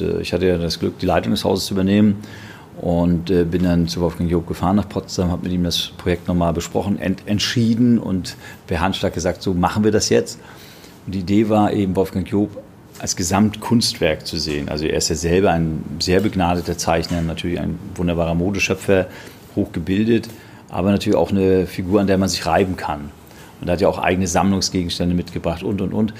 Äh, 0.00 0.22
ich 0.22 0.32
hatte 0.32 0.46
ja 0.46 0.58
das 0.58 0.78
Glück, 0.78 0.98
die 0.98 1.06
Leitung 1.06 1.32
des 1.32 1.44
Hauses 1.44 1.66
zu 1.66 1.74
übernehmen 1.74 2.22
und 2.80 3.30
äh, 3.30 3.44
bin 3.44 3.62
dann 3.64 3.88
zu 3.88 4.00
Wolfgang 4.00 4.30
Job 4.30 4.46
gefahren 4.46 4.76
nach 4.76 4.88
Potsdam, 4.88 5.30
habe 5.30 5.44
mit 5.44 5.52
ihm 5.52 5.64
das 5.64 5.92
Projekt 5.98 6.28
nochmal 6.28 6.52
besprochen, 6.52 6.98
ent 6.98 7.22
entschieden 7.26 7.98
und 7.98 8.36
per 8.66 8.80
Handschlag 8.80 9.12
gesagt, 9.12 9.42
so 9.42 9.52
machen 9.52 9.84
wir 9.84 9.92
das 9.92 10.08
jetzt. 10.08 10.40
Und 11.06 11.14
die 11.14 11.20
Idee 11.20 11.48
war 11.48 11.72
eben, 11.72 11.94
Wolfgang 11.94 12.26
Job 12.26 12.50
als 12.98 13.16
Gesamtkunstwerk 13.16 14.26
zu 14.26 14.38
sehen. 14.38 14.68
Also 14.68 14.86
er 14.86 14.96
ist 14.96 15.08
ja 15.08 15.16
selber 15.16 15.50
ein 15.50 15.84
sehr 15.98 16.20
begnadeter 16.20 16.78
Zeichner, 16.78 17.20
natürlich 17.20 17.58
ein 17.58 17.78
wunderbarer 17.94 18.34
Modeschöpfer, 18.34 19.06
hochgebildet, 19.56 20.28
aber 20.70 20.90
natürlich 20.90 21.16
auch 21.16 21.30
eine 21.30 21.66
Figur, 21.66 22.00
an 22.00 22.06
der 22.06 22.16
man 22.16 22.28
sich 22.28 22.46
reiben 22.46 22.76
kann. 22.76 23.10
Und 23.60 23.68
er 23.68 23.74
hat 23.74 23.80
ja 23.80 23.88
auch 23.88 23.98
eigene 23.98 24.26
Sammlungsgegenstände 24.26 25.14
mitgebracht 25.14 25.62
und, 25.62 25.80
und, 25.82 25.92
und. 25.92 26.14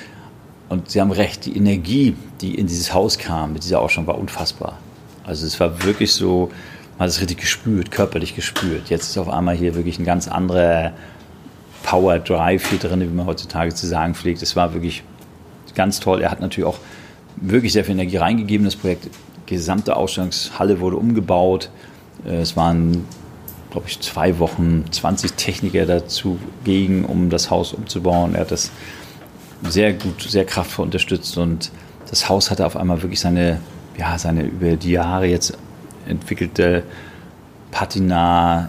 Und 0.72 0.90
Sie 0.90 1.02
haben 1.02 1.12
recht, 1.12 1.44
die 1.44 1.54
Energie, 1.54 2.16
die 2.40 2.54
in 2.54 2.66
dieses 2.66 2.94
Haus 2.94 3.18
kam 3.18 3.52
mit 3.52 3.62
dieser 3.62 3.82
Ausstellung, 3.82 4.06
war 4.06 4.18
unfassbar. 4.18 4.78
Also 5.22 5.44
es 5.44 5.60
war 5.60 5.84
wirklich 5.84 6.14
so, 6.14 6.50
man 6.92 7.00
hat 7.00 7.10
es 7.10 7.20
richtig 7.20 7.36
gespürt, 7.36 7.90
körperlich 7.90 8.34
gespürt. 8.34 8.88
Jetzt 8.88 9.10
ist 9.10 9.18
auf 9.18 9.28
einmal 9.28 9.54
hier 9.54 9.74
wirklich 9.74 9.98
ein 9.98 10.06
ganz 10.06 10.28
anderer 10.28 10.92
Power 11.82 12.18
Drive 12.20 12.70
hier 12.70 12.78
drin, 12.78 13.02
wie 13.02 13.04
man 13.04 13.26
heutzutage 13.26 13.74
zu 13.74 13.86
sagen 13.86 14.14
pflegt. 14.14 14.40
Es 14.40 14.56
war 14.56 14.72
wirklich 14.72 15.02
ganz 15.74 16.00
toll. 16.00 16.22
Er 16.22 16.30
hat 16.30 16.40
natürlich 16.40 16.66
auch 16.66 16.78
wirklich 17.36 17.74
sehr 17.74 17.84
viel 17.84 17.92
Energie 17.92 18.16
reingegeben. 18.16 18.64
Das 18.64 18.76
Projekt, 18.76 19.10
die 19.50 19.54
gesamte 19.54 19.94
Ausstellungshalle 19.94 20.80
wurde 20.80 20.96
umgebaut. 20.96 21.68
Es 22.24 22.56
waren, 22.56 23.04
glaube 23.70 23.88
ich, 23.88 24.00
zwei 24.00 24.38
Wochen 24.38 24.86
20 24.90 25.34
Techniker 25.34 25.84
dazu 25.84 26.38
gegen, 26.64 27.04
um 27.04 27.28
das 27.28 27.50
Haus 27.50 27.74
umzubauen. 27.74 28.34
Er 28.34 28.40
hat 28.40 28.52
das 28.52 28.70
sehr 29.68 29.92
gut, 29.92 30.22
sehr 30.22 30.44
kraftvoll 30.44 30.86
unterstützt 30.86 31.36
und 31.38 31.70
das 32.10 32.28
Haus 32.28 32.50
hatte 32.50 32.66
auf 32.66 32.76
einmal 32.76 33.02
wirklich 33.02 33.20
seine, 33.20 33.60
ja, 33.96 34.18
seine 34.18 34.42
über 34.42 34.76
die 34.76 34.92
Jahre 34.92 35.26
jetzt 35.26 35.56
entwickelte 36.06 36.82
Patina 37.70 38.68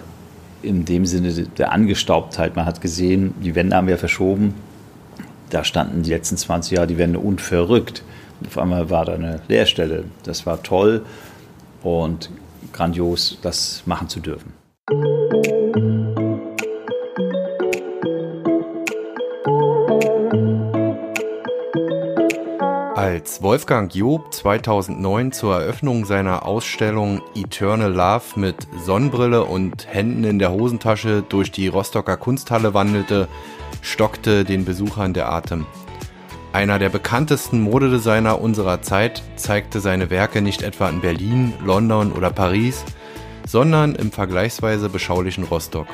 in 0.62 0.86
dem 0.86 1.06
Sinne 1.06 1.34
der 1.34 1.72
Angestaubtheit. 1.72 2.56
Man 2.56 2.66
hat 2.66 2.82
gesehen, 2.82 3.34
die 3.42 3.54
Wände 3.54 3.76
haben 3.76 3.88
wir 3.88 3.98
verschoben. 3.98 4.56
Da 5.50 5.64
standen 5.64 6.04
die 6.04 6.10
letzten 6.10 6.38
20 6.38 6.78
Jahre 6.78 6.88
die 6.88 6.98
Wände 6.98 7.20
unverrückt. 7.20 8.04
Und 8.40 8.48
auf 8.48 8.58
einmal 8.58 8.90
war 8.90 9.06
da 9.06 9.14
eine 9.14 9.42
Leerstelle. 9.48 10.06
Das 10.24 10.46
war 10.46 10.64
toll 10.64 11.06
und 11.84 12.30
grandios, 12.72 13.38
das 13.42 13.84
machen 13.86 14.08
zu 14.08 14.22
dürfen. 14.22 14.54
Als 22.96 23.42
Wolfgang 23.42 23.94
Job 23.96 24.32
2009 24.32 25.32
zur 25.32 25.56
Eröffnung 25.56 26.06
seiner 26.06 26.46
Ausstellung 26.46 27.24
Eternal 27.34 27.92
Love 27.92 28.40
mit 28.40 28.68
Sonnenbrille 28.86 29.46
und 29.46 29.88
Händen 29.88 30.24
in 30.24 30.38
der 30.38 30.52
Hosentasche 30.52 31.24
durch 31.28 31.52
die 31.52 31.68
Rostocker 31.68 32.18
Kunsthalle 32.18 32.76
wandelte, 32.76 33.28
stockte 33.82 34.46
den 34.46 34.64
Besuchern 34.64 35.16
der 35.16 35.32
Atem. 35.32 35.66
Einer 36.52 36.78
der 36.78 36.90
bekanntesten 36.90 37.62
Modedesigner 37.62 38.40
unserer 38.40 38.84
Zeit 38.84 39.24
zeigte 39.38 39.80
seine 39.80 40.12
Werke 40.12 40.44
nicht 40.44 40.62
etwa 40.62 40.88
in 40.88 41.02
Berlin, 41.02 41.54
London 41.66 42.12
oder 42.12 42.30
Paris, 42.30 42.86
sondern 43.48 43.96
im 43.96 44.12
vergleichsweise 44.12 44.90
beschaulichen 44.90 45.46
Rostock. 45.46 45.88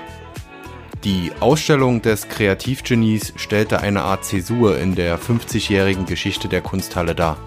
Die 1.05 1.31
Ausstellung 1.39 2.01
des 2.01 2.27
Kreativgenies 2.27 3.31
stellte 3.37 3.79
eine 3.79 4.01
Art 4.01 4.25
Zäsur 4.25 4.77
in 4.77 4.95
der 4.95 5.17
50-jährigen 5.17 6.05
Geschichte 6.05 6.49
der 6.49 6.59
Kunsthalle 6.59 7.15
dar. 7.15 7.37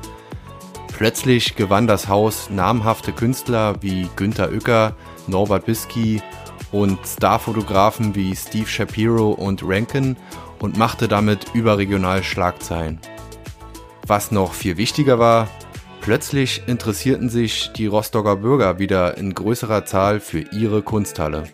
Plötzlich 0.96 1.54
gewann 1.54 1.86
das 1.86 2.08
Haus 2.08 2.48
namhafte 2.48 3.12
Künstler 3.12 3.74
wie 3.82 4.08
Günter 4.16 4.50
Uecker, 4.50 4.96
Norbert 5.26 5.66
Bisky 5.66 6.22
und 6.70 6.98
Starfotografen 7.06 8.14
wie 8.14 8.34
Steve 8.34 8.68
Shapiro 8.68 9.32
und 9.32 9.62
Rankin 9.62 10.16
und 10.58 10.78
machte 10.78 11.06
damit 11.06 11.48
überregional 11.52 12.22
Schlagzeilen. 12.22 13.00
Was 14.06 14.30
noch 14.30 14.54
viel 14.54 14.78
wichtiger 14.78 15.18
war, 15.18 15.46
plötzlich 16.00 16.62
interessierten 16.66 17.28
sich 17.28 17.70
die 17.76 17.86
Rostocker 17.86 18.36
Bürger 18.36 18.78
wieder 18.78 19.18
in 19.18 19.34
größerer 19.34 19.84
Zahl 19.84 20.20
für 20.20 20.40
ihre 20.40 20.80
Kunsthalle. 20.80 21.44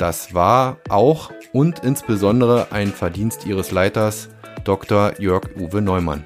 Das 0.00 0.32
war 0.32 0.78
auch 0.88 1.30
und 1.52 1.80
insbesondere 1.80 2.72
ein 2.72 2.88
Verdienst 2.88 3.44
ihres 3.44 3.70
Leiters, 3.70 4.30
Dr. 4.64 5.20
Jörg 5.20 5.50
Uwe 5.58 5.82
Neumann. 5.82 6.24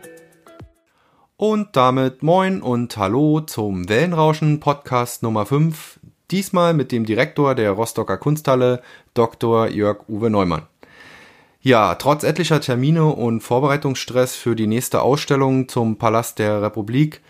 Und 1.36 1.74
damit 1.74 2.22
moin 2.22 2.62
und 2.62 2.96
hallo 2.96 3.40
zum 3.40 3.88
Wellenrauschen 3.88 4.60
Podcast 4.60 5.24
Nummer 5.24 5.44
5, 5.44 5.98
diesmal 6.30 6.72
mit 6.72 6.92
dem 6.92 7.04
Direktor 7.04 7.56
der 7.56 7.72
Rostocker 7.72 8.16
Kunsthalle, 8.16 8.80
Dr. 9.12 9.66
Jörg 9.66 10.08
Uwe 10.08 10.30
Neumann. 10.30 10.68
Ja, 11.60 11.96
trotz 11.96 12.22
etlicher 12.22 12.60
Termine 12.60 13.06
und 13.06 13.40
Vorbereitungsstress 13.40 14.36
für 14.36 14.54
die 14.54 14.68
nächste 14.68 15.02
Ausstellung 15.02 15.66
zum 15.66 15.98
Palast 15.98 16.38
der 16.38 16.62
Republik 16.62 17.22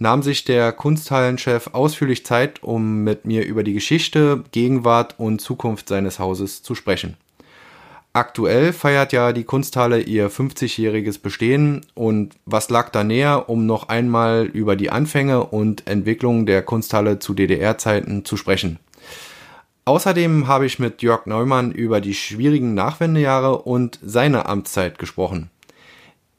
nahm 0.00 0.22
sich 0.22 0.44
der 0.44 0.72
Kunsthallenchef 0.72 1.68
ausführlich 1.72 2.26
Zeit, 2.26 2.62
um 2.64 3.04
mit 3.04 3.26
mir 3.26 3.46
über 3.46 3.62
die 3.62 3.74
Geschichte, 3.74 4.42
Gegenwart 4.50 5.14
und 5.18 5.40
Zukunft 5.40 5.88
seines 5.88 6.18
Hauses 6.18 6.64
zu 6.64 6.74
sprechen. 6.74 7.16
Aktuell 8.12 8.72
feiert 8.72 9.12
ja 9.12 9.32
die 9.32 9.44
Kunsthalle 9.44 10.00
ihr 10.00 10.28
50-jähriges 10.30 11.20
Bestehen 11.20 11.86
und 11.94 12.34
was 12.44 12.68
lag 12.68 12.88
da 12.88 13.04
näher, 13.04 13.48
um 13.48 13.66
noch 13.66 13.88
einmal 13.88 14.46
über 14.46 14.74
die 14.74 14.90
Anfänge 14.90 15.44
und 15.44 15.86
Entwicklung 15.86 16.44
der 16.44 16.62
Kunsthalle 16.62 17.20
zu 17.20 17.34
DDR-Zeiten 17.34 18.24
zu 18.24 18.36
sprechen. 18.36 18.80
Außerdem 19.84 20.48
habe 20.48 20.66
ich 20.66 20.78
mit 20.78 21.02
Jörg 21.02 21.26
Neumann 21.26 21.72
über 21.72 22.00
die 22.00 22.14
schwierigen 22.14 22.74
Nachwendejahre 22.74 23.58
und 23.58 23.98
seine 24.02 24.46
Amtszeit 24.46 24.98
gesprochen. 24.98 25.50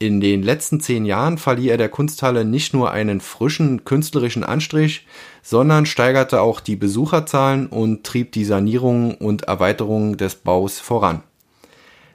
In 0.02 0.20
den 0.20 0.42
letzten 0.42 0.80
zehn 0.80 1.04
Jahren 1.04 1.38
verlieh 1.38 1.68
er 1.68 1.76
der 1.76 1.88
Kunsthalle 1.88 2.44
nicht 2.44 2.74
nur 2.74 2.90
einen 2.90 3.20
frischen 3.20 3.84
künstlerischen 3.84 4.42
Anstrich, 4.42 5.06
sondern 5.44 5.86
steigerte 5.86 6.40
auch 6.40 6.58
die 6.58 6.74
Besucherzahlen 6.74 7.68
und 7.68 8.02
trieb 8.02 8.32
die 8.32 8.44
Sanierung 8.44 9.14
und 9.14 9.44
Erweiterung 9.44 10.16
des 10.16 10.34
Baus 10.34 10.80
voran. 10.80 11.22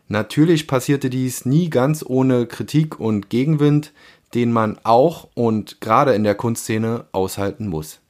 Natürlich 0.10 0.68
passierte 0.68 1.10
dies 1.10 1.46
nie 1.46 1.70
ganz 1.70 2.04
ohne 2.06 2.46
Kritik 2.46 3.00
und 3.00 3.30
Gegenwind, 3.30 3.94
den 4.34 4.52
man 4.52 4.78
auch 4.84 5.30
und 5.34 5.80
gerade 5.80 6.14
in 6.14 6.26
der 6.26 6.36
Kunstszene 6.36 7.06
aushalten 7.14 7.68
muss. 7.68 8.02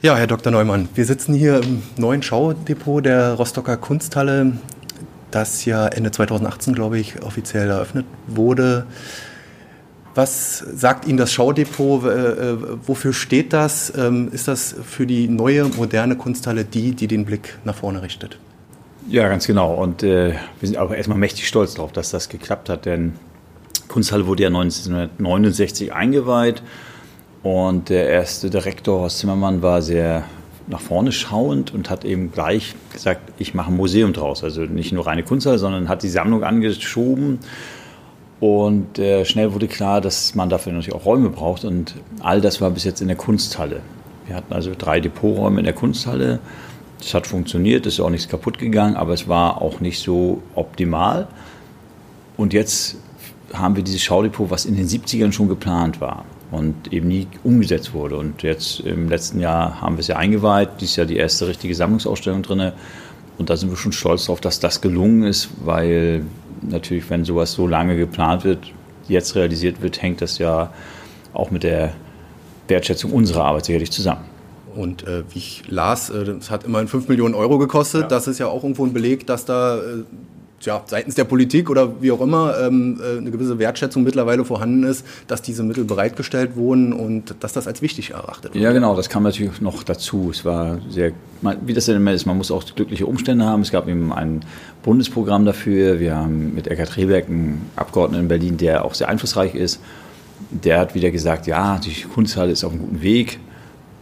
Ja, 0.00 0.16
Herr 0.16 0.26
Dr. 0.26 0.50
Neumann, 0.50 0.88
wir 0.94 1.04
sitzen 1.04 1.34
hier 1.34 1.62
im 1.62 1.82
neuen 1.98 2.22
Schaudepot 2.22 3.04
der 3.04 3.34
Rostocker 3.34 3.76
Kunsthalle 3.76 4.54
das 5.30 5.64
ja 5.64 5.86
Ende 5.86 6.10
2018, 6.10 6.74
glaube 6.74 6.98
ich, 6.98 7.22
offiziell 7.22 7.68
eröffnet 7.68 8.06
wurde. 8.26 8.86
Was 10.14 10.58
sagt 10.58 11.06
Ihnen 11.06 11.18
das 11.18 11.32
Schaudepot? 11.32 12.04
Äh, 12.04 12.08
äh, 12.08 12.56
wofür 12.86 13.12
steht 13.12 13.52
das? 13.52 13.92
Ähm, 13.96 14.28
ist 14.32 14.48
das 14.48 14.74
für 14.84 15.06
die 15.06 15.28
neue, 15.28 15.64
moderne 15.64 16.16
Kunsthalle 16.16 16.64
die, 16.64 16.92
die 16.92 17.06
den 17.06 17.24
Blick 17.24 17.58
nach 17.64 17.76
vorne 17.76 18.02
richtet? 18.02 18.38
Ja, 19.08 19.28
ganz 19.28 19.46
genau. 19.46 19.74
Und 19.74 20.02
äh, 20.02 20.34
wir 20.60 20.68
sind 20.68 20.78
auch 20.78 20.92
erstmal 20.92 21.18
mächtig 21.18 21.46
stolz 21.46 21.74
darauf, 21.74 21.92
dass 21.92 22.10
das 22.10 22.28
geklappt 22.28 22.68
hat, 22.68 22.86
denn 22.86 23.14
Kunsthalle 23.88 24.26
wurde 24.26 24.44
ja 24.44 24.48
1969 24.48 25.92
eingeweiht 25.92 26.62
und 27.42 27.88
der 27.88 28.08
erste 28.08 28.50
Direktor 28.50 29.00
Horst 29.00 29.18
Zimmermann 29.18 29.62
war 29.62 29.82
sehr 29.82 30.24
nach 30.70 30.80
vorne 30.80 31.12
schauend 31.12 31.74
und 31.74 31.90
hat 31.90 32.04
eben 32.04 32.32
gleich 32.32 32.74
gesagt, 32.92 33.32
ich 33.38 33.54
mache 33.54 33.70
ein 33.70 33.76
Museum 33.76 34.12
draus. 34.12 34.42
Also 34.44 34.62
nicht 34.62 34.92
nur 34.92 35.06
reine 35.06 35.22
Kunsthalle, 35.22 35.58
sondern 35.58 35.88
hat 35.88 36.02
die 36.02 36.08
Sammlung 36.08 36.44
angeschoben. 36.44 37.40
Und 38.40 38.98
äh, 38.98 39.24
schnell 39.24 39.52
wurde 39.52 39.68
klar, 39.68 40.00
dass 40.00 40.34
man 40.34 40.48
dafür 40.48 40.72
natürlich 40.72 40.94
auch 40.94 41.04
Räume 41.04 41.28
braucht. 41.28 41.64
Und 41.64 41.94
all 42.20 42.40
das 42.40 42.60
war 42.60 42.70
bis 42.70 42.84
jetzt 42.84 43.00
in 43.02 43.08
der 43.08 43.16
Kunsthalle. 43.16 43.80
Wir 44.26 44.36
hatten 44.36 44.52
also 44.52 44.72
drei 44.76 45.00
Depoträume 45.00 45.58
in 45.58 45.64
der 45.64 45.74
Kunsthalle. 45.74 46.38
Das 46.98 47.14
hat 47.14 47.26
funktioniert, 47.26 47.86
ist 47.86 48.00
auch 48.00 48.10
nichts 48.10 48.28
kaputt 48.28 48.58
gegangen, 48.58 48.96
aber 48.96 49.12
es 49.12 49.26
war 49.26 49.60
auch 49.60 49.80
nicht 49.80 50.00
so 50.00 50.42
optimal. 50.54 51.26
Und 52.36 52.52
jetzt 52.52 52.96
haben 53.52 53.76
wir 53.76 53.82
dieses 53.82 54.02
Schaudepot, 54.02 54.50
was 54.50 54.64
in 54.64 54.76
den 54.76 54.86
70ern 54.86 55.32
schon 55.32 55.48
geplant 55.48 56.00
war 56.00 56.24
und 56.50 56.92
eben 56.92 57.08
nie 57.08 57.28
umgesetzt 57.44 57.94
wurde. 57.94 58.16
Und 58.16 58.42
jetzt 58.42 58.80
im 58.80 59.08
letzten 59.08 59.40
Jahr 59.40 59.80
haben 59.80 59.96
wir 59.96 60.00
es 60.00 60.08
ja 60.08 60.16
eingeweiht, 60.16 60.80
dieses 60.80 60.96
Jahr 60.96 61.06
die 61.06 61.16
erste 61.16 61.46
richtige 61.46 61.74
Sammlungsausstellung 61.74 62.42
drin. 62.42 62.72
Und 63.38 63.50
da 63.50 63.56
sind 63.56 63.70
wir 63.70 63.76
schon 63.76 63.92
stolz 63.92 64.26
darauf, 64.26 64.40
dass 64.40 64.60
das 64.60 64.80
gelungen 64.80 65.22
ist, 65.22 65.48
weil 65.64 66.24
natürlich, 66.62 67.08
wenn 67.08 67.24
sowas 67.24 67.52
so 67.52 67.66
lange 67.66 67.96
geplant 67.96 68.44
wird, 68.44 68.72
jetzt 69.08 69.34
realisiert 69.34 69.80
wird, 69.80 70.02
hängt 70.02 70.20
das 70.20 70.38
ja 70.38 70.72
auch 71.32 71.50
mit 71.50 71.62
der 71.62 71.92
Wertschätzung 72.68 73.12
unserer 73.12 73.44
Arbeit 73.44 73.66
sicherlich 73.66 73.90
zusammen. 73.90 74.24
Und 74.74 75.06
äh, 75.06 75.24
wie 75.30 75.38
ich 75.38 75.62
las, 75.68 76.10
äh, 76.10 76.18
es 76.18 76.50
hat 76.50 76.64
immerhin 76.64 76.88
5 76.88 77.08
Millionen 77.08 77.34
Euro 77.34 77.58
gekostet. 77.58 78.02
Ja. 78.02 78.08
Das 78.08 78.28
ist 78.28 78.38
ja 78.38 78.46
auch 78.46 78.62
irgendwo 78.62 78.84
ein 78.84 78.92
Beleg, 78.92 79.26
dass 79.26 79.44
da 79.44 79.78
äh, 79.78 80.04
ja, 80.66 80.82
seitens 80.86 81.14
der 81.14 81.24
Politik 81.24 81.70
oder 81.70 82.02
wie 82.02 82.12
auch 82.12 82.20
immer 82.20 82.58
ähm, 82.60 83.00
äh, 83.02 83.18
eine 83.18 83.30
gewisse 83.30 83.58
Wertschätzung 83.58 84.02
mittlerweile 84.02 84.44
vorhanden 84.44 84.84
ist, 84.84 85.06
dass 85.26 85.42
diese 85.42 85.62
Mittel 85.62 85.84
bereitgestellt 85.84 86.56
wurden 86.56 86.92
und 86.92 87.34
dass 87.40 87.52
das 87.52 87.66
als 87.66 87.82
wichtig 87.82 88.10
erachtet 88.10 88.54
wird. 88.54 88.62
Ja, 88.62 88.72
genau, 88.72 88.94
das 88.94 89.08
kam 89.08 89.22
natürlich 89.22 89.60
noch 89.60 89.82
dazu. 89.82 90.30
Es 90.30 90.44
war 90.44 90.78
sehr, 90.90 91.12
wie 91.62 91.72
das 91.72 91.86
denn 91.86 91.96
immer 91.96 92.12
ist, 92.12 92.26
man 92.26 92.36
muss 92.36 92.50
auch 92.50 92.64
glückliche 92.74 93.06
Umstände 93.06 93.44
haben. 93.44 93.62
Es 93.62 93.70
gab 93.70 93.88
eben 93.88 94.12
ein 94.12 94.44
Bundesprogramm 94.82 95.44
dafür. 95.44 95.98
Wir 95.98 96.16
haben 96.16 96.54
mit 96.54 96.66
Eckhard 96.66 96.96
Rehberg 96.96 97.28
einen 97.28 97.70
Abgeordneten 97.76 98.24
in 98.24 98.28
Berlin, 98.28 98.56
der 98.56 98.84
auch 98.84 98.94
sehr 98.94 99.08
einflussreich 99.08 99.54
ist. 99.54 99.80
Der 100.50 100.78
hat 100.78 100.94
wieder 100.94 101.10
gesagt, 101.10 101.46
ja, 101.46 101.78
die 101.78 102.02
Kunsthalle 102.02 102.52
ist 102.52 102.64
auf 102.64 102.72
einem 102.72 102.80
guten 102.80 103.02
Weg. 103.02 103.38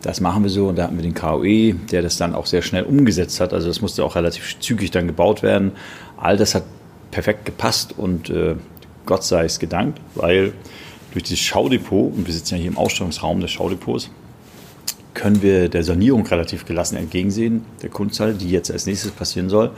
Das 0.02 0.20
machen 0.20 0.44
wir 0.44 0.50
so. 0.50 0.68
Und 0.68 0.76
da 0.76 0.84
hatten 0.84 0.96
wir 0.96 1.02
den 1.02 1.14
KOE, 1.14 1.74
der 1.90 2.02
das 2.02 2.16
dann 2.16 2.34
auch 2.34 2.46
sehr 2.46 2.62
schnell 2.62 2.84
umgesetzt 2.84 3.40
hat. 3.40 3.52
Also 3.52 3.68
das 3.68 3.80
musste 3.80 4.04
auch 4.04 4.14
relativ 4.14 4.58
zügig 4.60 4.90
dann 4.90 5.06
gebaut 5.06 5.42
werden. 5.42 5.72
All 6.20 6.36
das 6.36 6.54
hat 6.54 6.64
perfekt 7.10 7.44
gepasst 7.44 7.94
und 7.96 8.30
äh, 8.30 8.56
Gott 9.06 9.24
sei 9.24 9.44
es 9.44 9.58
gedankt, 9.58 10.00
weil 10.14 10.52
durch 11.12 11.24
dieses 11.24 11.40
Schaudepot, 11.40 12.14
und 12.14 12.26
wir 12.26 12.34
sitzen 12.34 12.56
ja 12.56 12.60
hier 12.60 12.70
im 12.70 12.76
Ausstellungsraum 12.76 13.40
des 13.40 13.50
Schaudepots, 13.50 14.10
können 15.14 15.42
wir 15.42 15.68
der 15.68 15.82
Sanierung 15.82 16.26
relativ 16.26 16.64
gelassen 16.64 16.96
entgegensehen, 16.96 17.64
der 17.82 17.90
Kunsthalle, 17.90 18.34
die 18.34 18.50
jetzt 18.50 18.70
als 18.70 18.86
nächstes 18.86 19.10
passieren 19.10 19.48
soll, 19.48 19.70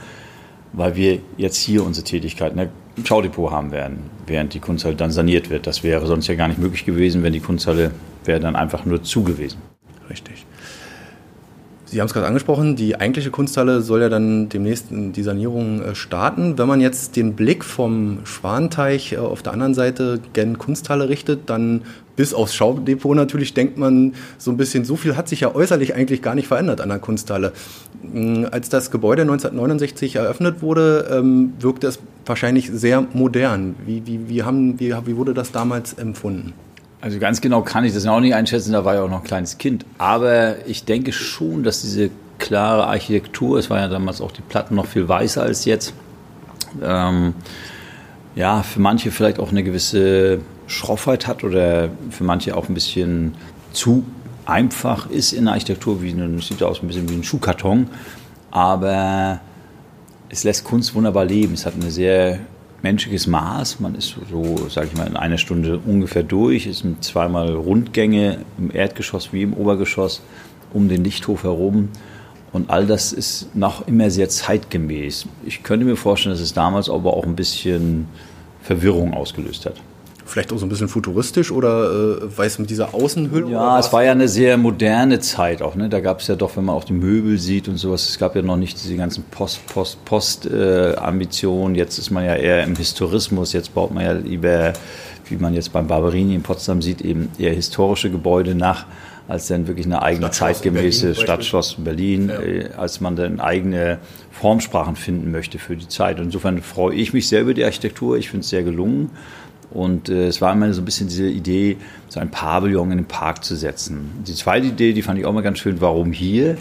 weil 0.73 0.95
wir 0.95 1.19
jetzt 1.37 1.57
hier 1.57 1.85
unsere 1.85 2.05
Tätigkeiten 2.05 2.59
im 2.59 3.05
Schaudepot 3.05 3.51
haben 3.51 3.71
werden, 3.71 4.09
während 4.27 4.53
die 4.53 4.59
Kunsthalle 4.59 4.95
dann 4.95 5.11
saniert 5.11 5.49
wird. 5.49 5.67
Das 5.67 5.83
wäre 5.83 6.05
sonst 6.05 6.27
ja 6.27 6.35
gar 6.35 6.47
nicht 6.47 6.59
möglich 6.59 6.85
gewesen, 6.85 7.23
wenn 7.23 7.33
die 7.33 7.39
Kunsthalle 7.39 7.91
wäre 8.25 8.39
dann 8.39 8.55
einfach 8.55 8.85
nur 8.85 9.01
zu 9.03 9.23
gewesen. 9.23 9.59
Richtig. 10.09 10.45
Sie 11.91 11.99
haben 11.99 12.07
es 12.07 12.13
gerade 12.13 12.25
angesprochen, 12.25 12.77
die 12.77 12.95
eigentliche 12.95 13.31
Kunsthalle 13.31 13.81
soll 13.81 13.99
ja 13.99 14.07
dann 14.07 14.47
demnächst 14.47 14.85
die 14.91 15.23
Sanierung 15.23 15.81
äh, 15.81 15.93
starten. 15.93 16.57
Wenn 16.57 16.69
man 16.69 16.79
jetzt 16.79 17.17
den 17.17 17.33
Blick 17.33 17.65
vom 17.65 18.19
Schwanteich 18.23 19.11
äh, 19.11 19.17
auf 19.17 19.43
der 19.43 19.51
anderen 19.51 19.73
Seite 19.73 20.21
gen 20.31 20.57
Kunsthalle 20.57 21.09
richtet, 21.09 21.49
dann 21.49 21.81
bis 22.15 22.33
aufs 22.33 22.55
Schaudepot 22.55 23.13
natürlich 23.13 23.53
denkt 23.53 23.77
man 23.77 24.13
so 24.37 24.51
ein 24.51 24.57
bisschen, 24.57 24.85
so 24.85 24.95
viel 24.95 25.17
hat 25.17 25.27
sich 25.27 25.41
ja 25.41 25.53
äußerlich 25.53 25.93
eigentlich 25.93 26.21
gar 26.21 26.33
nicht 26.33 26.47
verändert 26.47 26.79
an 26.79 26.87
der 26.87 26.99
Kunsthalle. 26.99 27.51
Mm, 28.03 28.45
als 28.49 28.69
das 28.69 28.89
Gebäude 28.89 29.23
1969 29.23 30.15
eröffnet 30.15 30.61
wurde, 30.61 31.09
ähm, 31.11 31.51
wirkte 31.59 31.87
es 31.87 31.99
wahrscheinlich 32.25 32.71
sehr 32.71 33.05
modern. 33.11 33.75
Wie, 33.85 34.07
wie, 34.07 34.29
wie, 34.29 34.43
haben, 34.43 34.79
wie, 34.79 34.95
wie 35.05 35.17
wurde 35.17 35.33
das 35.33 35.51
damals 35.51 35.91
empfunden? 35.95 36.53
Also 37.01 37.17
ganz 37.17 37.41
genau 37.41 37.63
kann 37.63 37.83
ich 37.83 37.93
das 37.93 38.05
auch 38.05 38.19
nicht 38.19 38.35
einschätzen, 38.35 38.73
da 38.73 38.85
war 38.85 38.93
ja 38.93 39.01
auch 39.01 39.09
noch 39.09 39.21
ein 39.21 39.23
kleines 39.23 39.57
Kind. 39.57 39.85
Aber 39.97 40.67
ich 40.67 40.85
denke 40.85 41.11
schon, 41.11 41.63
dass 41.63 41.81
diese 41.81 42.11
klare 42.37 42.85
Architektur, 42.85 43.57
es 43.57 43.69
war 43.71 43.79
ja 43.79 43.87
damals 43.87 44.21
auch 44.21 44.31
die 44.31 44.43
Platten 44.43 44.75
noch 44.75 44.85
viel 44.85 45.07
weißer 45.07 45.41
als 45.41 45.65
jetzt, 45.65 45.93
ähm, 46.83 47.33
ja, 48.35 48.61
für 48.61 48.79
manche 48.79 49.11
vielleicht 49.11 49.39
auch 49.39 49.49
eine 49.49 49.63
gewisse 49.63 50.39
Schroffheit 50.67 51.27
hat 51.27 51.43
oder 51.43 51.89
für 52.11 52.23
manche 52.23 52.55
auch 52.55 52.69
ein 52.69 52.73
bisschen 52.75 53.33
zu 53.73 54.05
einfach 54.45 55.09
ist 55.09 55.33
in 55.33 55.45
der 55.45 55.53
Architektur, 55.53 56.01
wie 56.01 56.11
ein, 56.11 56.39
sieht 56.39 56.61
aus 56.63 56.81
ein 56.81 56.87
bisschen 56.87 57.09
wie 57.09 57.15
ein 57.15 57.23
Schuhkarton. 57.23 57.87
Aber 58.51 59.39
es 60.29 60.43
lässt 60.43 60.63
Kunst 60.63 60.93
wunderbar 60.93 61.25
leben. 61.25 61.53
Es 61.53 61.65
hat 61.65 61.73
eine 61.73 61.91
sehr 61.91 62.39
menschliches 62.81 63.27
Maß. 63.27 63.79
Man 63.79 63.95
ist 63.95 64.15
so, 64.29 64.67
sage 64.69 64.89
ich 64.91 64.97
mal, 64.97 65.07
in 65.07 65.15
einer 65.15 65.37
Stunde 65.37 65.79
ungefähr 65.79 66.23
durch. 66.23 66.65
Es 66.65 66.79
sind 66.79 67.03
zweimal 67.03 67.53
Rundgänge 67.53 68.39
im 68.57 68.73
Erdgeschoss 68.73 69.33
wie 69.33 69.43
im 69.43 69.53
Obergeschoss 69.53 70.21
um 70.73 70.89
den 70.89 71.03
Lichthof 71.03 71.43
herum. 71.43 71.89
Und 72.51 72.69
all 72.69 72.85
das 72.85 73.13
ist 73.13 73.55
noch 73.55 73.87
immer 73.87 74.09
sehr 74.09 74.29
zeitgemäß. 74.29 75.27
Ich 75.45 75.63
könnte 75.63 75.85
mir 75.85 75.95
vorstellen, 75.95 76.33
dass 76.33 76.41
es 76.41 76.53
damals 76.53 76.89
aber 76.89 77.13
auch 77.13 77.25
ein 77.25 77.35
bisschen 77.35 78.07
Verwirrung 78.61 79.13
ausgelöst 79.13 79.65
hat 79.65 79.75
vielleicht 80.31 80.53
auch 80.53 80.57
so 80.57 80.65
ein 80.65 80.69
bisschen 80.69 80.87
futuristisch 80.87 81.51
oder 81.51 82.19
äh, 82.21 82.37
weiß 82.37 82.59
mit 82.59 82.69
dieser 82.69 82.93
Außenhülle? 82.93 83.51
Ja, 83.51 83.77
es 83.77 83.91
war 83.91 84.03
ja 84.03 84.11
eine 84.11 84.27
sehr 84.27 84.57
moderne 84.57 85.19
Zeit 85.19 85.61
auch. 85.61 85.75
Ne? 85.75 85.89
Da 85.89 85.99
gab 85.99 86.21
es 86.21 86.27
ja 86.27 86.35
doch, 86.35 86.55
wenn 86.55 86.65
man 86.65 86.75
auch 86.75 86.83
die 86.83 86.93
Möbel 86.93 87.37
sieht 87.37 87.67
und 87.67 87.77
sowas, 87.77 88.09
es 88.09 88.17
gab 88.17 88.35
ja 88.35 88.41
noch 88.41 88.57
nicht 88.57 88.81
diese 88.81 88.95
ganzen 88.95 89.23
Post, 89.25 89.65
Post, 89.67 90.03
Post-Ambitionen. 90.05 91.75
Äh, 91.75 91.79
jetzt 91.79 91.97
ist 91.97 92.11
man 92.11 92.23
ja 92.23 92.35
eher 92.35 92.63
im 92.63 92.75
Historismus. 92.75 93.53
Jetzt 93.53 93.73
baut 93.73 93.93
man 93.93 94.03
ja 94.05 94.13
lieber, 94.13 94.73
wie 95.25 95.35
man 95.35 95.53
jetzt 95.53 95.73
beim 95.73 95.87
Barberini 95.87 96.35
in 96.35 96.43
Potsdam 96.43 96.81
sieht, 96.81 97.01
eben 97.01 97.29
eher 97.37 97.53
historische 97.53 98.09
Gebäude 98.09 98.55
nach 98.55 98.85
als 99.27 99.47
dann 99.47 99.67
wirklich 99.67 99.85
eine 99.85 100.01
eigene 100.01 100.29
zeitgemäße 100.29 101.15
Stadtschloss 101.15 101.75
in 101.77 101.83
Berlin, 101.85 102.29
ja. 102.29 102.41
äh, 102.41 102.69
als 102.75 102.99
man 102.99 103.15
dann 103.15 103.39
eigene 103.39 103.99
Formsprachen 104.31 104.95
finden 104.95 105.31
möchte 105.31 105.57
für 105.57 105.77
die 105.77 105.87
Zeit. 105.87 106.19
insofern 106.19 106.61
freue 106.61 106.95
ich 106.95 107.13
mich 107.13 107.29
sehr 107.29 107.41
über 107.41 107.53
die 107.53 107.63
Architektur. 107.63 108.17
Ich 108.17 108.29
finde 108.29 108.43
es 108.43 108.49
sehr 108.49 108.63
gelungen. 108.63 109.09
Und 109.71 110.09
äh, 110.09 110.27
es 110.27 110.41
war 110.41 110.51
immer 110.51 110.73
so 110.73 110.81
ein 110.81 110.85
bisschen 110.85 111.07
diese 111.07 111.27
Idee, 111.27 111.77
so 112.09 112.19
ein 112.19 112.29
Pavillon 112.29 112.91
in 112.91 112.97
den 112.99 113.07
Park 113.07 113.43
zu 113.43 113.55
setzen. 113.55 114.11
Die 114.27 114.33
zweite 114.33 114.67
Idee, 114.67 114.93
die 114.93 115.01
fand 115.01 115.17
ich 115.17 115.25
auch 115.25 115.33
mal 115.33 115.41
ganz 115.41 115.59
schön, 115.59 115.79
warum 115.79 116.11
hier? 116.11 116.57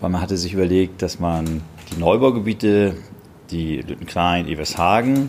Weil 0.00 0.10
man 0.10 0.20
hatte 0.22 0.36
sich 0.36 0.54
überlegt, 0.54 1.02
dass 1.02 1.20
man 1.20 1.60
die 1.92 2.00
Neubaugebiete, 2.00 2.94
die 3.50 3.76
Lüttenklein, 3.82 4.48
Evershagen, 4.48 5.28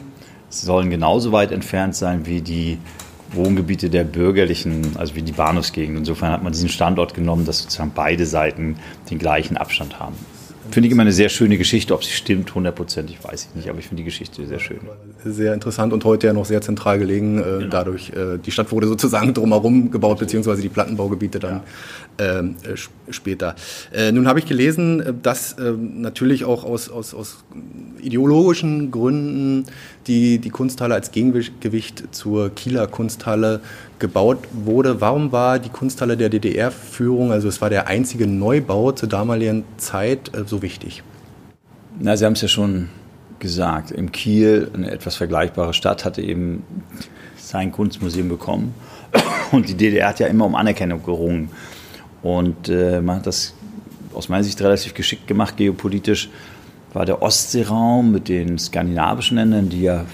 sollen 0.49 0.89
genauso 0.89 1.31
weit 1.31 1.51
entfernt 1.51 1.95
sein 1.95 2.25
wie 2.25 2.41
die 2.41 2.77
Wohngebiete 3.33 3.89
der 3.89 4.03
bürgerlichen, 4.03 4.95
also 4.97 5.15
wie 5.15 5.21
die 5.21 5.31
Bahnhofsgegend. 5.31 5.97
Insofern 5.97 6.31
hat 6.31 6.43
man 6.43 6.51
diesen 6.51 6.69
Standort 6.69 7.13
genommen, 7.13 7.45
dass 7.45 7.59
sozusagen 7.59 7.91
beide 7.95 8.25
Seiten 8.25 8.77
den 9.09 9.19
gleichen 9.19 9.57
Abstand 9.57 9.99
haben. 9.99 10.15
Finde 10.71 10.87
ich 10.87 10.91
immer 10.93 11.01
eine 11.01 11.11
sehr 11.11 11.29
schöne 11.29 11.57
Geschichte. 11.57 11.93
Ob 11.93 12.03
sie 12.03 12.11
stimmt, 12.11 12.53
hundertprozentig, 12.55 13.23
weiß 13.23 13.49
ich 13.49 13.55
nicht. 13.55 13.69
Aber 13.69 13.79
ich 13.79 13.87
finde 13.87 14.01
die 14.01 14.05
Geschichte 14.05 14.45
sehr 14.47 14.59
schön. 14.59 14.79
Sehr 15.25 15.53
interessant 15.53 15.93
und 15.93 16.05
heute 16.05 16.27
ja 16.27 16.33
noch 16.33 16.45
sehr 16.45 16.61
zentral 16.61 16.97
gelegen. 16.97 17.39
Äh, 17.39 17.43
genau. 17.43 17.67
Dadurch, 17.69 18.09
äh, 18.11 18.37
die 18.37 18.51
Stadt 18.51 18.71
wurde 18.71 18.87
sozusagen 18.87 19.33
drumherum 19.33 19.91
gebaut, 19.91 20.19
beziehungsweise 20.19 20.61
die 20.61 20.69
Plattenbaugebiete 20.69 21.39
dann 21.39 21.61
ja. 22.19 22.39
äh, 22.39 22.77
später. 23.09 23.55
Äh, 23.91 24.11
nun 24.11 24.27
habe 24.27 24.39
ich 24.39 24.45
gelesen, 24.45 25.01
äh, 25.01 25.13
dass 25.21 25.53
äh, 25.53 25.73
natürlich 25.73 26.45
auch 26.45 26.63
aus, 26.63 26.89
aus, 26.89 27.13
aus 27.13 27.43
ideologischen 28.01 28.91
Gründen 28.91 29.65
die, 30.07 30.39
die 30.39 30.49
Kunsthalle 30.49 30.95
als 30.95 31.11
Gegengewicht 31.11 32.03
zur 32.11 32.49
Kieler 32.53 32.87
Kunsthalle 32.87 33.61
gebaut 33.99 34.39
wurde. 34.51 35.01
Warum 35.01 35.31
war 35.31 35.59
die 35.59 35.69
Kunsthalle 35.69 36.17
der 36.17 36.29
DDR-Führung, 36.29 37.31
also 37.31 37.47
es 37.47 37.61
war 37.61 37.69
der 37.69 37.87
einzige 37.87 38.27
Neubau 38.27 38.91
zur 38.91 39.09
damaligen 39.09 39.63
Zeit, 39.77 40.35
äh, 40.35 40.43
so 40.45 40.61
wichtig? 40.61 41.03
Na, 41.99 42.17
Sie 42.17 42.25
haben 42.25 42.33
es 42.33 42.41
ja 42.41 42.47
schon 42.47 42.89
gesagt. 43.39 43.91
In 43.91 44.11
Kiel, 44.11 44.71
eine 44.73 44.91
etwas 44.91 45.15
vergleichbare 45.15 45.73
Stadt, 45.73 46.05
hatte 46.05 46.21
eben 46.21 46.63
sein 47.37 47.71
Kunstmuseum 47.71 48.29
bekommen. 48.29 48.73
Und 49.51 49.69
die 49.69 49.75
DDR 49.75 50.09
hat 50.09 50.19
ja 50.19 50.27
immer 50.27 50.45
um 50.45 50.55
Anerkennung 50.55 51.03
gerungen. 51.03 51.49
Und 52.23 52.69
äh, 52.69 53.01
man 53.01 53.17
hat 53.17 53.27
das 53.27 53.53
aus 54.13 54.29
meiner 54.29 54.43
Sicht 54.43 54.61
relativ 54.61 54.93
geschickt 54.93 55.27
gemacht, 55.27 55.57
geopolitisch. 55.57 56.29
War 56.93 57.05
der 57.05 57.21
Ostseeraum 57.21 58.11
mit 58.11 58.27
den 58.27 58.57
skandinavischen 58.57 59.37
Ländern, 59.37 59.69
die 59.69 59.83
ja 59.83 60.05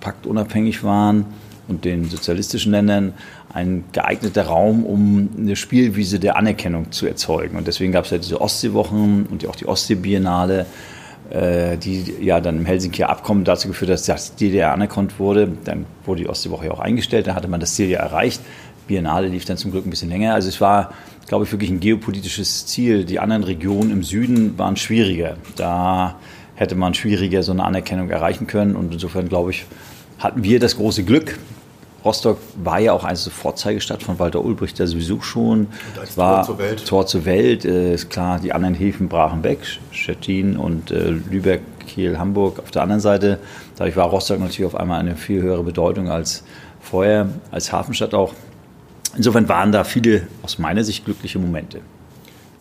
paktunabhängig 0.00 0.82
waren, 0.82 1.26
und 1.68 1.84
den 1.84 2.08
sozialistischen 2.08 2.72
Ländern 2.72 3.12
ein 3.52 3.84
geeigneter 3.92 4.46
Raum, 4.46 4.84
um 4.84 5.28
eine 5.36 5.56
Spielwiese 5.56 6.18
der 6.18 6.36
Anerkennung 6.36 6.92
zu 6.92 7.06
erzeugen. 7.06 7.56
Und 7.56 7.66
deswegen 7.66 7.92
gab 7.92 8.04
es 8.04 8.10
ja 8.10 8.18
diese 8.18 8.40
Ostseewochen 8.40 9.26
und 9.26 9.46
auch 9.46 9.56
die 9.56 9.66
Ostseebiennale, 9.66 10.66
äh, 11.30 11.76
die 11.76 12.14
ja 12.20 12.40
dann 12.40 12.58
im 12.58 12.66
Helsinkier 12.66 13.08
Abkommen 13.08 13.44
dazu 13.44 13.68
geführt 13.68 13.90
hat, 13.90 14.08
dass 14.08 14.36
die 14.36 14.48
DDR 14.48 14.72
anerkannt 14.72 15.18
wurde. 15.18 15.50
Dann 15.64 15.86
wurde 16.04 16.22
die 16.22 16.28
Ostseewoche 16.28 16.66
ja 16.66 16.72
auch 16.72 16.80
eingestellt, 16.80 17.26
dann 17.26 17.34
hatte 17.34 17.48
man 17.48 17.60
das 17.60 17.74
Ziel 17.74 17.88
ja 17.88 18.00
erreicht. 18.00 18.40
Biennale 18.86 19.28
lief 19.28 19.44
dann 19.44 19.56
zum 19.56 19.70
Glück 19.72 19.86
ein 19.86 19.90
bisschen 19.90 20.08
länger. 20.08 20.34
Also 20.34 20.48
es 20.48 20.60
war, 20.60 20.92
glaube 21.28 21.44
ich, 21.44 21.52
wirklich 21.52 21.70
ein 21.70 21.80
geopolitisches 21.80 22.66
Ziel. 22.66 23.04
Die 23.04 23.18
anderen 23.18 23.44
Regionen 23.44 23.90
im 23.90 24.02
Süden 24.02 24.58
waren 24.58 24.76
schwieriger. 24.76 25.36
Da 25.56 26.16
hätte 26.54 26.74
man 26.74 26.94
schwieriger 26.94 27.42
so 27.42 27.52
eine 27.52 27.64
Anerkennung 27.64 28.10
erreichen 28.10 28.46
können. 28.46 28.76
Und 28.76 28.92
insofern, 28.92 29.28
glaube 29.28 29.50
ich, 29.50 29.66
hatten 30.18 30.42
wir 30.42 30.58
das 30.60 30.76
große 30.76 31.04
Glück, 31.04 31.38
Rostock 32.06 32.38
war 32.62 32.78
ja 32.78 32.92
auch 32.92 33.02
eine 33.02 33.16
Vorzeigestadt 33.16 34.00
von 34.00 34.20
Walter 34.20 34.44
Ulbricht, 34.44 34.78
der 34.78 34.86
sowieso 34.86 35.20
schon. 35.20 35.66
Es 36.00 36.16
war 36.16 36.36
Tor 36.36 36.44
zur 36.46 36.58
Welt. 36.58 36.86
Tor 36.86 37.06
zur 37.06 37.24
Welt, 37.24 37.64
äh, 37.64 37.94
ist 37.94 38.10
klar, 38.10 38.38
die 38.38 38.52
anderen 38.52 38.76
Häfen 38.76 39.08
brachen 39.08 39.42
weg, 39.42 39.58
Stettin 39.90 40.56
und 40.56 40.92
äh, 40.92 41.10
Lübeck, 41.10 41.62
Kiel, 41.84 42.16
Hamburg 42.16 42.60
auf 42.60 42.70
der 42.70 42.82
anderen 42.82 43.00
Seite. 43.00 43.40
Dadurch 43.76 43.96
war 43.96 44.06
Rostock 44.06 44.38
natürlich 44.38 44.66
auf 44.66 44.76
einmal 44.76 45.00
eine 45.00 45.16
viel 45.16 45.42
höhere 45.42 45.64
Bedeutung 45.64 46.08
als 46.08 46.44
vorher, 46.80 47.28
als 47.50 47.72
Hafenstadt 47.72 48.14
auch. 48.14 48.34
Insofern 49.16 49.48
waren 49.48 49.72
da 49.72 49.84
viele 49.84 50.26
aus 50.42 50.58
meiner 50.58 50.84
Sicht 50.84 51.04
glückliche 51.04 51.38
Momente. 51.38 51.80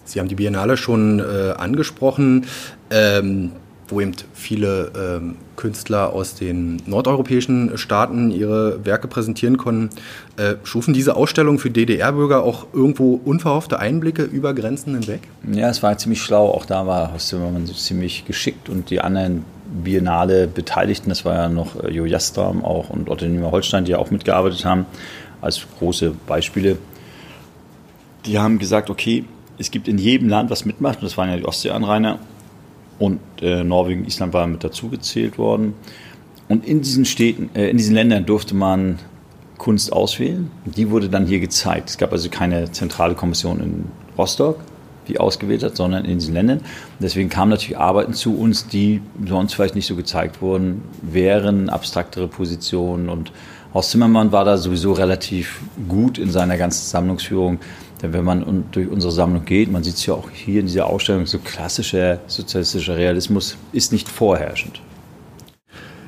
Sie 0.06 0.20
haben 0.20 0.28
die 0.28 0.36
Biennale 0.36 0.78
schon 0.78 1.20
äh, 1.20 1.52
angesprochen. 1.52 2.46
Ähm, 2.90 3.52
wo 3.88 4.02
eben 4.02 4.14
viele 4.34 4.92
ähm, 4.98 5.36
Künstler 5.56 6.14
aus 6.14 6.36
den 6.36 6.82
nordeuropäischen 6.86 7.78
Staaten 7.78 8.32
ihre 8.32 8.84
Werke 8.86 9.08
präsentieren 9.08 9.58
konnten, 9.58 9.90
äh, 10.38 10.56
schufen 10.64 10.94
diese 10.94 11.16
Ausstellung 11.16 11.60
für 11.60 11.70
DDR-Bürger 11.70 12.44
auch 12.44 12.68
irgendwo 12.74 13.20
unverhoffte 13.24 13.80
Einblicke 13.80 14.24
über 14.24 14.54
Grenzen 14.54 14.94
hinweg? 14.94 15.22
Ja, 15.52 15.70
es 15.70 15.84
war 15.84 15.98
ziemlich 15.98 16.22
schlau. 16.22 16.50
Auch 16.50 16.66
da 16.66 16.88
war 16.88 17.12
man 17.32 17.68
ziemlich 17.68 18.26
geschickt 18.26 18.70
und 18.70 18.90
die 18.90 19.02
anderen 19.02 19.46
Biennale 19.84 20.48
Beteiligten, 20.48 21.10
das 21.10 21.26
war 21.26 21.36
ja 21.36 21.50
noch 21.50 21.84
äh, 21.84 21.92
Jo 21.92 22.06
Jastam 22.06 22.64
auch 22.64 22.90
und 22.90 23.10
Otto 23.10 23.26
Niemer 23.26 23.52
Holstein, 23.52 23.86
die 23.86 23.92
ja 23.92 23.98
auch 23.98 24.12
mitgearbeitet 24.12 24.64
haben, 24.64 24.86
als 25.46 25.66
große 25.80 26.14
Beispiele. 26.28 26.78
Die 28.26 28.40
haben 28.40 28.60
gesagt, 28.60 28.90
okay, 28.90 29.26
es 29.58 29.72
gibt 29.72 29.88
in 29.88 29.98
jedem 29.98 30.28
Land, 30.28 30.50
was 30.50 30.66
mitmacht, 30.66 30.98
und 31.00 31.06
das 31.06 31.18
waren 31.18 31.30
ja 31.30 31.38
die 31.38 31.46
Ostseeanrainer, 31.46 32.20
und 33.00 33.20
äh, 33.42 33.64
Norwegen, 33.64 34.06
Island 34.06 34.34
waren 34.34 34.54
mit 34.54 34.64
dazugezählt 34.64 35.38
worden. 35.38 35.74
Und 36.48 36.66
in 36.66 36.82
diesen 36.82 37.06
Städten, 37.06 37.50
äh, 37.56 37.70
in 37.70 37.78
diesen 37.78 37.96
Ländern 37.96 38.26
durfte 38.26 38.56
man 38.56 39.00
Kunst 39.58 39.92
auswählen. 39.92 40.52
Die 40.66 40.90
wurde 40.90 41.10
dann 41.10 41.26
hier 41.26 41.40
gezeigt. 41.40 41.90
Es 41.90 41.98
gab 41.98 42.12
also 42.12 42.30
keine 42.30 42.72
zentrale 42.72 43.16
Kommission 43.16 43.60
in 43.60 43.86
Rostock, 44.18 44.60
die 45.08 45.20
ausgewählt 45.20 45.64
hat, 45.64 45.76
sondern 45.76 46.06
in 46.06 46.20
diesen 46.20 46.34
Ländern. 46.34 46.62
Deswegen 47.00 47.30
kamen 47.30 47.52
natürlich 47.52 47.78
Arbeiten 47.78 48.14
zu 48.14 48.38
uns, 48.38 48.68
die 48.68 49.02
sonst 49.28 49.54
vielleicht 49.54 49.76
nicht 49.76 49.88
so 49.88 49.96
gezeigt 49.96 50.42
wurden, 50.42 50.84
wären 51.02 51.70
abstraktere 51.70 52.28
Positionen. 52.28 53.10
Und 53.10 53.32
Horst 53.76 53.92
Zimmermann 53.92 54.32
war 54.32 54.46
da 54.46 54.58
sowieso 54.58 54.94
relativ 54.94 55.60
gut 55.90 56.18
in 56.18 56.32
seiner 56.32 56.56
ganzen 56.56 56.88
Sammlungsführung. 56.88 57.60
Denn 58.02 58.14
wenn 58.14 58.24
man 58.24 58.64
durch 58.72 58.88
unsere 58.88 59.12
Sammlung 59.12 59.44
geht, 59.44 59.70
man 59.70 59.84
sieht 59.84 59.96
es 59.96 60.06
ja 60.06 60.14
auch 60.14 60.30
hier 60.30 60.62
in 60.62 60.68
dieser 60.68 60.88
Ausstellung, 60.88 61.26
so 61.26 61.40
klassischer 61.40 62.20
sozialistischer 62.26 62.96
Realismus 62.96 63.58
ist 63.74 63.92
nicht 63.92 64.08
vorherrschend. 64.08 64.80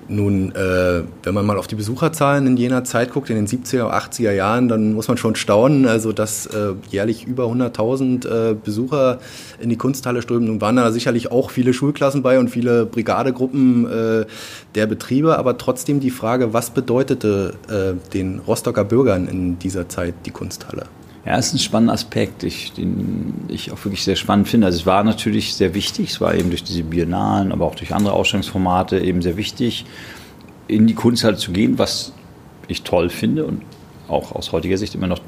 Nun, 0.09 0.55
äh, 0.55 1.03
wenn 1.23 1.33
man 1.33 1.45
mal 1.45 1.57
auf 1.57 1.67
die 1.67 1.75
Besucherzahlen 1.75 2.47
in 2.47 2.55
jener 2.55 2.85
Zeit 2.85 3.11
guckt, 3.11 3.29
in 3.29 3.35
den 3.35 3.47
70er, 3.47 3.91
80er 3.91 4.31
Jahren, 4.31 4.69
dann 4.69 4.93
muss 4.93 5.09
man 5.09 5.17
schon 5.17 5.35
staunen, 5.35 5.85
also 5.85 6.13
dass 6.13 6.45
äh, 6.45 6.73
jährlich 6.89 7.25
über 7.25 7.45
100.000 7.45 8.51
äh, 8.51 8.55
Besucher 8.55 9.19
in 9.59 9.69
die 9.69 9.75
Kunsthalle 9.75 10.21
strömen. 10.21 10.47
Nun 10.47 10.61
waren 10.61 10.77
da 10.77 10.91
sicherlich 10.91 11.29
auch 11.31 11.51
viele 11.51 11.73
Schulklassen 11.73 12.21
bei 12.21 12.39
und 12.39 12.49
viele 12.49 12.85
Brigadegruppen 12.85 13.85
äh, 13.85 14.25
der 14.75 14.85
Betriebe, 14.87 15.37
aber 15.37 15.57
trotzdem 15.57 15.99
die 15.99 16.11
Frage, 16.11 16.53
was 16.53 16.69
bedeutete 16.69 17.55
äh, 17.69 18.13
den 18.13 18.39
Rostocker 18.39 18.85
Bürgern 18.85 19.27
in 19.27 19.59
dieser 19.59 19.89
Zeit 19.89 20.13
die 20.25 20.31
Kunsthalle? 20.31 20.83
Ja, 21.27 21.36
ist 21.36 21.53
ein 21.53 21.60
spannender 21.60 21.93
Aspekt, 21.93 22.43
ich, 22.43 22.72
den 22.72 23.34
ich 23.50 23.74
auch 23.74 23.84
wirklich 23.84 24.05
sehr 24.05 24.15
spannend 24.15 24.48
finde. 24.48 24.67
Also 24.67 24.79
es 24.79 24.86
war 24.86 25.03
natürlich 25.03 25.55
sehr 25.55 25.74
wichtig, 25.74 26.12
es 26.12 26.22
war 26.22 26.34
eben 26.34 26.51
durch 26.51 26.63
diese 26.63 26.84
Biennalen, 26.84 27.51
aber 27.51 27.65
auch 27.65 27.75
durch 27.75 27.93
andere 27.93 28.13
Ausstellungsformate 28.13 28.98
eben 29.01 29.22
sehr 29.22 29.36
wichtig, 29.36 29.86
in 30.69 30.88
die 30.88 30.93
Kunsthalle 30.93 31.36
zu 31.36 31.51
gehen, 31.51 31.77
was 31.77 32.13
ich 32.69 32.84
toll 32.84 33.10
finde 33.10 33.43
und 33.43 33.63
auch 34.07 34.31
aus 34.31 34.53
heutiger 34.53 34.77
Sicht 34.77 34.96
immer 34.96 35.07
noch 35.07 35.19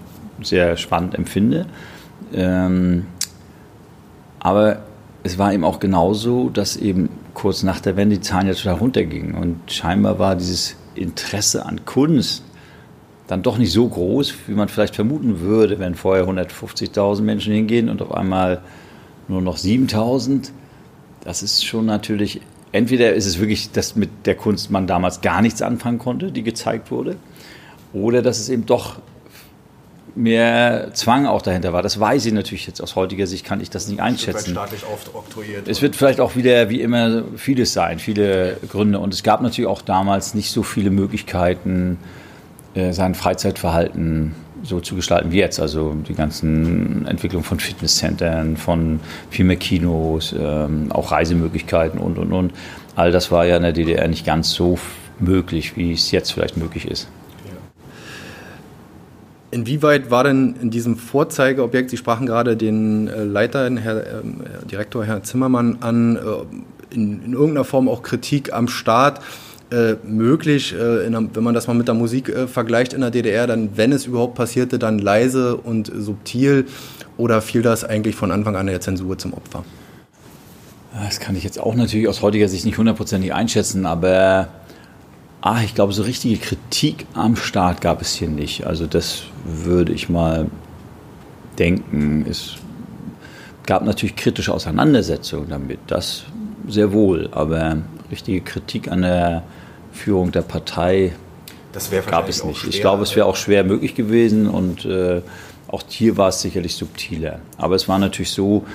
sehr 0.41 0.77
spannend 0.77 1.15
empfinde. 1.15 1.65
Ähm, 2.33 3.05
aber 4.39 4.83
es 5.23 5.37
war 5.37 5.51
eben 5.53 5.65
auch 5.65 5.81
genauso, 5.81 6.49
dass 6.49 6.77
eben 6.77 7.09
kurz 7.33 7.61
nach 7.61 7.81
der 7.81 7.97
Wende 7.97 8.15
die 8.15 8.21
Zahlen 8.21 8.47
ja 8.47 8.53
total 8.53 8.75
runtergingen 8.75 9.35
und 9.35 9.69
scheinbar 9.69 10.17
war 10.17 10.37
dieses 10.37 10.77
Interesse 10.95 11.65
an 11.65 11.83
Kunst 11.83 12.45
dann 13.29 13.43
doch 13.43 13.59
nicht 13.59 13.71
so 13.71 13.87
groß, 13.87 14.33
wie 14.47 14.53
man 14.53 14.69
vielleicht 14.69 14.95
vermuten 14.95 15.39
würde, 15.39 15.77
wenn 15.77 15.93
vorher 15.93 16.25
150.000 16.27 17.21
Menschen 17.21 17.53
hingehen 17.53 17.87
und 17.87 18.01
auf 18.01 18.11
einmal 18.11 18.61
nur 19.27 19.39
noch 19.39 19.55
7.000. 19.55 20.49
Das 21.23 21.43
ist 21.43 21.63
schon 21.63 21.85
natürlich, 21.85 22.41
entweder 22.71 23.13
ist 23.13 23.27
es 23.27 23.37
wirklich, 23.37 23.71
dass 23.71 23.95
mit 23.95 24.09
der 24.25 24.33
Kunst 24.33 24.71
man 24.71 24.87
damals 24.87 25.21
gar 25.21 25.43
nichts 25.43 25.61
anfangen 25.61 25.99
konnte, 25.99 26.31
die 26.31 26.41
gezeigt 26.41 26.89
wurde, 26.89 27.17
oder 27.93 28.23
dass 28.23 28.39
es 28.39 28.49
eben 28.49 28.65
doch 28.65 28.97
mehr 30.15 30.89
Zwang 30.93 31.27
auch 31.27 31.43
dahinter 31.43 31.71
war. 31.71 31.83
Das 31.83 31.99
weiß 31.99 32.25
ich 32.25 32.33
natürlich 32.33 32.65
jetzt 32.65 32.81
aus 32.81 32.95
heutiger 32.95 33.27
Sicht, 33.27 33.45
kann 33.45 33.61
ich 33.61 33.69
das 33.69 33.87
nicht 33.87 34.01
einschätzen. 34.01 34.57
Es 35.67 35.83
wird 35.83 35.95
vielleicht 35.95 36.19
auch 36.19 36.35
wieder, 36.35 36.71
wie 36.71 36.81
immer, 36.81 37.25
vieles 37.35 37.73
sein, 37.73 37.99
viele 37.99 38.57
Gründe. 38.67 38.97
Und 38.97 39.13
es 39.13 39.21
gab 39.21 39.43
natürlich 39.43 39.69
auch 39.69 39.83
damals 39.83 40.33
nicht 40.33 40.49
so 40.49 40.63
viele 40.63 40.89
Möglichkeiten, 40.89 41.99
sein 42.75 43.15
Freizeitverhalten 43.15 44.35
so 44.63 44.79
zu 44.79 44.95
gestalten 44.95 45.31
wie 45.31 45.37
jetzt. 45.37 45.59
Also 45.59 45.95
die 46.07 46.13
ganzen 46.13 47.05
Entwicklung 47.07 47.43
von 47.43 47.59
Fitnesszentren, 47.59 48.57
von 48.57 48.99
viel 49.29 49.45
mehr 49.45 49.55
Kinos, 49.55 50.35
ähm, 50.37 50.91
auch 50.91 51.11
Reisemöglichkeiten 51.11 51.99
und, 51.99 52.17
und, 52.17 52.31
und. 52.31 52.53
All 52.95 53.11
das 53.11 53.31
war 53.31 53.45
ja 53.45 53.57
in 53.57 53.63
der 53.63 53.71
DDR 53.71 54.07
nicht 54.07 54.25
ganz 54.25 54.51
so 54.51 54.77
möglich, 55.19 55.77
wie 55.77 55.93
es 55.93 56.11
jetzt 56.11 56.31
vielleicht 56.31 56.57
möglich 56.57 56.89
ist. 56.89 57.07
Inwieweit 59.51 60.11
war 60.11 60.23
denn 60.23 60.55
in 60.61 60.69
diesem 60.69 60.95
Vorzeigeobjekt, 60.95 61.89
Sie 61.89 61.97
sprachen 61.97 62.27
gerade 62.27 62.55
den 62.55 63.07
äh, 63.07 63.23
Leiter, 63.23 63.69
Herr 63.77 63.97
äh, 63.97 64.21
Direktor 64.69 65.05
Herr 65.05 65.23
Zimmermann 65.23 65.77
an, 65.79 66.17
äh, 66.17 66.19
in, 66.93 67.23
in, 67.23 67.33
irgendeiner 67.33 67.63
Form 67.63 67.89
auch 67.89 68.03
Kritik 68.03 68.53
am 68.53 68.67
Staat? 68.67 69.21
Äh, 69.71 69.95
möglich, 70.03 70.73
äh, 70.73 71.05
einer, 71.05 71.23
wenn 71.33 71.43
man 71.43 71.53
das 71.53 71.67
mal 71.67 71.73
mit 71.73 71.87
der 71.87 71.95
Musik 71.95 72.29
äh, 72.29 72.47
vergleicht 72.47 72.93
in 72.93 73.01
der 73.01 73.11
DDR, 73.11 73.47
dann, 73.47 73.69
wenn 73.75 73.91
es 73.91 74.05
überhaupt 74.05 74.35
passierte, 74.35 74.79
dann 74.79 74.99
leise 74.99 75.57
und 75.57 75.91
subtil 75.93 76.65
oder 77.17 77.41
fiel 77.41 77.61
das 77.61 77.83
eigentlich 77.83 78.15
von 78.15 78.31
Anfang 78.31 78.55
an 78.55 78.67
der 78.67 78.81
Zensur 78.81 79.17
zum 79.17 79.33
Opfer? 79.33 79.63
Das 81.03 81.19
kann 81.19 81.35
ich 81.35 81.43
jetzt 81.43 81.59
auch 81.59 81.75
natürlich 81.75 82.07
aus 82.07 82.21
heutiger 82.21 82.49
Sicht 82.49 82.65
nicht 82.65 82.77
hundertprozentig 82.77 83.33
einschätzen, 83.33 83.85
aber 83.85 84.47
ah, 85.41 85.61
ich 85.63 85.75
glaube, 85.75 85.93
so 85.93 86.03
richtige 86.03 86.37
Kritik 86.37 87.05
am 87.13 87.35
Staat 87.35 87.81
gab 87.81 88.01
es 88.01 88.15
hier 88.15 88.27
nicht. 88.27 88.65
Also 88.65 88.87
das 88.87 89.23
würde 89.45 89.93
ich 89.93 90.09
mal 90.09 90.47
denken. 91.59 92.25
Es 92.27 92.55
gab 93.65 93.85
natürlich 93.85 94.15
kritische 94.15 94.53
Auseinandersetzungen 94.53 95.49
damit, 95.49 95.79
das 95.87 96.23
sehr 96.67 96.91
wohl, 96.91 97.29
aber 97.31 97.77
richtige 98.11 98.41
Kritik 98.41 98.91
an 98.91 99.03
der 99.03 99.43
Führung 99.91 100.31
der 100.31 100.41
Partei 100.41 101.13
gab 102.07 102.27
es 102.29 102.43
nicht. 102.43 102.67
Ich 102.67 102.81
glaube, 102.81 103.03
es 103.03 103.15
wäre 103.15 103.27
auch 103.27 103.35
schwer 103.35 103.63
möglich 103.63 103.95
gewesen 103.95 104.47
und 104.47 104.85
äh, 104.85 105.21
auch 105.67 105.83
hier 105.87 106.17
war 106.17 106.29
es 106.29 106.41
sicherlich 106.41 106.75
subtiler. 106.75 107.39
Aber 107.57 107.75
es 107.75 107.87
war 107.87 107.99
natürlich 107.99 108.31
so, 108.31 108.65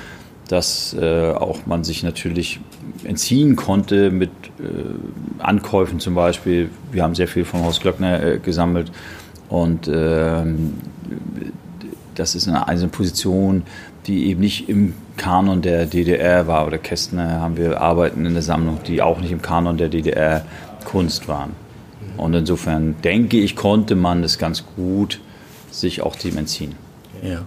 dass 0.49 0.95
äh, 0.95 1.33
auch 1.33 1.67
man 1.67 1.85
sich 1.85 2.03
natürlich 2.03 2.61
entziehen 3.03 3.57
konnte 3.57 4.11
mit 4.11 4.31
äh, 4.61 5.43
Ankäufen 5.43 6.01
zum 6.01 6.15
Beispiel. 6.15 6.71
Wir 6.93 7.03
haben 7.03 7.15
sehr 7.15 7.29
viel 7.29 7.45
von 7.45 7.65
Horst 7.65 7.81
Glöckner 7.81 8.23
äh, 8.23 8.39
gesammelt 8.39 8.93
und 9.49 9.89
ähm, 9.89 10.75
das 12.15 12.35
ist 12.35 12.47
eine, 12.47 12.69
eine 12.69 12.89
Position, 12.89 13.65
die 14.07 14.27
eben 14.27 14.41
nicht 14.41 14.69
im 14.69 14.95
Kanon 15.17 15.63
der 15.63 15.87
DDR 15.87 16.47
war. 16.47 16.67
Oder 16.67 16.79
Kästner 16.79 17.41
haben 17.41 17.57
wir 17.57 17.81
Arbeiten 17.81 18.27
in 18.27 18.35
der 18.35 18.43
Sammlung, 18.43 18.81
die 18.87 19.03
auch 19.03 19.21
nicht 19.21 19.33
im 19.33 19.43
Kanon 19.43 19.77
der 19.79 19.89
DDR 19.89 20.45
Kunst 20.85 21.29
waren. 21.29 21.53
Und 22.17 22.35
insofern 22.35 22.97
denke 23.03 23.39
ich, 23.39 23.57
konnte 23.57 23.97
man 23.97 24.23
es 24.23 24.39
ganz 24.39 24.65
gut 24.77 25.21
sich 25.71 26.03
auch 26.03 26.17
dem 26.17 26.39
entziehen. 26.39 26.75
Ja. 27.23 27.45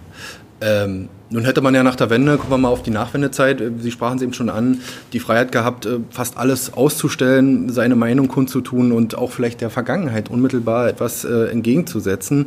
Ähm, 0.60 1.08
nun 1.30 1.44
hätte 1.44 1.60
man 1.60 1.74
ja 1.74 1.82
nach 1.82 1.94
der 1.94 2.10
Wende, 2.10 2.36
gucken 2.36 2.50
wir 2.50 2.58
mal 2.58 2.68
auf 2.68 2.82
die 2.82 2.90
Nachwendezeit, 2.90 3.60
äh, 3.60 3.70
Sie 3.78 3.92
sprachen 3.92 4.16
es 4.16 4.22
eben 4.22 4.32
schon 4.32 4.48
an, 4.48 4.80
die 5.12 5.20
Freiheit 5.20 5.52
gehabt, 5.52 5.86
äh, 5.86 6.00
fast 6.10 6.36
alles 6.36 6.72
auszustellen, 6.72 7.70
seine 7.70 7.94
Meinung 7.94 8.28
kundzutun 8.28 8.90
und 8.90 9.16
auch 9.16 9.30
vielleicht 9.30 9.60
der 9.60 9.70
Vergangenheit 9.70 10.30
unmittelbar 10.30 10.88
etwas 10.88 11.24
äh, 11.24 11.44
entgegenzusetzen. 11.46 12.46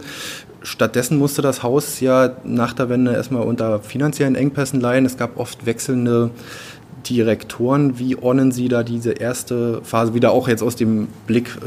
Stattdessen 0.61 1.17
musste 1.17 1.41
das 1.41 1.63
Haus 1.63 2.01
ja 2.01 2.35
nach 2.43 2.73
der 2.73 2.89
Wende 2.89 3.13
erstmal 3.13 3.43
unter 3.43 3.79
finanziellen 3.79 4.35
Engpässen 4.35 4.81
leiden. 4.81 5.05
Es 5.05 5.17
gab 5.17 5.37
oft 5.39 5.65
wechselnde 5.65 6.31
Direktoren, 7.09 7.99
wie 7.99 8.15
ordnen 8.15 8.51
Sie 8.51 8.67
da 8.67 8.83
diese 8.83 9.11
erste 9.11 9.81
Phase 9.83 10.13
wieder 10.13 10.31
auch 10.31 10.47
jetzt 10.47 10.63
aus 10.63 10.75
dem 10.75 11.07
Blick, 11.27 11.49
äh, 11.57 11.65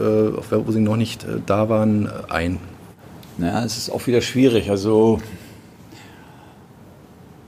wo 0.51 0.73
Sie 0.73 0.81
noch 0.81 0.97
nicht 0.97 1.25
äh, 1.25 1.39
da 1.45 1.69
waren, 1.69 2.07
äh, 2.07 2.33
ein? 2.33 2.59
Naja, 3.39 3.65
es 3.65 3.77
ist 3.77 3.91
auch 3.91 4.07
wieder 4.07 4.21
schwierig. 4.21 4.71
Also 4.71 5.21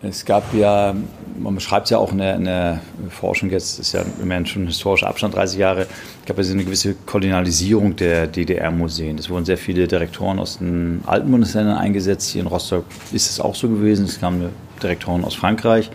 es 0.02 0.24
gab 0.24 0.52
ja, 0.54 0.94
man 1.38 1.54
beschreibt 1.54 1.86
es 1.86 1.90
ja 1.90 1.98
auch 1.98 2.12
in 2.12 2.18
der, 2.18 2.36
in 2.36 2.44
der, 2.44 2.80
Forschung 3.10 3.50
jetzt, 3.50 3.78
ist 3.78 3.92
ja 3.92 4.04
immerhin 4.20 4.46
schon 4.46 4.66
historischer 4.66 5.06
Abstand, 5.06 5.34
30 5.34 5.58
Jahre, 5.58 5.82
es 5.82 6.26
gab 6.26 6.36
ja 6.38 6.44
so 6.44 6.52
eine 6.52 6.64
gewisse 6.64 6.94
Kolonialisierung 7.06 7.96
der 7.96 8.26
DDR-Museen. 8.26 9.18
Es 9.18 9.30
wurden 9.30 9.44
sehr 9.44 9.58
viele 9.58 9.86
Direktoren 9.86 10.38
aus 10.38 10.58
den 10.58 11.02
alten 11.06 11.30
Bundesländern 11.30 11.78
eingesetzt. 11.78 12.30
Hier 12.30 12.42
in 12.42 12.48
Rostock 12.48 12.84
ist 13.12 13.30
es 13.30 13.40
auch 13.40 13.54
so 13.54 13.68
gewesen. 13.68 14.04
Es 14.06 14.20
kamen 14.20 14.50
Direktoren 14.82 15.24
aus 15.24 15.34
Frankreich 15.34 15.90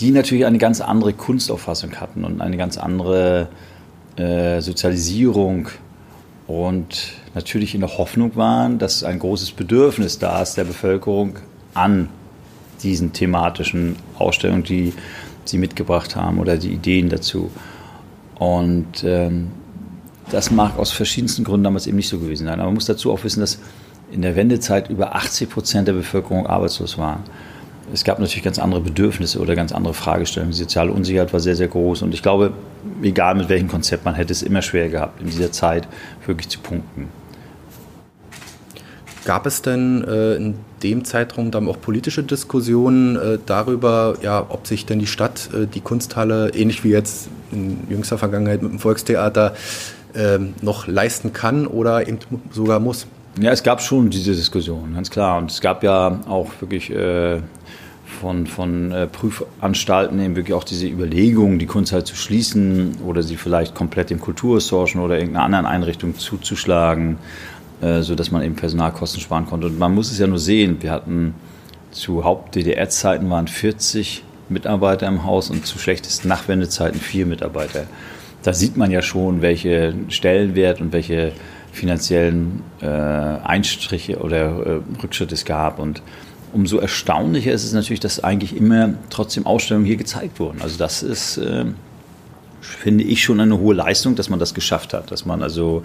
die 0.00 0.10
natürlich 0.10 0.46
eine 0.46 0.58
ganz 0.58 0.80
andere 0.80 1.12
Kunstauffassung 1.12 1.96
hatten 1.96 2.24
und 2.24 2.40
eine 2.40 2.56
ganz 2.56 2.78
andere 2.78 3.48
äh, 4.16 4.60
Sozialisierung 4.60 5.68
und 6.46 7.12
natürlich 7.34 7.74
in 7.74 7.80
der 7.80 7.98
Hoffnung 7.98 8.36
waren, 8.36 8.78
dass 8.78 9.04
ein 9.04 9.18
großes 9.18 9.52
Bedürfnis 9.52 10.18
da 10.18 10.42
ist 10.42 10.56
der 10.56 10.64
Bevölkerung 10.64 11.36
an 11.74 12.08
diesen 12.82 13.12
thematischen 13.12 13.96
Ausstellungen, 14.18 14.62
die 14.62 14.92
sie 15.44 15.58
mitgebracht 15.58 16.16
haben 16.16 16.38
oder 16.38 16.56
die 16.56 16.70
Ideen 16.70 17.08
dazu. 17.08 17.50
Und 18.36 19.02
ähm, 19.04 19.48
das 20.30 20.50
mag 20.50 20.78
aus 20.78 20.92
verschiedensten 20.92 21.44
Gründen 21.44 21.64
damals 21.64 21.86
eben 21.86 21.96
nicht 21.96 22.08
so 22.08 22.18
gewesen 22.18 22.46
sein. 22.46 22.54
Aber 22.54 22.66
man 22.66 22.74
muss 22.74 22.86
dazu 22.86 23.12
auch 23.12 23.24
wissen, 23.24 23.40
dass 23.40 23.58
in 24.10 24.22
der 24.22 24.36
Wendezeit 24.36 24.90
über 24.90 25.14
80 25.14 25.50
Prozent 25.50 25.88
der 25.88 25.92
Bevölkerung 25.92 26.46
arbeitslos 26.46 26.98
waren. 26.98 27.24
Es 27.92 28.04
gab 28.04 28.18
natürlich 28.18 28.44
ganz 28.44 28.58
andere 28.58 28.80
Bedürfnisse 28.80 29.40
oder 29.40 29.54
ganz 29.54 29.72
andere 29.72 29.94
Fragestellungen. 29.94 30.52
Die 30.52 30.58
soziale 30.58 30.92
Unsicherheit 30.92 31.32
war 31.32 31.40
sehr, 31.40 31.56
sehr 31.56 31.68
groß. 31.68 32.02
Und 32.02 32.14
ich 32.14 32.22
glaube, 32.22 32.52
egal 33.02 33.34
mit 33.34 33.48
welchem 33.48 33.68
Konzept, 33.68 34.04
man 34.04 34.14
hätte 34.14 34.32
es 34.32 34.42
immer 34.42 34.62
schwer 34.62 34.88
gehabt, 34.88 35.20
in 35.20 35.28
dieser 35.28 35.52
Zeit 35.52 35.88
wirklich 36.26 36.48
zu 36.48 36.60
punkten. 36.60 37.08
Gab 39.24 39.46
es 39.46 39.62
denn 39.62 40.04
äh, 40.04 40.36
in 40.36 40.54
dem 40.82 41.04
Zeitraum 41.04 41.50
dann 41.50 41.68
auch 41.68 41.80
politische 41.80 42.22
Diskussionen 42.22 43.16
äh, 43.16 43.38
darüber, 43.44 44.16
ja, 44.22 44.46
ob 44.48 44.66
sich 44.66 44.86
denn 44.86 45.00
die 45.00 45.06
Stadt, 45.06 45.50
äh, 45.52 45.66
die 45.66 45.80
Kunsthalle, 45.80 46.50
ähnlich 46.54 46.84
wie 46.84 46.90
jetzt 46.90 47.28
in 47.52 47.78
jüngster 47.90 48.16
Vergangenheit 48.16 48.62
mit 48.62 48.72
dem 48.72 48.78
Volkstheater, 48.78 49.54
ähm, 50.14 50.54
noch 50.62 50.86
leisten 50.86 51.32
kann 51.32 51.66
oder 51.66 52.08
eben 52.08 52.18
sogar 52.50 52.80
muss? 52.80 53.06
Ja, 53.40 53.52
es 53.52 53.62
gab 53.62 53.80
schon 53.80 54.10
diese 54.10 54.32
Diskussion, 54.32 54.94
ganz 54.94 55.10
klar. 55.10 55.38
Und 55.38 55.50
es 55.50 55.60
gab 55.60 55.82
ja 55.84 56.20
auch 56.28 56.50
wirklich 56.60 56.90
äh, 56.90 57.40
von, 58.20 58.46
von 58.46 58.90
äh, 58.90 59.06
Prüfanstalten 59.06 60.18
eben 60.20 60.34
wirklich 60.34 60.54
auch 60.54 60.64
diese 60.64 60.88
Überlegung, 60.88 61.58
die 61.58 61.66
Kunsthalle 61.66 62.04
zu 62.04 62.16
schließen 62.16 62.96
oder 63.06 63.22
sie 63.22 63.36
vielleicht 63.36 63.74
komplett 63.74 64.10
dem 64.10 64.20
Kulturressourcen 64.20 65.00
oder 65.00 65.18
irgendeiner 65.18 65.44
anderen 65.44 65.66
Einrichtung 65.66 66.16
zuzuschlagen. 66.16 67.18
Äh, 67.80 68.02
sodass 68.02 68.32
man 68.32 68.42
eben 68.42 68.56
Personalkosten 68.56 69.20
sparen 69.20 69.46
konnte. 69.46 69.68
Und 69.68 69.78
man 69.78 69.94
muss 69.94 70.10
es 70.10 70.18
ja 70.18 70.26
nur 70.26 70.40
sehen, 70.40 70.78
wir 70.80 70.90
hatten 70.90 71.34
zu 71.92 72.24
Haupt-DDR-Zeiten 72.24 73.30
waren 73.30 73.46
40 73.46 74.24
Mitarbeiter 74.48 75.06
im 75.06 75.24
Haus 75.24 75.48
und 75.48 75.64
zu 75.64 75.78
schlechtesten 75.78 76.26
Nachwendezeiten 76.26 76.98
vier 76.98 77.24
Mitarbeiter. 77.24 77.84
Da 78.42 78.52
sieht 78.52 78.76
man 78.76 78.90
ja 78.90 79.00
schon, 79.00 79.42
welche 79.42 79.94
Stellenwert 80.08 80.80
und 80.80 80.92
welche 80.92 81.30
finanziellen 81.72 82.62
äh, 82.80 82.86
Einstriche 82.86 84.18
oder 84.18 84.46
äh, 84.66 84.80
Rückschritte 85.02 85.34
es 85.34 85.44
gab. 85.44 85.78
Und 85.78 86.02
umso 86.52 86.78
erstaunlicher 86.78 87.52
ist 87.52 87.64
es 87.64 87.72
natürlich, 87.72 88.00
dass 88.00 88.22
eigentlich 88.22 88.56
immer 88.56 88.94
trotzdem 89.10 89.46
Ausstellungen 89.46 89.86
hier 89.86 89.96
gezeigt 89.96 90.40
wurden. 90.40 90.62
Also 90.62 90.78
das 90.78 91.02
ist, 91.02 91.38
äh, 91.38 91.66
finde 92.60 93.04
ich, 93.04 93.22
schon 93.22 93.40
eine 93.40 93.58
hohe 93.58 93.74
Leistung, 93.74 94.14
dass 94.14 94.28
man 94.28 94.38
das 94.38 94.54
geschafft 94.54 94.94
hat. 94.94 95.10
Dass 95.10 95.26
man 95.26 95.42
also 95.42 95.82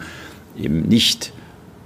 eben 0.58 0.84
nicht 0.84 1.34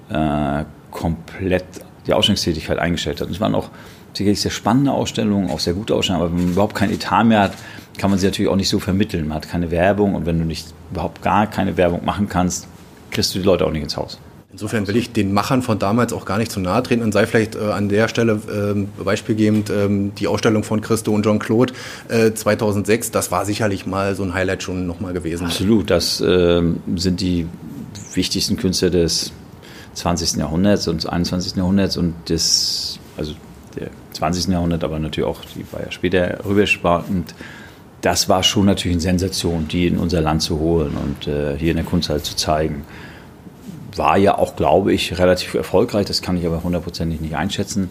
äh, 0.10 0.64
komplett 0.92 1.66
die 2.06 2.14
Ausstellungstätigkeit 2.14 2.80
eingestellt 2.80 3.20
hat. 3.20 3.28
Und 3.28 3.34
es 3.34 3.40
waren 3.40 3.56
auch 3.56 3.70
sicherlich 4.14 4.42
sehr 4.42 4.52
spannende 4.52 4.92
Ausstellungen, 4.92 5.50
auch 5.50 5.60
sehr 5.60 5.74
gute 5.74 5.94
Ausstellungen, 5.94 6.26
aber 6.26 6.36
wenn 6.36 6.46
man 6.46 6.54
überhaupt 6.54 6.76
kein 6.76 6.92
Etat 6.92 7.24
mehr 7.24 7.42
hat, 7.42 7.54
kann 7.98 8.10
man 8.10 8.20
sie 8.20 8.26
natürlich 8.26 8.50
auch 8.50 8.56
nicht 8.56 8.70
so 8.70 8.80
vermitteln. 8.80 9.28
Man 9.28 9.38
hat 9.38 9.50
keine 9.50 9.72
Werbung 9.72 10.16
und 10.16 10.26
wenn 10.26 10.40
du 10.40 10.46
nicht 10.46 10.68
überhaupt 10.92 11.22
gar 11.22 11.48
keine 11.48 11.78
Werbung 11.78 12.06
machen 12.06 12.28
kannst, 12.30 12.68
kriegst 13.12 13.34
du 13.34 13.40
die 13.40 13.46
Leute 13.46 13.66
auch 13.66 13.72
nicht 13.72 13.84
ins 13.84 13.98
Haus. 13.98 14.20
Insofern 14.52 14.88
will 14.88 14.96
ich 14.96 15.12
den 15.12 15.34
Machern 15.34 15.62
von 15.62 15.78
damals 15.78 16.14
auch 16.14 16.26
gar 16.26 16.38
nicht 16.40 16.52
zu 16.52 16.60
nahe 16.60 16.82
treten 16.82 17.04
und 17.04 17.12
sei 17.12 17.28
vielleicht 17.28 17.56
äh, 17.56 17.60
an 17.60 17.90
der 17.90 18.08
Stelle 18.08 18.40
äh, 18.50 19.04
beispielgebend 19.04 19.70
äh, 19.70 19.88
die 20.18 20.28
Ausstellung 20.28 20.64
von 20.64 20.82
Christo 20.82 21.14
und 21.14 21.24
Jean-Claude 21.24 21.74
2006, 22.34 23.10
äh, 23.10 23.12
das 23.12 23.32
war 23.32 23.46
sicherlich 23.46 23.86
mal 23.86 24.16
so 24.16 24.24
ein 24.24 24.34
Highlight 24.34 24.64
schon 24.64 24.88
nochmal 24.88 25.14
gewesen. 25.14 25.46
Absolut, 25.46 25.92
das 25.92 26.24
ähm, 26.26 26.80
sind 26.96 27.22
die 27.22 27.46
wichtigsten 28.14 28.58
Künstler 28.58 28.90
des 28.90 29.32
20. 29.94 30.38
Jahrhunderts 30.38 30.88
und 30.88 31.04
des 31.04 31.06
21. 31.06 31.56
Jahrhunderts 31.56 31.98
und 31.98 32.16
des, 32.30 33.00
also 33.16 33.34
der 33.78 33.90
20. 34.14 34.48
Jahrhundert, 34.48 34.84
aber 34.84 34.98
natürlich 34.98 35.30
auch, 35.30 35.42
die 35.56 35.66
war 35.72 35.82
ja 35.84 35.92
später 35.92 36.40
rüberspannend. 36.46 37.36
Das 38.08 38.30
war 38.30 38.42
schon 38.42 38.68
natürlich 38.68 38.96
eine 38.96 39.02
Sensation, 39.02 39.68
die 39.68 39.86
in 39.86 39.98
unser 39.98 40.22
Land 40.22 40.42
zu 40.42 40.62
holen 40.62 40.96
und 40.96 41.28
äh, 41.28 41.58
hier 41.58 41.72
in 41.72 41.76
der 41.76 41.86
Kunsthalle 41.86 42.22
zu 42.24 42.38
zeigen. 42.38 42.86
War 43.98 44.16
ja 44.18 44.38
auch, 44.38 44.56
glaube 44.56 44.94
ich, 44.94 45.20
relativ 45.20 45.56
erfolgreich, 45.56 46.06
das 46.06 46.22
kann 46.22 46.38
ich 46.38 46.46
aber 46.46 46.64
hundertprozentig 46.64 47.20
nicht 47.20 47.36
einschätzen. 47.36 47.90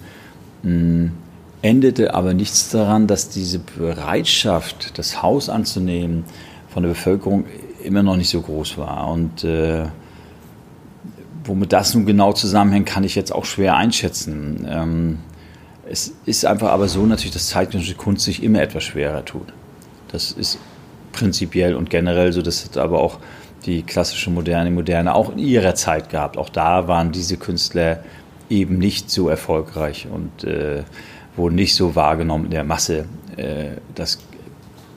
Hm, 0.62 1.12
endete 1.60 2.14
aber 2.14 2.32
nichts 2.32 2.70
daran, 2.70 3.06
dass 3.06 3.28
diese 3.28 3.58
Bereitschaft, 3.58 4.98
das 4.98 5.22
Haus 5.22 5.50
anzunehmen, 5.50 6.24
von 6.70 6.82
der 6.82 6.88
Bevölkerung 6.88 7.44
immer 7.84 8.02
noch 8.02 8.16
nicht 8.16 8.30
so 8.30 8.40
groß 8.40 8.78
war. 8.78 9.10
Und 9.10 9.44
äh, 9.44 9.84
Womit 11.44 11.74
das 11.74 11.94
nun 11.94 12.06
genau 12.06 12.32
zusammenhängt, 12.32 12.86
kann 12.86 13.04
ich 13.04 13.16
jetzt 13.16 13.32
auch 13.32 13.44
schwer 13.44 13.76
einschätzen. 13.76 14.66
Ähm, 14.66 15.18
es 15.86 16.14
ist 16.24 16.46
einfach 16.46 16.70
aber 16.70 16.88
so 16.88 17.04
natürlich, 17.04 17.34
dass 17.34 17.48
zeitgenössische 17.48 17.96
Kunst 17.96 18.24
sich 18.24 18.42
immer 18.42 18.62
etwas 18.62 18.82
schwerer 18.82 19.22
tut. 19.26 19.52
Das 20.12 20.32
ist 20.32 20.58
prinzipiell 21.12 21.74
und 21.74 21.90
generell 21.90 22.32
so. 22.32 22.42
Das 22.42 22.64
hat 22.64 22.76
aber 22.76 23.00
auch 23.00 23.18
die 23.64 23.82
klassische 23.82 24.30
moderne 24.30 24.70
Moderne 24.70 25.14
auch 25.14 25.32
in 25.32 25.38
ihrer 25.38 25.74
Zeit 25.74 26.10
gehabt. 26.10 26.36
Auch 26.36 26.48
da 26.48 26.88
waren 26.88 27.12
diese 27.12 27.36
Künstler 27.36 28.04
eben 28.48 28.78
nicht 28.78 29.10
so 29.10 29.28
erfolgreich 29.28 30.06
und 30.10 30.44
äh, 30.44 30.84
wurden 31.36 31.56
nicht 31.56 31.74
so 31.74 31.94
wahrgenommen 31.94 32.46
in 32.46 32.50
der 32.52 32.64
Masse. 32.64 33.06
Äh, 33.36 33.78
das 33.94 34.18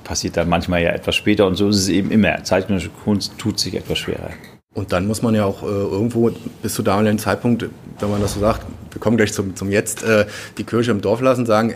passiert 0.04 0.38
dann 0.38 0.50
manchmal 0.50 0.84
ja 0.84 0.91
etwas 0.91 1.15
später 1.15 1.48
und 1.48 1.56
so 1.56 1.69
ist 1.69 1.78
es 1.78 1.89
eben 1.89 2.12
immer. 2.12 2.43
Zeitgenössische 2.43 2.91
Kunst 3.04 3.38
tut 3.38 3.60
sich 3.60 3.76
etwas 3.76 3.98
schwerer. 3.98 4.32
Und 4.79 4.93
dann 4.93 5.07
muss 5.07 5.21
man 5.21 5.35
ja 5.35 5.43
auch 5.43 5.61
äh, 5.63 5.65
irgendwo 5.65 6.31
bis 6.61 6.73
zu 6.73 6.83
damaligen 6.83 7.19
Zeitpunkt, 7.19 7.65
wenn 7.99 8.09
man 8.09 8.21
das 8.21 8.35
so 8.35 8.39
sagt, 8.39 8.65
wir 8.91 9.01
kommen 9.01 9.17
gleich 9.17 9.33
zum, 9.33 9.53
zum 9.53 9.69
Jetzt, 9.69 10.03
äh, 10.03 10.25
die 10.57 10.63
Kirche 10.63 10.91
im 10.91 11.01
Dorf 11.01 11.19
lassen, 11.19 11.45
sagen, 11.45 11.73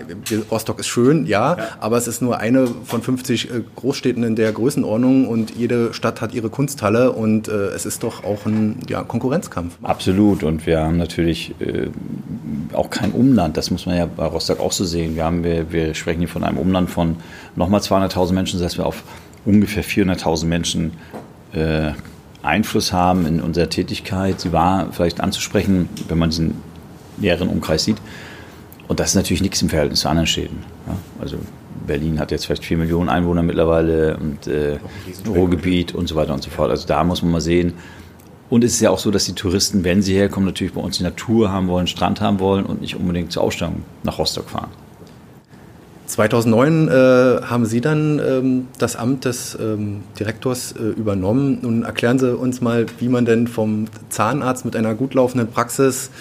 Rostock 0.50 0.80
ist 0.80 0.88
schön, 0.88 1.26
ja, 1.26 1.58
ja. 1.58 1.68
aber 1.82 1.98
es 1.98 2.08
ist 2.08 2.22
nur 2.22 2.38
eine 2.38 2.66
von 2.86 3.02
50 3.02 3.52
äh, 3.52 3.62
Großstädten 3.76 4.24
in 4.24 4.38
der 4.38 4.54
Größenordnung 4.54 5.28
und 5.28 5.54
jede 5.54 5.94
Stadt 5.94 6.22
hat 6.22 6.34
ihre 6.34 6.50
Kunsthalle 6.50 7.12
und 7.12 7.50
äh, 7.50 7.52
es 7.76 7.86
ist 7.86 8.04
doch 8.04 8.24
auch 8.24 8.46
ein 8.46 8.78
ja, 8.88 9.04
Konkurrenzkampf. 9.04 9.76
Absolut 9.84 10.44
und 10.44 10.66
wir 10.66 10.80
haben 10.80 10.96
natürlich 10.96 11.54
äh, 11.60 11.90
auch 12.72 12.90
kein 12.90 13.12
Umland, 13.12 13.58
das 13.58 13.70
muss 13.70 13.86
man 13.86 13.98
ja 13.98 14.06
bei 14.06 14.26
Rostock 14.26 14.62
auch 14.62 14.72
so 14.72 14.86
sehen. 14.86 15.18
Wir, 15.18 15.26
haben, 15.26 15.44
wir, 15.44 15.74
wir 15.74 15.94
sprechen 15.94 16.20
hier 16.20 16.30
von 16.30 16.46
einem 16.46 16.58
Umland 16.58 16.90
von 16.90 17.18
nochmal 17.58 17.82
200.000 17.82 18.32
Menschen, 18.32 18.60
das 18.60 18.68
heißt 18.68 18.78
wir 18.78 18.86
auf 18.86 19.04
ungefähr 19.44 19.84
400.000 19.84 20.46
Menschen 20.46 20.94
äh, 21.52 21.92
Einfluss 22.44 22.94
haben 22.94 23.26
in 23.26 23.42
unserer 23.42 23.70
Tätigkeit. 23.70 24.40
Sie 24.40 24.52
war 24.52 24.92
vielleicht 24.92 25.22
anzusprechen, 25.22 25.90
wenn 26.08 26.18
man 26.18 26.30
diesen 26.30 26.56
näheren 27.18 27.48
Umkreis 27.48 27.86
sieht. 27.86 27.98
Und 28.88 29.00
das 29.00 29.10
ist 29.10 29.16
natürlich 29.16 29.42
nichts 29.42 29.62
im 29.62 29.70
Verhältnis 29.70 30.02
zu 30.02 30.10
anderen 30.10 30.28
Städten. 30.28 30.64
Ja, 30.88 30.96
also 31.22 31.38
Berlin 31.88 32.20
hat 32.20 32.32
jetzt 32.32 32.46
vielleicht 32.46 32.66
vier 32.66 32.78
Millionen 32.78 33.10
Einwohner 33.10 33.44
mittlerweile 33.44 34.18
und 34.18 34.48
äh, 34.48 34.78
Ruhrgebiet 35.28 35.96
und 35.96 36.08
so 36.08 36.16
weiter 36.16 36.34
und 36.34 36.44
so 36.44 36.50
fort. 36.50 36.70
Also 36.70 36.88
da 36.88 37.04
muss 37.04 37.22
man 37.22 37.32
mal 37.32 37.42
sehen. 37.42 37.74
Und 38.50 38.64
es 38.64 38.74
ist 38.74 38.82
ja 38.82 38.90
auch 38.90 39.00
so, 39.00 39.10
dass 39.10 39.26
die 39.26 39.34
Touristen, 39.34 39.84
wenn 39.84 40.02
sie 40.02 40.14
herkommen, 40.14 40.46
natürlich 40.46 40.74
bei 40.74 40.82
uns 40.82 40.98
die 40.98 41.04
Natur 41.04 41.52
haben 41.52 41.68
wollen, 41.68 41.88
Strand 41.88 42.22
haben 42.22 42.40
wollen 42.40 42.66
und 42.66 42.82
nicht 42.82 42.96
unbedingt 42.96 43.32
zur 43.32 43.44
Ausstellung 43.44 43.84
nach 44.04 44.20
Rostock 44.20 44.50
fahren. 44.50 44.70
2009 46.06 46.88
äh, 46.88 46.92
haben 47.44 47.66
Sie 47.66 47.82
dann 47.82 48.20
ähm, 48.20 48.68
das 48.78 48.96
Amt 48.96 49.26
des 49.26 49.58
ähm, 49.60 50.04
Direktors 50.20 50.74
äh, 50.74 50.84
übernommen. 50.84 51.60
Nun 51.62 51.84
erklären 51.84 52.20
Sie 52.20 52.36
uns 52.36 52.62
mal, 52.62 52.86
wie 53.00 53.08
man 53.08 53.26
denn 53.26 53.48
vom 53.48 53.86
Zahnarzt 54.10 54.66
mit 54.66 54.76
einer 54.76 54.96
gut 54.96 55.14
laufenden 55.14 55.50
Praxis 55.50 56.12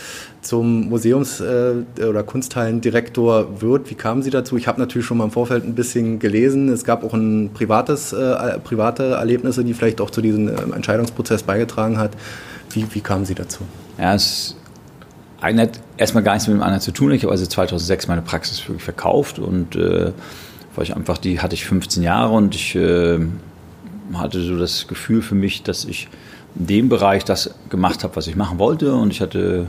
zum 0.40 0.88
Museums- 0.88 1.40
äh, 1.40 2.04
oder 2.04 2.22
Kunsthallendirektor 2.22 3.60
wird. 3.60 3.90
Wie 3.90 3.94
kamen 3.94 4.22
Sie 4.22 4.30
dazu? 4.30 4.56
Ich 4.56 4.68
habe 4.68 4.80
natürlich 4.80 5.06
schon 5.06 5.18
mal 5.18 5.24
im 5.24 5.30
Vorfeld 5.30 5.64
ein 5.64 5.74
bisschen 5.74 6.18
gelesen. 6.18 6.68
Es 6.68 6.84
gab 6.84 7.04
auch 7.04 7.14
ein 7.14 7.50
privates, 7.52 8.12
äh, 8.12 8.58
private 8.60 9.14
Erlebnisse, 9.14 9.64
die 9.64 9.74
vielleicht 9.74 10.00
auch 10.00 10.10
zu 10.10 10.20
diesem 10.20 10.48
äh, 10.48 10.52
Entscheidungsprozess 10.74 11.42
beigetragen 11.42 11.98
hat. 11.98 12.12
Wie, 12.70 12.86
wie 12.92 13.00
kamen 13.00 13.24
Sie 13.24 13.34
dazu? 13.34 13.60
Ja, 13.98 14.14
es 14.14 14.56
eine 15.42 15.62
hat 15.62 15.80
erstmal 15.96 16.22
gar 16.22 16.34
nichts 16.34 16.46
mit 16.46 16.56
dem 16.56 16.62
anderen 16.62 16.80
zu 16.80 16.92
tun. 16.92 17.10
Ich 17.10 17.24
habe 17.24 17.32
also 17.32 17.44
2006 17.44 18.06
meine 18.06 18.22
Praxis 18.22 18.66
wirklich 18.68 18.84
verkauft 18.84 19.38
und 19.38 19.74
äh, 19.74 20.12
weil 20.74 20.84
ich 20.84 20.96
einfach, 20.96 21.18
die 21.18 21.40
hatte 21.40 21.54
ich 21.54 21.64
15 21.64 22.02
Jahre 22.02 22.32
und 22.32 22.54
ich 22.54 22.74
äh, 22.76 23.18
hatte 24.14 24.40
so 24.40 24.56
das 24.56 24.86
Gefühl 24.86 25.20
für 25.20 25.34
mich, 25.34 25.62
dass 25.62 25.84
ich 25.84 26.08
in 26.54 26.66
dem 26.66 26.88
Bereich 26.88 27.24
das 27.24 27.54
gemacht 27.70 28.04
habe, 28.04 28.14
was 28.16 28.26
ich 28.28 28.36
machen 28.36 28.58
wollte 28.58 28.94
und 28.94 29.10
ich 29.10 29.20
hatte 29.20 29.66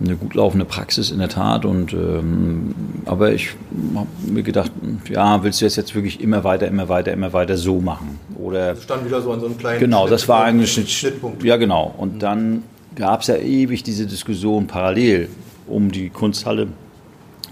eine 0.00 0.16
gut 0.16 0.34
laufende 0.34 0.64
Praxis 0.64 1.10
in 1.10 1.20
der 1.20 1.28
Tat 1.28 1.64
und 1.64 1.92
ähm, 1.92 2.74
aber 3.06 3.32
ich 3.32 3.54
habe 3.94 4.06
mir 4.26 4.42
gedacht, 4.42 4.72
ja, 5.08 5.42
willst 5.42 5.60
du 5.60 5.64
das 5.64 5.76
jetzt 5.76 5.94
wirklich 5.94 6.20
immer 6.20 6.44
weiter, 6.44 6.66
immer 6.66 6.88
weiter, 6.88 7.12
immer 7.12 7.32
weiter 7.32 7.56
so 7.56 7.80
machen 7.80 8.18
oder 8.36 8.76
stand 8.76 9.06
wieder 9.06 9.22
so 9.22 9.32
an 9.32 9.40
so 9.40 9.46
einem 9.46 9.56
kleinen 9.56 9.80
genau, 9.80 10.08
das 10.08 10.28
war 10.28 10.44
eigentlich 10.44 10.76
ein 10.76 10.86
Schnittpunkt. 10.86 11.44
Ja, 11.44 11.56
genau. 11.56 11.94
Und 11.96 12.22
dann 12.22 12.64
gab 12.94 13.20
es 13.20 13.28
ja 13.28 13.36
ewig 13.36 13.82
diese 13.82 14.06
Diskussion 14.06 14.66
parallel 14.66 15.28
um 15.66 15.90
die 15.90 16.08
Kunsthalle, 16.10 16.68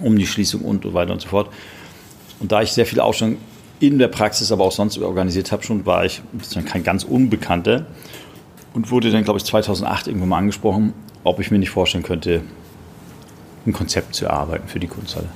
um 0.00 0.18
die 0.18 0.26
Schließung 0.26 0.62
und 0.62 0.84
so 0.84 0.94
weiter 0.94 1.12
und 1.12 1.20
so 1.20 1.28
fort. 1.28 1.50
Und 2.40 2.52
da 2.52 2.62
ich 2.62 2.72
sehr 2.72 2.86
viele 2.86 3.04
Ausstellungen 3.04 3.38
in 3.80 3.98
der 3.98 4.08
Praxis, 4.08 4.52
aber 4.52 4.64
auch 4.64 4.72
sonst 4.72 4.98
organisiert 4.98 5.52
habe, 5.52 5.62
schon 5.62 5.86
war 5.86 6.04
ich 6.04 6.22
kein 6.66 6.82
ganz 6.82 7.04
Unbekannter 7.04 7.86
und 8.74 8.90
wurde 8.90 9.10
dann, 9.10 9.24
glaube 9.24 9.38
ich, 9.38 9.44
2008 9.44 10.08
irgendwann 10.08 10.28
mal 10.28 10.38
angesprochen, 10.38 10.92
ob 11.24 11.40
ich 11.40 11.50
mir 11.50 11.58
nicht 11.58 11.70
vorstellen 11.70 12.04
könnte, 12.04 12.42
ein 13.66 13.72
Konzept 13.72 14.14
zu 14.14 14.26
erarbeiten 14.26 14.68
für 14.68 14.80
die 14.80 14.86
Kunsthalle. 14.86 15.28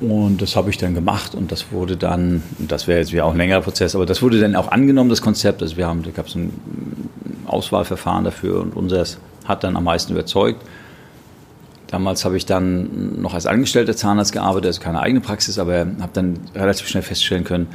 Und 0.00 0.40
das 0.40 0.56
habe 0.56 0.70
ich 0.70 0.78
dann 0.78 0.94
gemacht 0.94 1.34
und 1.34 1.52
das 1.52 1.72
wurde 1.72 1.96
dann, 1.96 2.42
das 2.58 2.88
wäre 2.88 3.00
jetzt 3.00 3.12
wieder 3.12 3.26
auch 3.26 3.32
ein 3.32 3.36
längerer 3.36 3.60
Prozess, 3.60 3.94
aber 3.94 4.06
das 4.06 4.22
wurde 4.22 4.40
dann 4.40 4.56
auch 4.56 4.68
angenommen, 4.68 5.10
das 5.10 5.20
Konzept. 5.20 5.60
Also 5.62 5.76
wir 5.76 5.86
haben, 5.86 6.02
da 6.02 6.10
gab 6.10 6.26
es 6.26 6.34
ein 6.34 6.52
Auswahlverfahren 7.46 8.24
dafür 8.24 8.62
und 8.62 8.74
unseres 8.74 9.18
hat 9.44 9.62
dann 9.62 9.76
am 9.76 9.84
meisten 9.84 10.12
überzeugt. 10.12 10.64
Damals 11.88 12.24
habe 12.24 12.36
ich 12.36 12.46
dann 12.46 13.20
noch 13.20 13.34
als 13.34 13.46
angestellter 13.46 13.94
Zahnarzt 13.94 14.32
gearbeitet, 14.32 14.68
also 14.68 14.80
keine 14.80 15.00
eigene 15.00 15.20
Praxis, 15.20 15.58
aber 15.58 15.80
habe 15.80 16.10
dann 16.14 16.38
relativ 16.54 16.88
schnell 16.88 17.02
feststellen 17.02 17.44
können, 17.44 17.66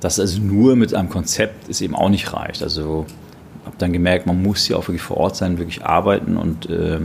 dass 0.00 0.20
also 0.20 0.40
nur 0.40 0.76
mit 0.76 0.92
einem 0.92 1.08
Konzept 1.08 1.68
es 1.70 1.80
eben 1.80 1.94
auch 1.94 2.08
nicht 2.10 2.32
reicht. 2.34 2.62
Also 2.62 3.06
habe 3.64 3.76
dann 3.78 3.92
gemerkt, 3.92 4.26
man 4.26 4.42
muss 4.42 4.64
hier 4.64 4.76
auch 4.76 4.86
wirklich 4.88 5.02
vor 5.02 5.16
Ort 5.16 5.36
sein, 5.36 5.58
wirklich 5.58 5.84
arbeiten 5.84 6.36
und 6.36 6.68
äh, 6.68 6.98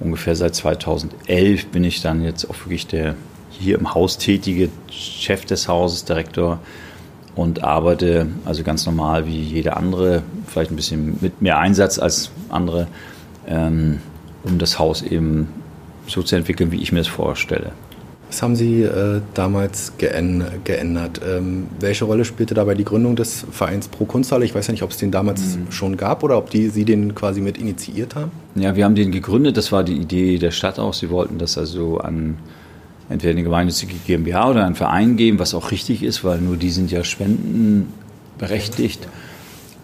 ungefähr 0.00 0.36
seit 0.36 0.54
2011 0.54 1.68
bin 1.68 1.84
ich 1.84 2.02
dann 2.02 2.22
jetzt 2.22 2.44
auch 2.50 2.58
wirklich 2.58 2.86
der 2.88 3.14
hier 3.62 3.78
im 3.78 3.94
Haus 3.94 4.18
tätige 4.18 4.68
Chef 4.90 5.44
des 5.44 5.68
Hauses, 5.68 6.04
Direktor 6.04 6.58
und 7.34 7.64
arbeite 7.64 8.26
also 8.44 8.62
ganz 8.62 8.84
normal 8.84 9.26
wie 9.26 9.40
jeder 9.40 9.76
andere, 9.76 10.22
vielleicht 10.46 10.70
ein 10.70 10.76
bisschen 10.76 11.18
mit 11.20 11.40
mehr 11.40 11.58
Einsatz 11.58 11.98
als 11.98 12.30
andere, 12.50 12.88
ähm, 13.46 14.00
um 14.44 14.58
das 14.58 14.78
Haus 14.78 15.02
eben 15.02 15.48
so 16.06 16.22
zu 16.22 16.36
entwickeln, 16.36 16.72
wie 16.72 16.82
ich 16.82 16.92
mir 16.92 17.00
es 17.00 17.08
vorstelle. 17.08 17.72
Was 18.28 18.42
haben 18.42 18.56
Sie 18.56 18.82
äh, 18.82 19.20
damals 19.34 19.92
geändert? 19.98 21.20
Ähm, 21.22 21.66
welche 21.80 22.06
Rolle 22.06 22.24
spielte 22.24 22.54
dabei 22.54 22.74
die 22.74 22.84
Gründung 22.84 23.14
des 23.14 23.44
Vereins 23.50 23.88
Pro 23.88 24.06
Kunsthalle? 24.06 24.46
Ich 24.46 24.54
weiß 24.54 24.68
ja 24.68 24.72
nicht, 24.72 24.82
ob 24.82 24.90
es 24.90 24.96
den 24.96 25.10
damals 25.10 25.56
mhm. 25.56 25.70
schon 25.70 25.98
gab 25.98 26.22
oder 26.22 26.38
ob 26.38 26.48
die, 26.48 26.70
Sie 26.70 26.86
den 26.86 27.14
quasi 27.14 27.42
mit 27.42 27.58
initiiert 27.58 28.14
haben. 28.14 28.30
Ja, 28.54 28.74
wir 28.74 28.86
haben 28.86 28.94
den 28.94 29.12
gegründet. 29.12 29.58
Das 29.58 29.70
war 29.70 29.84
die 29.84 29.96
Idee 29.96 30.38
der 30.38 30.50
Stadt 30.50 30.78
auch. 30.78 30.94
Sie 30.94 31.10
wollten 31.10 31.36
das 31.36 31.58
also 31.58 31.98
an 31.98 32.38
entweder 33.08 33.32
eine 33.32 33.42
gemeinnützige 33.42 33.94
GmbH 34.06 34.50
oder 34.50 34.64
einen 34.64 34.74
Verein 34.74 35.16
geben, 35.16 35.38
was 35.38 35.54
auch 35.54 35.70
richtig 35.70 36.02
ist, 36.02 36.24
weil 36.24 36.40
nur 36.40 36.56
die 36.56 36.70
sind 36.70 36.90
ja 36.90 37.04
spendenberechtigt. 37.04 39.08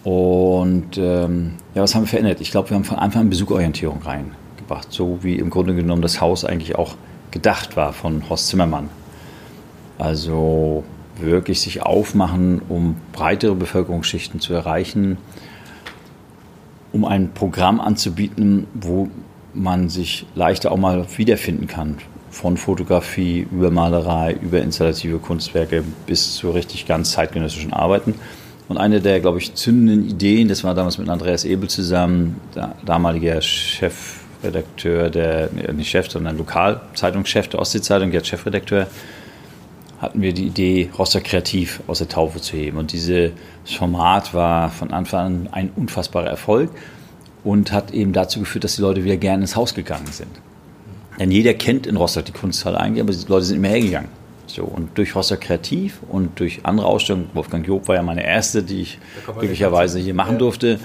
Und 0.04 0.96
ähm, 0.96 1.54
ja, 1.74 1.82
was 1.82 1.94
haben 1.94 2.02
wir 2.02 2.08
verändert? 2.08 2.40
Ich 2.40 2.50
glaube, 2.50 2.70
wir 2.70 2.76
haben 2.76 2.84
von 2.84 2.98
Anfang 2.98 3.22
an 3.22 3.30
Besuchorientierung 3.30 4.02
rein 4.02 4.32
gebracht, 4.56 4.88
so 4.90 5.18
wie 5.22 5.36
im 5.36 5.50
Grunde 5.50 5.74
genommen 5.74 6.02
das 6.02 6.20
Haus 6.20 6.44
eigentlich 6.44 6.76
auch 6.76 6.94
gedacht 7.30 7.76
war 7.76 7.92
von 7.92 8.28
Horst 8.28 8.48
Zimmermann. 8.48 8.88
Also 9.98 10.84
wirklich 11.20 11.60
sich 11.60 11.82
aufmachen, 11.82 12.62
um 12.68 12.96
breitere 13.12 13.54
Bevölkerungsschichten 13.54 14.40
zu 14.40 14.54
erreichen, 14.54 15.18
um 16.92 17.04
ein 17.04 17.32
Programm 17.32 17.80
anzubieten, 17.80 18.66
wo 18.74 19.08
man 19.54 19.88
sich 19.88 20.26
leichter 20.34 20.70
auch 20.70 20.76
mal 20.76 21.06
wiederfinden 21.16 21.66
kann. 21.66 21.98
Von 22.40 22.56
Fotografie 22.56 23.48
über 23.50 23.72
Malerei, 23.72 24.36
über 24.40 24.60
installative 24.60 25.18
Kunstwerke 25.18 25.82
bis 26.06 26.36
zu 26.36 26.52
richtig 26.52 26.86
ganz 26.86 27.10
zeitgenössischen 27.10 27.72
Arbeiten. 27.72 28.14
Und 28.68 28.76
eine 28.76 29.00
der, 29.00 29.18
glaube 29.18 29.38
ich, 29.38 29.54
zündenden 29.54 30.08
Ideen, 30.08 30.46
das 30.46 30.62
war 30.62 30.72
damals 30.72 30.98
mit 30.98 31.08
Andreas 31.08 31.44
Ebel 31.44 31.68
zusammen, 31.68 32.40
der 32.54 32.76
damalige 32.84 33.42
Chef 33.42 34.20
Redakteur, 34.44 35.10
der, 35.10 35.50
nicht 35.72 35.90
Chef, 35.90 36.08
sondern 36.08 36.38
Lokalzeitungschef 36.38 37.48
der 37.48 37.58
Ostsee-Zeitung, 37.58 38.12
jetzt 38.12 38.28
Chefredakteur, 38.28 38.86
hatten 40.00 40.22
wir 40.22 40.32
die 40.32 40.46
Idee, 40.46 40.90
Rostock 40.96 41.24
kreativ 41.24 41.80
aus 41.88 41.98
der 41.98 42.08
Taufe 42.08 42.40
zu 42.40 42.56
heben. 42.56 42.78
Und 42.78 42.92
dieses 42.92 43.32
Format 43.64 44.32
war 44.32 44.70
von 44.70 44.92
Anfang 44.92 45.26
an 45.26 45.48
ein 45.50 45.70
unfassbarer 45.74 46.28
Erfolg 46.28 46.70
und 47.42 47.72
hat 47.72 47.90
eben 47.90 48.12
dazu 48.12 48.38
geführt, 48.38 48.62
dass 48.62 48.76
die 48.76 48.82
Leute 48.82 49.02
wieder 49.02 49.16
gerne 49.16 49.42
ins 49.42 49.56
Haus 49.56 49.74
gegangen 49.74 50.06
sind. 50.12 50.30
Denn 51.18 51.30
jeder 51.30 51.54
kennt 51.54 51.86
in 51.86 51.96
Rostock 51.96 52.24
die 52.24 52.32
Kunsthalle 52.32 52.78
eigentlich, 52.78 53.02
aber 53.02 53.12
die 53.12 53.26
Leute 53.28 53.44
sind 53.44 53.56
immer 53.56 53.68
hergegangen. 53.68 54.10
So, 54.46 54.64
und 54.64 54.96
durch 54.96 55.14
Rostock 55.14 55.40
Kreativ 55.40 56.00
und 56.08 56.40
durch 56.40 56.60
andere 56.62 56.86
Ausstellungen, 56.86 57.28
Wolfgang 57.34 57.66
Job 57.66 57.86
war 57.88 57.96
ja 57.96 58.02
meine 58.02 58.24
erste, 58.24 58.62
die 58.62 58.82
ich 58.82 58.98
glücklicherweise 59.26 59.98
hier 59.98 60.14
machen 60.14 60.38
durfte, 60.38 60.80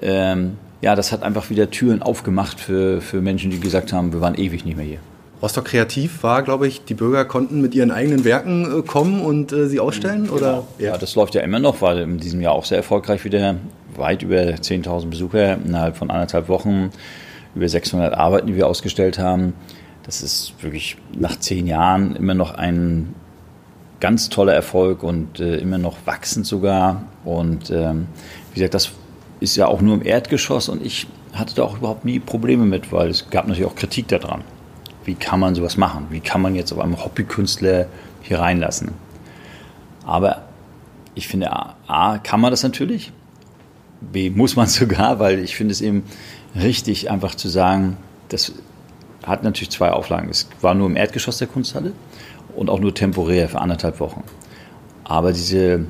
ähm, 0.00 0.56
ja, 0.80 0.96
das 0.96 1.12
hat 1.12 1.22
einfach 1.22 1.50
wieder 1.50 1.70
Türen 1.70 2.02
aufgemacht 2.02 2.58
für, 2.58 3.00
für 3.00 3.20
Menschen, 3.20 3.50
die 3.50 3.60
gesagt 3.60 3.92
haben, 3.92 4.12
wir 4.12 4.20
waren 4.20 4.34
ewig 4.34 4.64
nicht 4.64 4.76
mehr 4.76 4.86
hier. 4.86 4.98
Rostock 5.42 5.66
Kreativ 5.66 6.22
war, 6.22 6.42
glaube 6.42 6.68
ich, 6.68 6.84
die 6.84 6.94
Bürger 6.94 7.24
konnten 7.24 7.60
mit 7.60 7.74
ihren 7.74 7.90
eigenen 7.90 8.24
Werken 8.24 8.78
äh, 8.78 8.82
kommen 8.82 9.22
und 9.22 9.52
äh, 9.52 9.66
sie 9.66 9.80
ausstellen? 9.80 10.24
Genau. 10.24 10.34
Oder? 10.34 10.64
Ja. 10.78 10.92
ja, 10.92 10.98
das 10.98 11.14
läuft 11.16 11.34
ja 11.34 11.42
immer 11.42 11.58
noch, 11.58 11.82
weil 11.82 11.98
in 11.98 12.18
diesem 12.18 12.40
Jahr 12.40 12.52
auch 12.52 12.64
sehr 12.64 12.78
erfolgreich 12.78 13.24
wieder 13.24 13.56
weit 13.96 14.22
über 14.22 14.36
10.000 14.36 15.06
Besucher 15.06 15.54
innerhalb 15.54 15.96
von 15.96 16.10
anderthalb 16.10 16.48
Wochen, 16.48 16.90
über 17.54 17.68
600 17.68 18.14
Arbeiten, 18.14 18.46
die 18.46 18.56
wir 18.56 18.66
ausgestellt 18.66 19.18
haben. 19.18 19.54
Das 20.04 20.22
ist 20.22 20.54
wirklich 20.62 20.96
nach 21.16 21.38
zehn 21.38 21.66
Jahren 21.66 22.16
immer 22.16 22.34
noch 22.34 22.54
ein 22.54 23.14
ganz 24.00 24.28
toller 24.28 24.52
Erfolg 24.52 25.02
und 25.02 25.38
äh, 25.38 25.56
immer 25.58 25.78
noch 25.78 25.96
wachsend 26.06 26.44
sogar. 26.46 27.04
Und 27.24 27.70
ähm, 27.70 28.08
wie 28.52 28.56
gesagt, 28.56 28.74
das 28.74 28.92
ist 29.38 29.56
ja 29.56 29.66
auch 29.66 29.80
nur 29.80 29.94
im 29.94 30.04
Erdgeschoss 30.04 30.68
und 30.68 30.84
ich 30.84 31.06
hatte 31.32 31.54
da 31.54 31.62
auch 31.62 31.78
überhaupt 31.78 32.04
nie 32.04 32.18
Probleme 32.18 32.64
mit, 32.64 32.92
weil 32.92 33.10
es 33.10 33.30
gab 33.30 33.46
natürlich 33.46 33.68
auch 33.68 33.76
Kritik 33.76 34.08
daran. 34.08 34.42
Wie 35.04 35.14
kann 35.14 35.40
man 35.40 35.54
sowas 35.54 35.76
machen? 35.76 36.06
Wie 36.10 36.20
kann 36.20 36.42
man 36.42 36.54
jetzt 36.54 36.72
auf 36.72 36.78
einem 36.78 37.02
Hobbykünstler 37.02 37.86
hier 38.22 38.38
reinlassen? 38.40 38.92
Aber 40.04 40.42
ich 41.14 41.28
finde, 41.28 41.50
A, 41.52 42.18
kann 42.18 42.40
man 42.40 42.50
das 42.50 42.62
natürlich. 42.62 43.12
B, 44.00 44.30
muss 44.30 44.56
man 44.56 44.66
sogar, 44.68 45.18
weil 45.18 45.38
ich 45.38 45.56
finde 45.56 45.72
es 45.72 45.80
eben 45.80 46.04
richtig, 46.54 47.10
einfach 47.10 47.34
zu 47.34 47.48
sagen, 47.48 47.96
das 48.28 48.52
hat 49.24 49.44
natürlich 49.44 49.70
zwei 49.70 49.90
Auflagen. 49.90 50.28
Es 50.30 50.48
war 50.60 50.74
nur 50.74 50.88
im 50.88 50.96
Erdgeschoss 50.96 51.38
der 51.38 51.48
Kunsthalle 51.48 51.92
und 52.56 52.70
auch 52.70 52.80
nur 52.80 52.94
temporär 52.94 53.48
für 53.48 53.60
anderthalb 53.60 54.00
Wochen. 54.00 54.24
Aber 55.04 55.32
diese, 55.32 55.86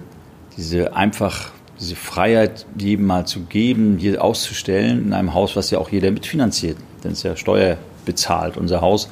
diese 0.56 0.94
einfach 0.94 1.50
diese 1.82 1.96
Freiheit 1.96 2.64
jedem 2.78 3.06
mal 3.06 3.26
zu 3.26 3.40
geben, 3.40 3.98
hier 3.98 4.22
auszustellen 4.22 5.06
in 5.06 5.12
einem 5.12 5.34
Haus, 5.34 5.56
was 5.56 5.70
ja 5.70 5.78
auch 5.78 5.90
jeder 5.90 6.12
mitfinanziert, 6.12 6.76
denn 7.02 7.12
es 7.12 7.18
ist 7.18 7.24
ja 7.24 7.36
Steuer 7.36 7.76
bezahlt, 8.04 8.56
unser 8.56 8.80
Haus, 8.80 9.08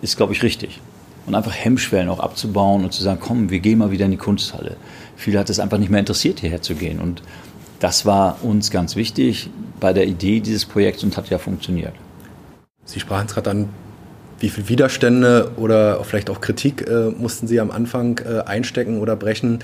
ist, 0.00 0.16
glaube 0.16 0.32
ich, 0.32 0.42
richtig. 0.42 0.80
Und 1.26 1.36
einfach 1.36 1.54
Hemmschwellen 1.54 2.08
auch 2.08 2.18
abzubauen 2.18 2.82
und 2.82 2.92
zu 2.92 3.04
sagen, 3.04 3.20
komm, 3.20 3.50
wir 3.50 3.60
gehen 3.60 3.78
mal 3.78 3.92
wieder 3.92 4.06
in 4.06 4.10
die 4.10 4.16
Kunsthalle. 4.16 4.76
Viele 5.14 5.38
hat 5.38 5.48
es 5.48 5.60
einfach 5.60 5.78
nicht 5.78 5.90
mehr 5.90 6.00
interessiert, 6.00 6.40
hierher 6.40 6.60
zu 6.60 6.74
gehen. 6.74 6.98
Und 6.98 7.22
das 7.78 8.04
war 8.04 8.38
uns 8.42 8.72
ganz 8.72 8.96
wichtig 8.96 9.48
bei 9.82 9.92
der 9.92 10.06
Idee 10.06 10.38
dieses 10.38 10.64
Projekts 10.64 11.02
und 11.02 11.16
hat 11.16 11.28
ja 11.28 11.38
funktioniert. 11.38 11.92
Sie 12.84 13.00
sprachen 13.00 13.26
es 13.26 13.34
gerade 13.34 13.50
an, 13.50 13.68
wie 14.38 14.48
viele 14.48 14.68
Widerstände 14.68 15.52
oder 15.56 16.02
vielleicht 16.04 16.30
auch 16.30 16.40
Kritik 16.40 16.86
äh, 16.88 17.10
mussten 17.10 17.46
Sie 17.46 17.60
am 17.60 17.70
Anfang 17.70 18.18
äh, 18.18 18.40
einstecken 18.40 19.00
oder 19.00 19.16
brechen, 19.16 19.58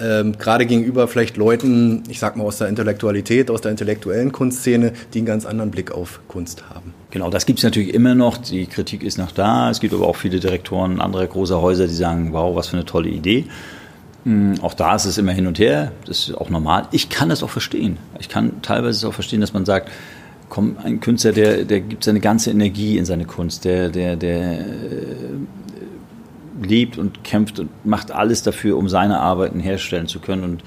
ähm, 0.00 0.36
gerade 0.38 0.66
gegenüber 0.66 1.08
vielleicht 1.08 1.36
Leuten, 1.36 2.02
ich 2.08 2.18
sag 2.18 2.36
mal 2.36 2.44
aus 2.44 2.58
der 2.58 2.68
Intellektualität, 2.68 3.50
aus 3.50 3.62
der 3.62 3.70
intellektuellen 3.70 4.30
Kunstszene, 4.30 4.92
die 5.12 5.18
einen 5.18 5.26
ganz 5.26 5.46
anderen 5.46 5.70
Blick 5.70 5.90
auf 5.90 6.20
Kunst 6.28 6.68
haben. 6.70 6.92
Genau, 7.10 7.30
das 7.30 7.46
gibt 7.46 7.58
es 7.58 7.64
natürlich 7.64 7.94
immer 7.94 8.14
noch. 8.14 8.38
Die 8.38 8.66
Kritik 8.66 9.02
ist 9.02 9.18
noch 9.18 9.32
da. 9.32 9.70
Es 9.70 9.80
gibt 9.80 9.92
aber 9.94 10.06
auch 10.06 10.16
viele 10.16 10.40
Direktoren 10.40 11.00
anderer 11.00 11.26
großer 11.26 11.60
Häuser, 11.60 11.86
die 11.86 11.94
sagen, 11.94 12.32
wow, 12.32 12.56
was 12.56 12.68
für 12.68 12.76
eine 12.76 12.86
tolle 12.86 13.08
Idee. 13.08 13.44
Hm, 14.24 14.54
auch 14.62 14.74
da 14.74 14.94
ist 14.94 15.04
es 15.04 15.18
immer 15.18 15.32
hin 15.32 15.46
und 15.46 15.58
her. 15.58 15.92
Das 16.06 16.28
ist 16.28 16.34
auch 16.34 16.50
normal. 16.50 16.86
Ich 16.92 17.08
kann 17.08 17.28
das 17.28 17.42
auch 17.42 17.50
verstehen. 17.50 17.98
Ich 18.20 18.28
kann 18.28 18.62
teilweise 18.62 19.08
auch 19.08 19.14
verstehen, 19.14 19.40
dass 19.40 19.52
man 19.52 19.64
sagt, 19.64 19.90
komm, 20.48 20.76
ein 20.82 21.00
Künstler, 21.00 21.32
der, 21.32 21.64
der 21.64 21.80
gibt 21.80 22.04
seine 22.04 22.20
ganze 22.20 22.50
Energie 22.50 22.98
in 22.98 23.04
seine 23.04 23.24
Kunst, 23.24 23.64
der, 23.64 23.88
der, 23.88 24.16
der 24.16 24.60
äh, 24.60 24.64
lebt 26.62 26.98
und 26.98 27.24
kämpft 27.24 27.58
und 27.58 27.70
macht 27.84 28.12
alles 28.12 28.42
dafür, 28.42 28.76
um 28.76 28.88
seine 28.88 29.18
Arbeiten 29.20 29.60
herstellen 29.60 30.06
zu 30.06 30.20
können 30.20 30.44
und 30.44 30.62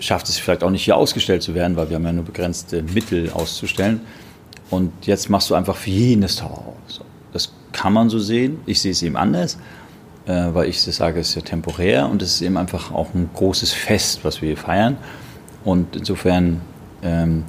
schafft 0.00 0.28
es 0.28 0.38
vielleicht 0.38 0.62
auch 0.62 0.70
nicht 0.70 0.84
hier 0.84 0.96
ausgestellt 0.96 1.42
zu 1.42 1.54
werden, 1.54 1.76
weil 1.76 1.88
wir 1.88 1.96
haben 1.96 2.04
ja 2.04 2.12
nur 2.12 2.24
begrenzte 2.24 2.82
Mittel 2.82 3.30
auszustellen. 3.30 4.00
Und 4.70 4.92
jetzt 5.06 5.30
machst 5.30 5.48
du 5.50 5.54
einfach 5.54 5.76
für 5.76 5.90
jeden 5.90 6.22
das 6.22 6.36
Towerhaus. 6.36 7.00
Das 7.32 7.52
kann 7.72 7.92
man 7.92 8.10
so 8.10 8.18
sehen. 8.18 8.58
Ich 8.66 8.80
sehe 8.80 8.92
es 8.92 9.02
eben 9.02 9.16
anders, 9.16 9.58
äh, 10.28 10.54
weil 10.54 10.68
ich 10.68 10.80
sage, 10.80 11.20
es 11.20 11.30
ist 11.30 11.34
ja 11.36 11.42
temporär 11.42 12.08
und 12.08 12.20
es 12.22 12.34
ist 12.34 12.42
eben 12.42 12.58
einfach 12.58 12.92
auch 12.92 13.14
ein 13.14 13.30
großes 13.34 13.72
Fest, 13.72 14.20
was 14.24 14.42
wir 14.42 14.48
hier 14.48 14.58
feiern. 14.58 14.98
Und 15.64 15.96
insofern 15.96 16.60
ähm, 17.02 17.44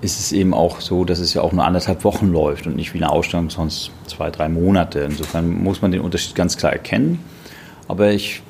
ist 0.00 0.18
es 0.18 0.32
eben 0.32 0.52
auch 0.52 0.80
so, 0.80 1.04
dass 1.04 1.20
es 1.20 1.32
ja 1.34 1.42
auch 1.42 1.52
nur 1.52 1.64
anderthalb 1.64 2.04
Wochen 2.04 2.32
läuft 2.32 2.66
und 2.66 2.76
nicht 2.76 2.92
wie 2.94 2.98
eine 2.98 3.10
Ausstellung 3.10 3.48
sonst 3.48 3.92
zwei, 4.06 4.30
drei 4.30 4.48
Monate. 4.48 5.00
Insofern 5.00 5.62
muss 5.62 5.82
man 5.82 5.92
den 5.92 6.00
Unterschied 6.00 6.34
ganz 6.34 6.56
klar 6.56 6.72
erkennen. 6.72 7.20
Aber 7.86 8.10
ich 8.10 8.42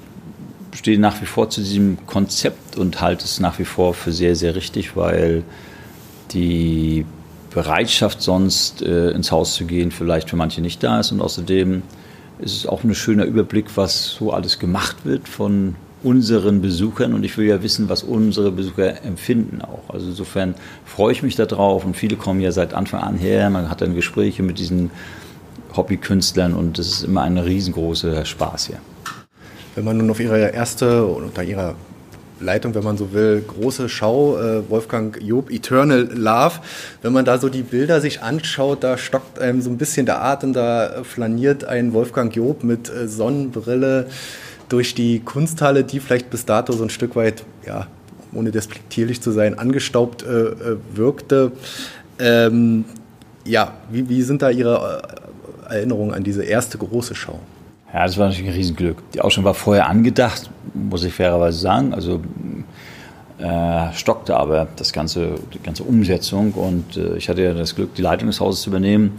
stehe 0.72 0.98
nach 0.98 1.20
wie 1.20 1.26
vor 1.26 1.50
zu 1.50 1.60
diesem 1.60 1.98
Konzept 2.06 2.76
und 2.76 3.00
halte 3.00 3.24
es 3.24 3.40
nach 3.40 3.58
wie 3.58 3.64
vor 3.64 3.94
für 3.94 4.12
sehr, 4.12 4.36
sehr 4.36 4.56
richtig, 4.56 4.96
weil 4.96 5.44
die 6.32 7.04
Bereitschaft 7.50 8.22
sonst 8.22 8.82
äh, 8.82 9.10
ins 9.10 9.30
Haus 9.30 9.54
zu 9.54 9.66
gehen 9.66 9.92
vielleicht 9.92 10.30
für 10.30 10.36
manche 10.36 10.60
nicht 10.60 10.82
da 10.82 10.98
ist 10.98 11.12
und 11.12 11.20
außerdem 11.20 11.82
ist 12.38 12.56
es 12.56 12.66
auch 12.66 12.84
ein 12.84 12.94
schöner 12.94 13.24
Überblick, 13.24 13.66
was 13.76 14.10
so 14.10 14.32
alles 14.32 14.58
gemacht 14.58 14.96
wird 15.04 15.28
von 15.28 15.76
unseren 16.02 16.60
Besuchern 16.60 17.14
und 17.14 17.24
ich 17.24 17.36
will 17.38 17.46
ja 17.46 17.62
wissen, 17.62 17.88
was 17.88 18.02
unsere 18.02 18.52
Besucher 18.52 19.02
empfinden 19.04 19.62
auch. 19.62 19.88
Also 19.88 20.08
insofern 20.08 20.54
freue 20.84 21.12
ich 21.12 21.22
mich 21.22 21.34
darauf 21.34 21.84
und 21.84 21.96
viele 21.96 22.16
kommen 22.16 22.40
ja 22.40 22.52
seit 22.52 22.74
Anfang 22.74 23.00
an 23.00 23.16
her, 23.16 23.48
man 23.48 23.70
hat 23.70 23.80
dann 23.80 23.94
Gespräche 23.94 24.42
mit 24.42 24.58
diesen 24.58 24.90
Hobbykünstlern 25.74 26.52
und 26.52 26.78
das 26.78 26.88
ist 26.88 27.04
immer 27.04 27.22
ein 27.22 27.38
riesengroßer 27.38 28.24
Spaß 28.24 28.66
hier. 28.66 28.78
Wenn 29.74 29.84
man 29.84 29.96
nun 29.96 30.10
auf 30.10 30.20
Ihre 30.20 30.50
erste 30.50 31.08
oder 31.08 31.42
Ihrer 31.42 31.74
Leitung, 32.40 32.74
wenn 32.74 32.84
man 32.84 32.96
so 32.96 33.12
will, 33.12 33.42
große 33.46 33.88
Schau, 33.88 34.38
äh, 34.38 34.68
Wolfgang 34.68 35.20
Job, 35.22 35.50
Eternal 35.50 36.08
Love. 36.12 36.60
Wenn 37.02 37.12
man 37.12 37.24
da 37.24 37.38
so 37.38 37.48
die 37.48 37.62
Bilder 37.62 38.00
sich 38.00 38.22
anschaut, 38.22 38.82
da 38.82 38.98
stockt 38.98 39.38
einem 39.38 39.62
so 39.62 39.70
ein 39.70 39.78
bisschen 39.78 40.06
der 40.06 40.22
Atem, 40.22 40.52
da 40.52 41.02
flaniert 41.04 41.64
ein 41.64 41.92
Wolfgang 41.92 42.34
Job 42.34 42.64
mit 42.64 42.90
äh, 42.90 43.08
Sonnenbrille 43.08 44.06
durch 44.68 44.94
die 44.94 45.20
Kunsthalle, 45.20 45.84
die 45.84 46.00
vielleicht 46.00 46.30
bis 46.30 46.44
dato 46.44 46.72
so 46.72 46.82
ein 46.82 46.90
Stück 46.90 47.16
weit, 47.16 47.44
ja, 47.66 47.86
ohne 48.32 48.50
despektierlich 48.50 49.20
zu 49.20 49.30
sein, 49.30 49.58
angestaubt 49.58 50.22
äh, 50.22 50.26
äh 50.26 50.76
wirkte. 50.94 51.52
Ähm, 52.18 52.84
ja, 53.44 53.74
wie, 53.90 54.08
wie 54.08 54.22
sind 54.22 54.42
da 54.42 54.50
Ihre 54.50 55.02
äh, 55.68 55.74
Erinnerungen 55.74 56.14
an 56.14 56.24
diese 56.24 56.42
erste 56.42 56.78
große 56.78 57.14
Schau? 57.14 57.40
Ja, 57.94 58.04
das 58.04 58.18
war 58.18 58.26
natürlich 58.26 58.50
ein 58.50 58.56
Riesenglück. 58.56 58.96
Die 59.12 59.20
Ausstellung 59.20 59.44
war 59.44 59.54
vorher 59.54 59.88
angedacht, 59.88 60.50
muss 60.74 61.04
ich 61.04 61.14
fairerweise 61.14 61.58
sagen. 61.58 61.94
Also 61.94 62.20
äh, 63.38 63.92
stockte 63.92 64.36
aber 64.36 64.66
das 64.74 64.92
ganze, 64.92 65.36
die 65.54 65.62
ganze 65.62 65.84
Umsetzung 65.84 66.52
und 66.54 66.96
äh, 66.96 67.16
ich 67.16 67.28
hatte 67.28 67.42
ja 67.42 67.54
das 67.54 67.76
Glück, 67.76 67.94
die 67.94 68.02
Leitung 68.02 68.26
des 68.26 68.40
Hauses 68.40 68.62
zu 68.62 68.70
übernehmen 68.70 69.12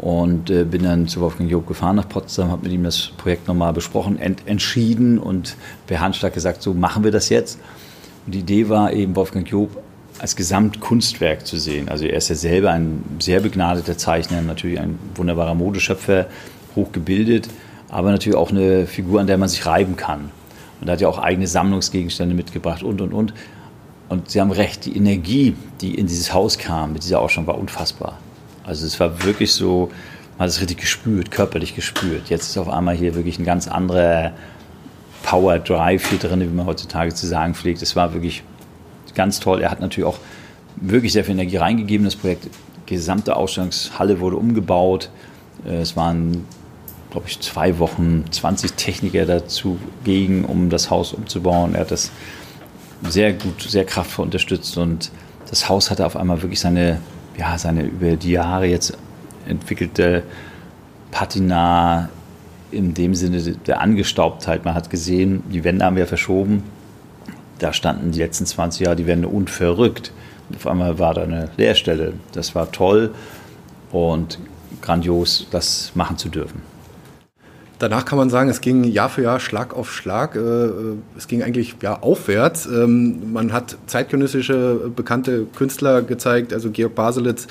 und 0.00 0.50
äh, 0.50 0.64
bin 0.64 0.82
dann 0.82 1.06
zu 1.06 1.20
Wolfgang 1.20 1.48
Job 1.48 1.68
gefahren 1.68 1.94
nach 1.94 2.08
Potsdam, 2.08 2.50
habe 2.50 2.64
mit 2.64 2.72
ihm 2.72 2.82
das 2.82 3.12
Projekt 3.16 3.46
nochmal 3.46 3.72
besprochen, 3.72 4.18
ent 4.18 4.42
entschieden 4.46 5.20
und 5.20 5.54
per 5.86 6.00
Handschlag 6.00 6.34
gesagt, 6.34 6.60
so 6.60 6.74
machen 6.74 7.04
wir 7.04 7.12
das 7.12 7.28
jetzt. 7.28 7.60
Und 8.26 8.34
die 8.34 8.40
Idee 8.40 8.68
war 8.68 8.92
eben, 8.92 9.14
Wolfgang 9.14 9.48
Job 9.48 9.80
als 10.18 10.34
Gesamtkunstwerk 10.34 11.46
zu 11.46 11.56
sehen. 11.56 11.88
Also 11.88 12.04
er 12.04 12.16
ist 12.16 12.30
ja 12.30 12.34
selber 12.34 12.72
ein 12.72 13.04
sehr 13.20 13.38
begnadeter 13.38 13.96
Zeichner, 13.96 14.42
natürlich 14.42 14.80
ein 14.80 14.98
wunderbarer 15.14 15.54
Modeschöpfer, 15.54 16.26
hochgebildet 16.74 17.48
aber 17.90 18.10
natürlich 18.10 18.36
auch 18.36 18.50
eine 18.50 18.86
Figur, 18.86 19.20
an 19.20 19.26
der 19.26 19.38
man 19.38 19.48
sich 19.48 19.64
reiben 19.66 19.96
kann. 19.96 20.30
Und 20.80 20.88
er 20.88 20.92
hat 20.92 21.00
ja 21.00 21.08
auch 21.08 21.18
eigene 21.18 21.46
Sammlungsgegenstände 21.46 22.34
mitgebracht 22.34 22.82
und, 22.82 23.00
und, 23.00 23.12
und. 23.12 23.34
Und 24.08 24.30
Sie 24.30 24.40
haben 24.40 24.50
recht, 24.50 24.86
die 24.86 24.96
Energie, 24.96 25.54
die 25.80 25.94
in 25.94 26.06
dieses 26.06 26.32
Haus 26.32 26.56
kam 26.58 26.92
mit 26.92 27.02
dieser 27.02 27.20
Ausstellung, 27.20 27.46
war 27.46 27.58
unfassbar. 27.58 28.18
Also 28.64 28.86
es 28.86 28.98
war 29.00 29.24
wirklich 29.24 29.52
so, 29.52 29.90
man 30.38 30.44
hat 30.44 30.50
es 30.50 30.60
richtig 30.60 30.78
gespürt, 30.78 31.30
körperlich 31.30 31.74
gespürt. 31.74 32.28
Jetzt 32.28 32.50
ist 32.50 32.58
auf 32.58 32.68
einmal 32.68 32.94
hier 32.94 33.14
wirklich 33.14 33.38
ein 33.38 33.44
ganz 33.44 33.68
anderer 33.68 34.32
Power 35.22 35.58
Drive 35.58 36.08
hier 36.08 36.18
drin, 36.18 36.40
wie 36.40 36.46
man 36.46 36.66
heutzutage 36.66 37.12
zu 37.12 37.26
sagen 37.26 37.54
pflegt. 37.54 37.82
Es 37.82 37.96
war 37.96 38.14
wirklich 38.14 38.42
ganz 39.14 39.40
toll. 39.40 39.60
Er 39.60 39.70
hat 39.70 39.80
natürlich 39.80 40.06
auch 40.06 40.18
wirklich 40.76 41.12
sehr 41.12 41.24
viel 41.24 41.34
Energie 41.34 41.56
reingegeben. 41.56 42.04
Das 42.04 42.16
Projekt, 42.16 42.44
die 42.44 42.94
gesamte 42.94 43.36
Ausstellungshalle 43.36 44.20
wurde 44.20 44.36
umgebaut. 44.36 45.10
Äh, 45.66 45.80
es 45.80 45.96
waren 45.96 46.46
glaube 47.10 47.26
ich, 47.28 47.40
zwei 47.40 47.78
Wochen 47.78 48.24
20 48.30 48.74
Techniker 48.74 49.24
dazu 49.24 49.78
gegen, 50.04 50.44
um 50.44 50.70
das 50.70 50.90
Haus 50.90 51.12
umzubauen. 51.12 51.74
Er 51.74 51.82
hat 51.82 51.90
das 51.90 52.10
sehr 53.02 53.32
gut, 53.32 53.62
sehr 53.62 53.84
kraftvoll 53.84 54.26
unterstützt 54.26 54.76
und 54.76 55.10
das 55.48 55.68
Haus 55.68 55.90
hatte 55.90 56.04
auf 56.04 56.16
einmal 56.16 56.42
wirklich 56.42 56.60
seine, 56.60 57.00
ja, 57.38 57.56
seine 57.56 57.84
über 57.84 58.16
die 58.16 58.32
Jahre 58.32 58.66
jetzt 58.66 58.96
entwickelte 59.46 60.24
Patina 61.10 62.10
in 62.70 62.92
dem 62.92 63.14
Sinne 63.14 63.40
der 63.40 63.80
Angestaubtheit. 63.80 64.64
Man 64.64 64.74
hat 64.74 64.90
gesehen, 64.90 65.42
die 65.50 65.64
Wände 65.64 65.84
haben 65.84 65.96
wir 65.96 66.06
verschoben. 66.06 66.64
Da 67.58 67.72
standen 67.72 68.12
die 68.12 68.18
letzten 68.18 68.44
20 68.44 68.84
Jahre 68.84 68.96
die 68.96 69.06
Wände 69.06 69.28
unverrückt. 69.28 70.12
Und 70.48 70.56
auf 70.56 70.66
einmal 70.66 70.98
war 70.98 71.14
da 71.14 71.22
eine 71.22 71.48
Leerstelle. 71.56 72.14
Das 72.32 72.54
war 72.54 72.70
toll 72.70 73.14
und 73.90 74.38
grandios, 74.82 75.46
das 75.50 75.92
machen 75.94 76.18
zu 76.18 76.28
dürfen. 76.28 76.60
Danach 77.78 78.04
kann 78.04 78.18
man 78.18 78.28
sagen, 78.28 78.50
es 78.50 78.60
ging 78.60 78.82
Jahr 78.82 79.08
für 79.08 79.22
Jahr 79.22 79.38
Schlag 79.38 79.72
auf 79.72 79.92
Schlag. 79.92 80.34
Äh, 80.34 80.70
es 81.16 81.28
ging 81.28 81.44
eigentlich 81.44 81.76
ja, 81.80 82.00
aufwärts. 82.02 82.66
Ähm, 82.66 83.32
man 83.32 83.52
hat 83.52 83.76
zeitgenössische 83.86 84.90
bekannte 84.94 85.46
Künstler 85.56 86.02
gezeigt, 86.02 86.52
also 86.52 86.70
Georg 86.70 86.96
Baselitz, 86.96 87.46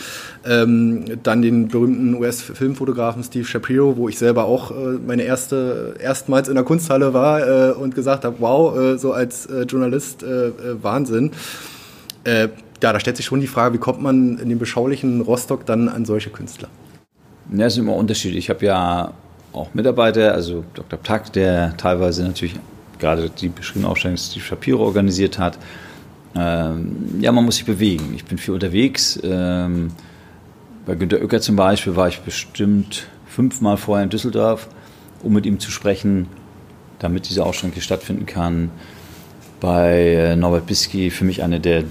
ähm, 0.45 1.05
dann 1.23 1.41
den 1.41 1.69
berühmten 1.69 2.13
US-Filmfotografen 2.15 3.23
Steve 3.23 3.45
Shapiro, 3.45 3.95
wo 3.95 4.09
ich 4.09 4.17
selber 4.17 4.45
auch 4.45 4.71
äh, 4.71 4.97
meine 5.05 5.23
erste, 5.23 5.95
erstmals 5.97 6.49
in 6.49 6.55
der 6.55 6.65
Kunsthalle 6.65 7.13
war 7.13 7.47
äh, 7.47 7.71
und 7.71 7.95
gesagt 7.95 8.25
habe, 8.25 8.35
wow, 8.39 8.97
so 8.97 9.13
als 9.13 9.47
Journalist 9.67 10.25
Wahnsinn. 10.81 11.31
Ja, 12.25 12.47
da 12.79 12.99
stellt 12.99 13.17
sich 13.17 13.25
schon 13.25 13.39
die 13.39 13.47
Frage, 13.47 13.75
wie 13.75 13.79
kommt 13.79 14.01
man 14.01 14.37
in 14.39 14.49
dem 14.49 14.59
beschaulichen 14.59 15.21
Rostock 15.21 15.65
dann 15.65 15.89
an 15.89 16.05
solche 16.05 16.29
Künstler? 16.29 16.67
Ja, 17.53 17.65
es 17.65 17.73
ist 17.73 17.79
immer 17.79 17.95
unterschiedlich. 17.95 18.45
Ich 18.45 18.49
habe 18.49 18.65
ja 18.65 19.13
auch 19.57 19.73
Mitarbeiter, 19.73 20.33
also 20.33 20.63
Dr. 20.73 20.99
Ptack, 20.99 21.33
der 21.33 21.75
teilweise 21.77 22.23
natürlich 22.23 22.55
gerade 22.99 23.29
die 23.29 23.49
beschriebene 23.49 23.89
Ausstellung 23.89 24.17
Steve 24.17 24.43
Shapiro 24.43 24.83
organisiert 24.83 25.39
hat. 25.39 25.57
Ähm, 26.35 27.19
ja, 27.19 27.31
man 27.31 27.45
muss 27.45 27.55
sich 27.55 27.65
bewegen. 27.65 28.13
Ich 28.15 28.25
bin 28.25 28.37
viel 28.37 28.53
unterwegs. 28.53 29.19
Ähm, 29.23 29.91
bei 30.85 30.95
Günter 30.95 31.21
Oecker 31.21 31.41
zum 31.41 31.55
Beispiel 31.55 31.95
war 31.95 32.07
ich 32.07 32.19
bestimmt 32.21 33.07
fünfmal 33.25 33.77
vorher 33.77 34.03
in 34.03 34.09
Düsseldorf, 34.09 34.67
um 35.23 35.33
mit 35.33 35.45
ihm 35.45 35.59
zu 35.59 35.71
sprechen, 35.71 36.27
damit 36.99 37.29
diese 37.29 37.45
Ausstellung 37.45 37.73
hier 37.73 37.83
stattfinden 37.83 38.25
kann. 38.25 38.71
Bei 39.59 40.13
äh, 40.13 40.35
Norbert 40.35 40.67
Bisky 40.67 41.09
für 41.09 41.25
mich 41.25 41.43
eine 41.43 41.59
der 41.59 41.83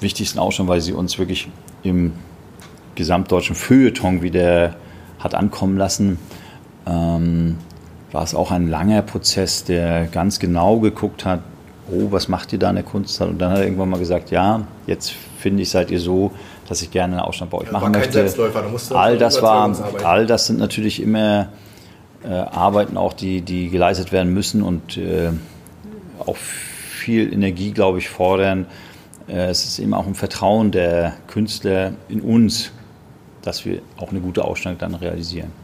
wichtigsten 0.00 0.38
Ausstellungen, 0.38 0.70
weil 0.70 0.80
sie 0.80 0.92
uns 0.92 1.18
wirklich 1.18 1.48
im 1.82 2.12
gesamtdeutschen 2.94 3.54
Feuilleton 3.54 4.22
wieder 4.22 4.76
hat 5.18 5.34
ankommen 5.34 5.76
lassen 5.76 6.18
ähm, 6.90 7.56
war 8.12 8.24
es 8.24 8.34
auch 8.34 8.50
ein 8.50 8.68
langer 8.68 9.02
Prozess, 9.02 9.64
der 9.64 10.06
ganz 10.06 10.38
genau 10.38 10.80
geguckt 10.80 11.24
hat, 11.24 11.40
oh, 11.90 12.10
was 12.10 12.28
macht 12.28 12.52
ihr 12.52 12.58
da 12.58 12.70
in 12.70 12.76
der 12.76 12.84
Kunsthalle? 12.84 13.30
Und 13.30 13.38
dann 13.38 13.52
hat 13.52 13.58
er 13.58 13.64
irgendwann 13.64 13.90
mal 13.90 13.98
gesagt, 13.98 14.30
ja, 14.30 14.62
jetzt 14.86 15.12
finde 15.38 15.62
ich, 15.62 15.70
seid 15.70 15.90
ihr 15.90 16.00
so, 16.00 16.32
dass 16.68 16.82
ich 16.82 16.90
gerne 16.90 17.16
einen 17.16 17.24
Ausstand 17.24 17.50
bei 17.50 17.58
euch 17.58 17.72
machen 17.72 17.92
war 17.92 18.00
möchte. 18.00 18.20
all 18.94 19.18
das 19.18 19.42
war, 19.42 19.74
all 20.04 20.26
das 20.26 20.46
sind 20.46 20.58
natürlich 20.58 21.02
immer 21.02 21.48
äh, 22.24 22.28
Arbeiten 22.28 22.96
auch, 22.96 23.12
die, 23.12 23.40
die 23.40 23.70
geleistet 23.70 24.12
werden 24.12 24.32
müssen 24.32 24.62
und 24.62 24.96
äh, 24.96 25.30
auch 26.18 26.36
viel 26.36 27.32
Energie, 27.32 27.72
glaube 27.72 27.98
ich, 27.98 28.08
fordern. 28.08 28.66
Äh, 29.26 29.46
es 29.46 29.64
ist 29.64 29.78
eben 29.78 29.94
auch 29.94 30.06
ein 30.06 30.14
Vertrauen 30.14 30.70
der 30.70 31.14
Künstler 31.28 31.92
in 32.08 32.20
uns, 32.20 32.72
dass 33.42 33.64
wir 33.64 33.80
auch 33.96 34.10
eine 34.10 34.20
gute 34.20 34.44
Ausstellung 34.44 34.78
dann 34.78 34.94
realisieren 34.94 35.59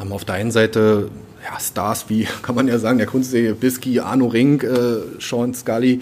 haben 0.00 0.12
auf 0.12 0.24
der 0.24 0.34
einen 0.36 0.50
Seite 0.50 1.10
ja, 1.44 1.60
Stars 1.60 2.06
wie, 2.08 2.26
kann 2.42 2.54
man 2.54 2.66
ja 2.66 2.78
sagen, 2.78 2.98
der 2.98 3.06
Kunstserie 3.06 3.54
Bisky, 3.54 4.00
Arno 4.00 4.26
Ring, 4.26 4.60
äh, 4.62 5.20
Sean 5.20 5.54
Scully 5.54 6.00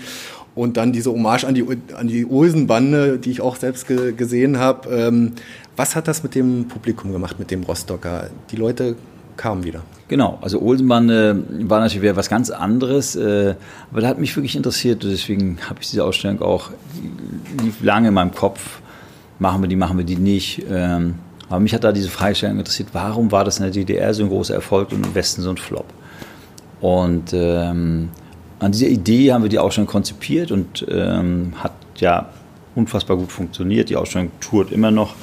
und 0.55 0.77
dann 0.77 0.93
diese 0.93 1.13
Hommage 1.13 1.45
an 1.45 1.55
die, 1.55 1.65
an 1.95 2.09
die 2.09 2.27
Olsenbande, 2.27 3.19
die 3.19 3.31
ich 3.31 3.41
auch 3.41 3.57
selbst 3.57 3.87
ge 3.87 4.13
gesehen 4.13 4.59
habe. 4.59 4.89
Ähm, 4.91 5.33
was 5.77 5.95
hat 5.95 6.09
das 6.09 6.23
mit 6.23 6.35
dem 6.35 6.67
Publikum 6.67 7.13
gemacht, 7.13 7.39
mit 7.39 7.51
dem 7.51 7.63
Rostocker? 7.63 8.31
Die 8.51 8.57
Leute 8.57 8.97
kamen 9.37 9.63
wieder. 9.63 9.83
Genau, 10.09 10.39
also 10.41 10.61
Olsenbande 10.61 11.45
war 11.69 11.81
natürlich 11.81 12.03
wieder 12.03 12.17
was 12.17 12.29
ganz 12.29 12.51
anderes, 12.51 13.15
äh, 13.15 13.55
aber 13.91 14.01
da 14.01 14.09
hat 14.09 14.19
mich 14.19 14.35
wirklich 14.35 14.57
interessiert, 14.57 15.05
deswegen 15.05 15.59
habe 15.69 15.81
ich 15.81 15.91
diese 15.91 16.03
Ausstellung 16.03 16.43
auch, 16.43 16.71
lief 17.63 17.83
lange 17.83 18.09
in 18.09 18.15
meinem 18.15 18.35
Kopf, 18.35 18.81
machen 19.39 19.63
wir 19.63 19.69
die, 19.69 19.77
machen 19.77 19.99
wir 19.99 20.05
die 20.05 20.17
nicht. 20.17 20.65
Ähm, 20.69 21.17
aber 21.49 21.61
mich 21.61 21.73
hat 21.75 21.85
da 21.85 21.93
diese 21.93 22.09
Fragestellung 22.09 22.59
interessiert, 22.59 22.91
warum 22.93 23.33
war 23.33 23.45
das 23.45 23.59
in 23.59 23.65
der 23.65 23.73
DDR 23.73 24.13
so 24.13 24.23
ein 24.23 24.29
großer 24.29 24.55
Erfolg 24.55 24.93
und 24.93 25.07
im 25.07 25.15
Westen 25.15 25.43
so 25.43 25.51
ein 25.51 25.57
Flop? 25.57 25.87
Und 26.81 27.33
ähm, 27.33 28.11
an 28.59 28.73
dieser 28.73 28.89
Idee 28.89 29.33
haben 29.33 29.43
wir 29.43 29.49
die 29.49 29.59
Ausstellung 29.59 29.89
konzipiert 29.89 30.51
und 30.51 30.85
ähm, 30.89 31.55
hat 31.57 31.73
ja 31.97 32.29
unfassbar 32.75 33.17
gut 33.17 33.33
funktioniert. 33.33 33.89
Die 33.89 33.97
Ausstellung 33.97 34.31
tourt 34.41 34.73
immer 34.73 34.91
noch 34.91 35.15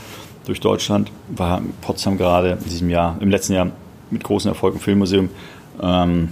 durch 0.46 0.60
Deutschland, 0.60 1.12
war 1.30 1.60
in 1.60 1.74
Potsdam 1.82 2.18
gerade 2.18 2.58
in 2.64 2.70
diesem 2.70 2.90
Jahr, 2.90 3.18
im 3.20 3.30
letzten 3.30 3.54
Jahr 3.54 3.72
mit 4.12 4.24
großem 4.24 4.50
Erfolg 4.50 4.76
im 4.76 4.80
Filmmuseum. 4.80 5.30
Ähm, 5.82 6.30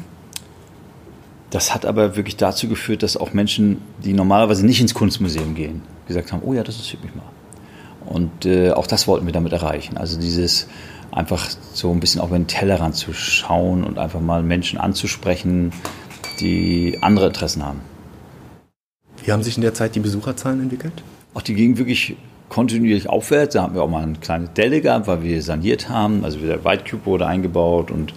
das 1.50 1.74
hat 1.74 1.86
aber 1.86 2.16
wirklich 2.16 2.36
dazu 2.36 2.68
geführt, 2.68 3.04
dass 3.04 3.16
auch 3.16 3.34
Menschen, 3.34 3.82
die 4.04 4.14
normalerweise 4.14 4.66
nicht 4.66 4.82
ins 4.82 4.94
Kunstmuseum 4.94 5.54
gehen, 5.54 5.82
gesagt 6.08 6.32
haben, 6.32 6.42
oh 6.44 6.54
ja, 6.54 6.64
das 6.64 6.76
interessiert 6.76 7.04
mich 7.04 7.14
mal. 7.16 7.24
Und 8.06 8.46
äh, 8.46 8.72
auch 8.72 8.88
das 8.88 9.08
wollten 9.08 9.26
wir 9.26 9.34
damit 9.34 9.54
erreichen. 9.54 9.98
Also 9.98 10.20
dieses 10.20 10.68
einfach 11.12 11.50
so 11.74 11.92
ein 11.92 12.00
bisschen 12.00 12.22
auf 12.22 12.32
den 12.32 12.48
Tellerrand 12.48 12.96
zu 12.96 13.14
schauen 13.14 13.84
und 13.84 13.98
einfach 13.98 14.20
mal 14.20 14.44
Menschen 14.44 14.80
anzusprechen, 14.80 15.72
die 16.40 16.98
andere 17.02 17.28
Interessen 17.28 17.64
haben. 17.64 17.82
Wie 19.24 19.32
haben 19.32 19.44
sich 19.44 19.56
in 19.56 19.62
der 19.62 19.74
Zeit 19.74 19.96
die 19.96 20.00
Besucherzahlen 20.00 20.62
entwickelt? 20.62 21.04
Auch 21.34 21.42
die 21.42 21.54
gingen 21.54 21.78
wirklich 21.78 22.16
kontinuierlich 22.50 23.10
aufwärts. 23.10 23.54
Da 23.54 23.64
haben 23.64 23.74
wir 23.74 23.84
auch 23.84 23.90
mal 23.90 24.04
eine 24.04 24.14
kleine 24.14 24.48
Delle 24.48 24.82
gehabt, 24.82 25.08
weil 25.08 25.24
wir 25.24 25.42
saniert 25.42 25.90
haben. 25.90 26.24
Also 26.26 26.40
der 26.40 26.64
White 26.66 26.84
Cube 26.90 27.06
wurde 27.06 27.26
eingebaut 27.26 27.90
und 27.90 28.14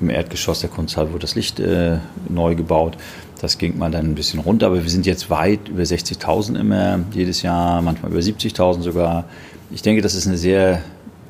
im 0.00 0.10
Erdgeschoss 0.10 0.60
der 0.60 0.70
Kunsthalle 0.70 1.10
wurde 1.10 1.20
das 1.20 1.34
Licht 1.34 1.60
äh, 1.60 1.98
neu 2.28 2.54
gebaut. 2.54 2.96
Das 3.40 3.58
ging 3.58 3.76
mal 3.76 3.90
dann 3.90 4.06
ein 4.06 4.14
bisschen 4.14 4.40
runter, 4.40 4.66
aber 4.66 4.82
wir 4.82 4.90
sind 4.90 5.06
jetzt 5.06 5.28
weit 5.28 5.68
über 5.68 5.82
60.000 5.82 6.58
immer 6.58 7.00
jedes 7.12 7.42
Jahr, 7.42 7.82
manchmal 7.82 8.10
über 8.10 8.20
70.000 8.20 8.82
sogar. 8.82 9.24
Ich 9.70 9.82
denke, 9.82 10.00
das 10.00 10.14
ist 10.14 10.26
eine 10.26 10.38
sehr, 10.38 10.82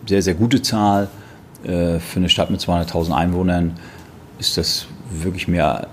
sehr, 0.07 0.23
sehr 0.23 0.35
gute 0.35 0.63
Zahl. 0.63 1.09
Äh, 1.65 1.99
für 1.99 2.17
eine 2.21 2.29
Stadt 2.29 2.51
mit 2.51 2.61
200.000 2.61 3.13
Einwohnern 3.13 3.73
ist 4.39 4.57
das 4.57 4.87
wirklich 5.11 5.49
mehr 5.49 5.89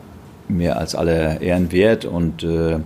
mehr 0.47 0.77
als 0.77 0.95
alle 0.95 1.41
Ehren 1.41 1.71
wert 1.71 2.05
und 2.05 2.43
äh, 2.43 2.79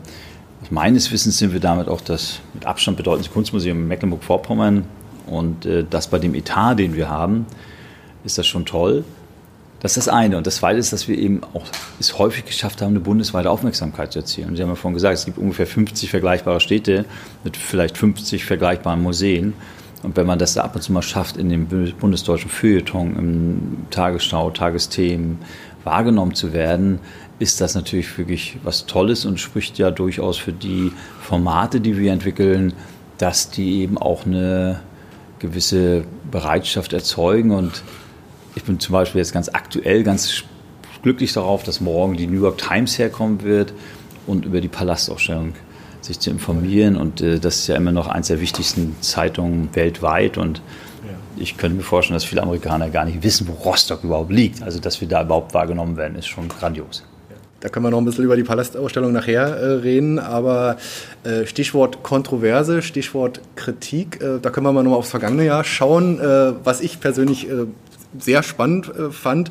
meines 0.70 1.12
Wissens 1.12 1.38
sind 1.38 1.54
wir 1.54 1.60
damit 1.60 1.88
auch 1.88 2.02
das 2.02 2.40
mit 2.54 2.66
Abstand 2.66 2.98
bedeutendste 2.98 3.34
Kunstmuseum 3.34 3.78
in 3.78 3.88
Mecklenburg-Vorpommern 3.88 4.86
und 5.28 5.66
äh, 5.66 5.86
das 5.90 6.08
bei 6.08 6.20
dem 6.20 6.36
Etat, 6.36 6.76
den 6.76 6.96
wir 6.96 7.10
haben, 7.10 7.46
ist 8.24 8.38
das 8.38 8.48
schon 8.48 8.66
toll. 8.66 9.04
Das 9.80 9.96
ist 9.96 10.08
das 10.08 10.14
eine. 10.14 10.38
Und 10.38 10.48
das 10.48 10.58
zweite 10.58 10.80
ist, 10.80 10.92
dass 10.92 11.08
wir 11.08 11.18
eben 11.18 11.42
auch 11.54 11.66
es 12.00 12.18
häufig 12.18 12.46
geschafft 12.46 12.82
haben, 12.82 12.92
eine 12.92 13.00
bundesweite 13.00 13.50
Aufmerksamkeit 13.50 14.12
zu 14.12 14.20
erzielen. 14.20 14.50
Und 14.50 14.56
Sie 14.56 14.64
haben 14.64 14.70
ja 14.70 14.76
vorhin 14.76 14.96
gesagt, 14.96 15.16
es 15.16 15.26
gibt 15.26 15.38
ungefähr 15.38 15.68
50 15.68 16.10
vergleichbare 16.10 16.60
Städte 16.60 17.06
mit 17.44 17.58
vielleicht 17.58 17.98
50 17.98 18.46
vergleichbaren 18.46 19.02
Museen. 19.02 19.54
Und 20.04 20.16
wenn 20.16 20.28
man 20.28 20.40
das 20.40 20.54
da 20.54 20.64
ab 20.64 20.76
und 20.76 20.82
zu 20.82 20.92
mal 20.94 21.02
schafft, 21.02 21.38
in 21.38 21.50
dem 21.50 21.68
bundesdeutschen 22.00 22.50
Feuilleton, 22.50 23.16
im 23.18 23.78
Tagesstau, 23.90 24.52
Tagesthemen 24.52 25.40
wahrgenommen 25.84 26.34
zu 26.34 26.54
werden, 26.54 27.00
ist 27.40 27.62
das 27.62 27.76
natürlich 27.76 28.18
wirklich 28.18 28.58
was 28.64 28.86
Tolles 28.86 29.26
und 29.26 29.40
spricht 29.40 29.78
ja 29.78 29.92
durchaus 29.92 30.38
für 30.38 30.54
die 30.54 30.92
Formate, 31.22 31.82
die 31.82 31.98
wir 31.98 32.12
entwickeln, 32.12 32.74
dass 33.18 33.50
die 33.50 33.82
eben 33.82 33.98
auch 33.98 34.26
eine 34.26 34.82
gewisse 35.40 36.04
Bereitschaft 36.32 36.94
erzeugen. 36.94 37.52
Und 37.52 37.84
ich 38.58 38.64
bin 38.64 38.80
zum 38.80 38.94
Beispiel 38.94 39.20
jetzt 39.20 39.34
ganz 39.34 39.50
aktuell 39.50 40.04
ganz 40.04 40.44
glücklich 41.04 41.32
darauf, 41.32 41.64
dass 41.64 41.80
morgen 41.80 42.18
die 42.18 42.26
New 42.26 42.42
York 42.42 42.58
Times 42.58 42.98
herkommen 42.98 43.44
wird 43.44 43.72
und 44.26 44.46
über 44.46 44.62
die 44.62 44.68
Palastausstellung 44.68 45.54
sich 46.02 46.20
zu 46.20 46.32
informieren. 46.32 46.96
Und 46.96 47.22
äh, 47.22 47.40
das 47.40 47.58
ist 47.58 47.68
ja 47.68 47.76
immer 47.76 47.92
noch 47.92 48.08
eines 48.08 48.28
der 48.28 48.42
wichtigsten 48.42 48.96
Zeitungen 49.02 49.70
weltweit. 49.74 50.40
Und 50.40 50.62
ich 51.38 51.58
könnte 51.58 51.78
mir 51.78 51.84
vorstellen, 51.84 52.16
dass 52.16 52.24
viele 52.24 52.42
Amerikaner 52.42 52.90
gar 52.90 53.06
nicht 53.06 53.22
wissen, 53.22 53.48
wo 53.48 53.54
Rostock 53.54 54.04
überhaupt 54.04 54.32
liegt. 54.32 54.64
Also, 54.64 54.80
dass 54.80 55.00
wir 55.02 55.08
da 55.08 55.22
überhaupt 55.22 55.54
wahrgenommen 55.54 55.96
werden, 55.96 56.18
ist 56.18 56.28
schon 56.28 56.50
grandios. 56.50 57.04
Da 57.60 57.70
können 57.70 57.86
wir 57.86 57.90
noch 57.90 57.98
ein 57.98 58.06
bisschen 58.06 58.24
über 58.24 58.36
die 58.36 58.44
Palastausstellung 58.44 59.12
nachher 59.12 59.48
äh, 59.48 59.66
reden, 59.78 60.20
aber 60.20 60.78
äh, 61.24 61.46
Stichwort 61.48 62.04
Kontroverse, 62.04 62.84
Stichwort 62.84 63.42
Kritik, 63.56 64.22
äh, 64.22 64.38
da 64.40 64.52
können 64.52 64.68
wir 64.68 64.72
mal 64.72 64.84
nochmal 64.84 65.00
aufs 65.00 65.10
vergangene 65.10 65.46
Jahr 65.46 65.64
schauen, 65.64 66.20
äh, 66.20 66.54
was 66.64 66.82
ich 66.82 67.00
persönlich 67.00 67.50
äh, 67.50 67.66
sehr 68.18 68.44
spannend 68.44 68.90
äh, 68.90 69.12
fand. 69.12 69.50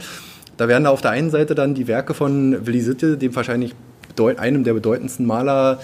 Da 0.57 0.69
werden 0.69 0.87
auf 0.87 1.03
der 1.03 1.11
einen 1.11 1.31
Seite 1.31 1.55
dann 1.55 1.75
die 1.75 1.87
Werke 1.87 2.15
von 2.15 2.67
Willi 2.67 2.81
Sitte, 2.81 3.17
dem 3.17 3.35
wahrscheinlich 3.37 3.75
einem 4.39 4.65
der 4.65 4.73
bedeutendsten 4.73 5.27
Maler 5.27 5.79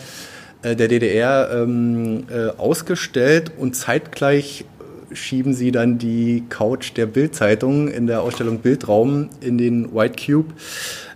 der 0.64 0.88
DDR, 0.88 1.50
ähm, 1.52 2.24
ausgestellt 2.56 3.52
und 3.58 3.76
zeitgleich 3.76 4.64
schieben 5.12 5.54
sie 5.54 5.72
dann 5.72 5.98
die 5.98 6.44
Couch 6.48 6.92
der 6.96 7.06
Bildzeitung 7.06 7.88
in 7.88 8.06
der 8.06 8.22
Ausstellung 8.22 8.58
Bildraum 8.58 9.28
in 9.40 9.58
den 9.58 9.94
White 9.94 10.24
Cube 10.24 10.54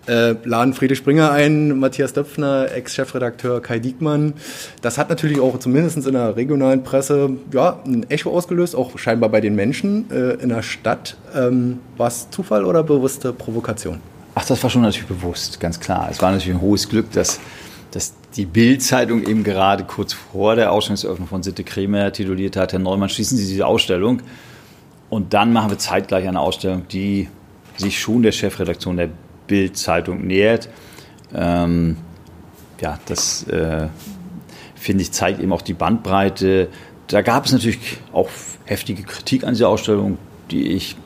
äh, 0.09 0.35
laden 0.45 0.75
Friedrich 0.75 0.99
Springer 0.99 1.31
ein, 1.31 1.79
Matthias 1.79 2.12
Döpfner, 2.12 2.73
Ex-Chefredakteur 2.73 3.61
Kai 3.61 3.79
Diekmann. 3.79 4.35
Das 4.83 4.99
hat 4.99 5.09
natürlich 5.09 5.40
auch 5.40 5.59
zumindest 5.59 6.07
in 6.07 6.12
der 6.12 6.37
regionalen 6.37 6.83
Presse 6.83 7.31
ja, 7.53 7.81
ein 7.85 8.09
Echo 8.11 8.31
ausgelöst, 8.31 8.77
auch 8.77 8.99
scheinbar 8.99 9.31
bei 9.31 9.40
den 9.40 9.55
Menschen 9.55 10.11
äh, 10.11 10.35
in 10.35 10.49
der 10.49 10.62
Stadt. 10.62 11.16
Ähm, 11.35 11.81
war 11.97 12.09
es 12.09 12.31
Zufall 12.31 12.64
oder 12.64 12.83
bewusste 12.83 13.33
Provokation? 13.33 14.01
Ach, 14.35 14.45
das 14.45 14.62
war 14.62 14.71
schon 14.71 14.83
natürlich 14.83 15.09
bewusst, 15.09 15.61
ganz 15.61 15.81
klar. 15.81 16.09
Es 16.11 16.21
war 16.21 16.31
natürlich 16.31 16.55
ein 16.55 16.61
hohes 16.61 16.88
Glück, 16.88 17.11
dass, 17.12 17.40
dass 17.90 18.12
die 18.37 18.45
Bild-Zeitung 18.45 19.27
eben 19.27 19.45
gerade 19.45 19.85
kurz 19.85 20.12
vor 20.12 20.57
der 20.57 20.73
Ausstellungseröffnung 20.73 21.27
von 21.27 21.42
Sitte 21.42 21.64
Kremer 21.64 22.12
tituliert 22.12 22.57
hat, 22.57 22.73
Herr 22.73 22.79
Neumann, 22.79 23.09
schließen 23.09 23.38
Sie 23.38 23.47
diese 23.47 23.66
Ausstellung. 23.66 24.21
Und 25.09 25.33
dann 25.33 25.53
machen 25.53 25.71
wir 25.71 25.79
zeitgleich 25.79 26.29
eine 26.29 26.40
Ausstellung, 26.40 26.87
die 26.88 27.29
sich 27.77 27.99
schon 27.99 28.23
der 28.23 28.33
Chefredaktion 28.33 28.97
der 28.97 29.09
Bild-Zeitung 29.47 30.27
nähert. 30.27 30.69
Ähm, 31.35 31.97
ja, 32.81 32.99
das 33.07 33.45
äh, 33.45 33.89
finde 34.75 35.03
ich 35.03 35.13
zeigt 35.13 35.41
eben 35.41 35.53
auch 35.53 35.63
die 35.63 35.75
Bandbreite. 35.75 36.69
Da 37.07 37.23
gab 37.23 37.47
es 37.47 37.53
natürlich 37.53 37.79
auch 38.13 38.29
heftige 38.65 39.03
Kritik 39.03 39.45
an 39.45 39.55
dieser 39.55 39.69
Ausstellung, 39.69 40.19
die 40.51 40.73
ich 40.73 40.97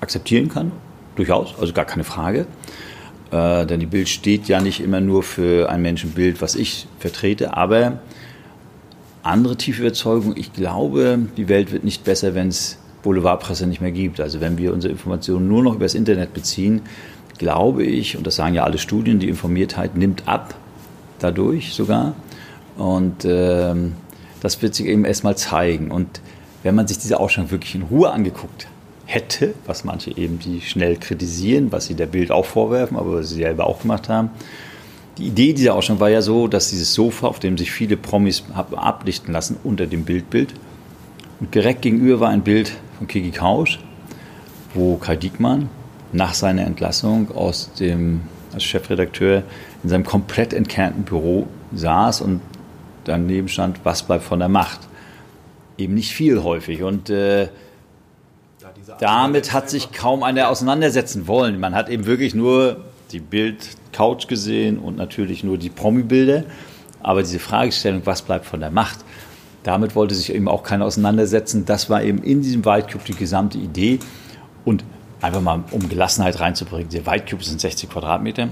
akzeptieren 0.00 0.48
kann, 0.48 0.72
durchaus, 1.16 1.54
also 1.58 1.72
gar 1.72 1.84
keine 1.84 2.04
Frage. 2.04 2.46
Äh, 3.30 3.66
denn 3.66 3.80
die 3.80 3.86
Bild 3.86 4.08
steht 4.08 4.48
ja 4.48 4.60
nicht 4.60 4.80
immer 4.80 5.00
nur 5.00 5.22
für 5.22 5.68
ein 5.70 5.82
Menschenbild, 5.82 6.40
was 6.40 6.54
ich 6.54 6.86
vertrete, 6.98 7.56
aber 7.56 8.00
andere 9.22 9.56
tiefe 9.56 9.82
Überzeugung, 9.82 10.34
ich 10.36 10.52
glaube, 10.52 11.18
die 11.36 11.48
Welt 11.48 11.72
wird 11.72 11.84
nicht 11.84 12.04
besser, 12.04 12.34
wenn 12.34 12.48
es 12.48 12.78
Boulevardpresse 13.02 13.66
nicht 13.66 13.80
mehr 13.80 13.92
gibt. 13.92 14.20
Also 14.20 14.40
wenn 14.40 14.58
wir 14.58 14.72
unsere 14.72 14.92
Informationen 14.92 15.48
nur 15.48 15.62
noch 15.62 15.74
über 15.74 15.84
das 15.84 15.94
Internet 15.94 16.32
beziehen, 16.32 16.82
glaube 17.40 17.84
ich, 17.84 18.18
und 18.18 18.26
das 18.26 18.36
sagen 18.36 18.54
ja 18.54 18.64
alle 18.64 18.76
Studien, 18.76 19.18
die 19.18 19.28
Informiertheit 19.30 19.96
nimmt 19.96 20.28
ab, 20.28 20.54
dadurch 21.20 21.72
sogar. 21.72 22.14
Und 22.76 23.24
ähm, 23.24 23.94
das 24.42 24.60
wird 24.60 24.74
sich 24.74 24.84
eben 24.84 25.06
erstmal 25.06 25.38
zeigen. 25.38 25.90
Und 25.90 26.20
wenn 26.62 26.74
man 26.74 26.86
sich 26.86 26.98
diese 26.98 27.18
Ausstellung 27.18 27.50
wirklich 27.50 27.74
in 27.74 27.82
Ruhe 27.82 28.10
angeguckt 28.10 28.66
hätte, 29.06 29.54
was 29.64 29.84
manche 29.84 30.14
eben 30.18 30.38
die 30.38 30.60
schnell 30.60 30.96
kritisieren, 30.96 31.72
was 31.72 31.86
sie 31.86 31.94
der 31.94 32.04
Bild 32.04 32.30
auch 32.30 32.44
vorwerfen, 32.44 32.98
aber 32.98 33.14
was 33.14 33.30
sie 33.30 33.36
selber 33.36 33.66
auch 33.66 33.80
gemacht 33.80 34.10
haben. 34.10 34.28
Die 35.16 35.28
Idee 35.28 35.54
dieser 35.54 35.74
Ausstellung 35.74 36.00
war 36.00 36.10
ja 36.10 36.20
so, 36.20 36.46
dass 36.46 36.68
dieses 36.68 36.92
Sofa, 36.92 37.26
auf 37.26 37.38
dem 37.38 37.56
sich 37.56 37.70
viele 37.72 37.96
Promis 37.96 38.44
haben 38.52 38.76
ablichten 38.76 39.32
lassen, 39.32 39.56
unter 39.64 39.86
dem 39.86 40.04
Bildbild. 40.04 40.52
Und 41.40 41.54
direkt 41.54 41.80
gegenüber 41.80 42.20
war 42.20 42.28
ein 42.28 42.42
Bild 42.42 42.72
von 42.98 43.06
Kiki 43.06 43.30
Kausch, 43.30 43.80
wo 44.74 44.98
Kai 44.98 45.16
Diekmann 45.16 45.70
nach 46.12 46.34
seiner 46.34 46.66
Entlassung 46.66 47.30
aus 47.34 47.72
dem 47.74 48.22
als 48.52 48.64
Chefredakteur 48.64 49.42
in 49.82 49.88
seinem 49.88 50.04
komplett 50.04 50.52
entkernten 50.52 51.04
Büro 51.04 51.46
saß 51.72 52.20
und 52.20 52.40
daneben 53.04 53.48
stand, 53.48 53.80
was 53.84 54.02
bleibt 54.02 54.24
von 54.24 54.38
der 54.38 54.48
Macht. 54.48 54.80
Eben 55.78 55.94
nicht 55.94 56.12
viel 56.12 56.42
häufig. 56.42 56.82
Und 56.82 57.10
äh, 57.10 57.48
damit 58.98 59.52
hat 59.52 59.70
sich 59.70 59.92
kaum 59.92 60.22
einer 60.22 60.48
auseinandersetzen 60.48 61.26
wollen. 61.26 61.58
Man 61.60 61.74
hat 61.74 61.88
eben 61.88 62.06
wirklich 62.06 62.34
nur 62.34 62.84
die 63.12 63.20
Bild-Couch 63.20 64.28
gesehen 64.28 64.78
und 64.78 64.96
natürlich 64.96 65.42
nur 65.42 65.58
die 65.58 65.70
Promi-Bilder. 65.70 66.44
Aber 67.02 67.22
diese 67.22 67.38
Fragestellung, 67.38 68.02
was 68.04 68.22
bleibt 68.22 68.44
von 68.44 68.60
der 68.60 68.70
Macht, 68.70 68.98
damit 69.62 69.94
wollte 69.94 70.14
sich 70.14 70.34
eben 70.34 70.48
auch 70.48 70.62
keiner 70.62 70.84
auseinandersetzen. 70.84 71.64
Das 71.64 71.88
war 71.88 72.02
eben 72.02 72.22
in 72.22 72.42
diesem 72.42 72.64
Waldcube 72.64 73.04
die 73.04 73.14
gesamte 73.14 73.58
Idee. 73.58 73.98
Und 74.64 74.84
einfach 75.20 75.40
mal 75.40 75.64
um 75.70 75.88
Gelassenheit 75.88 76.40
reinzubringen. 76.40 76.88
Der 76.90 77.06
White 77.06 77.26
Cube 77.30 77.44
sind 77.44 77.60
60 77.60 77.90
Quadratmeter. 77.90 78.48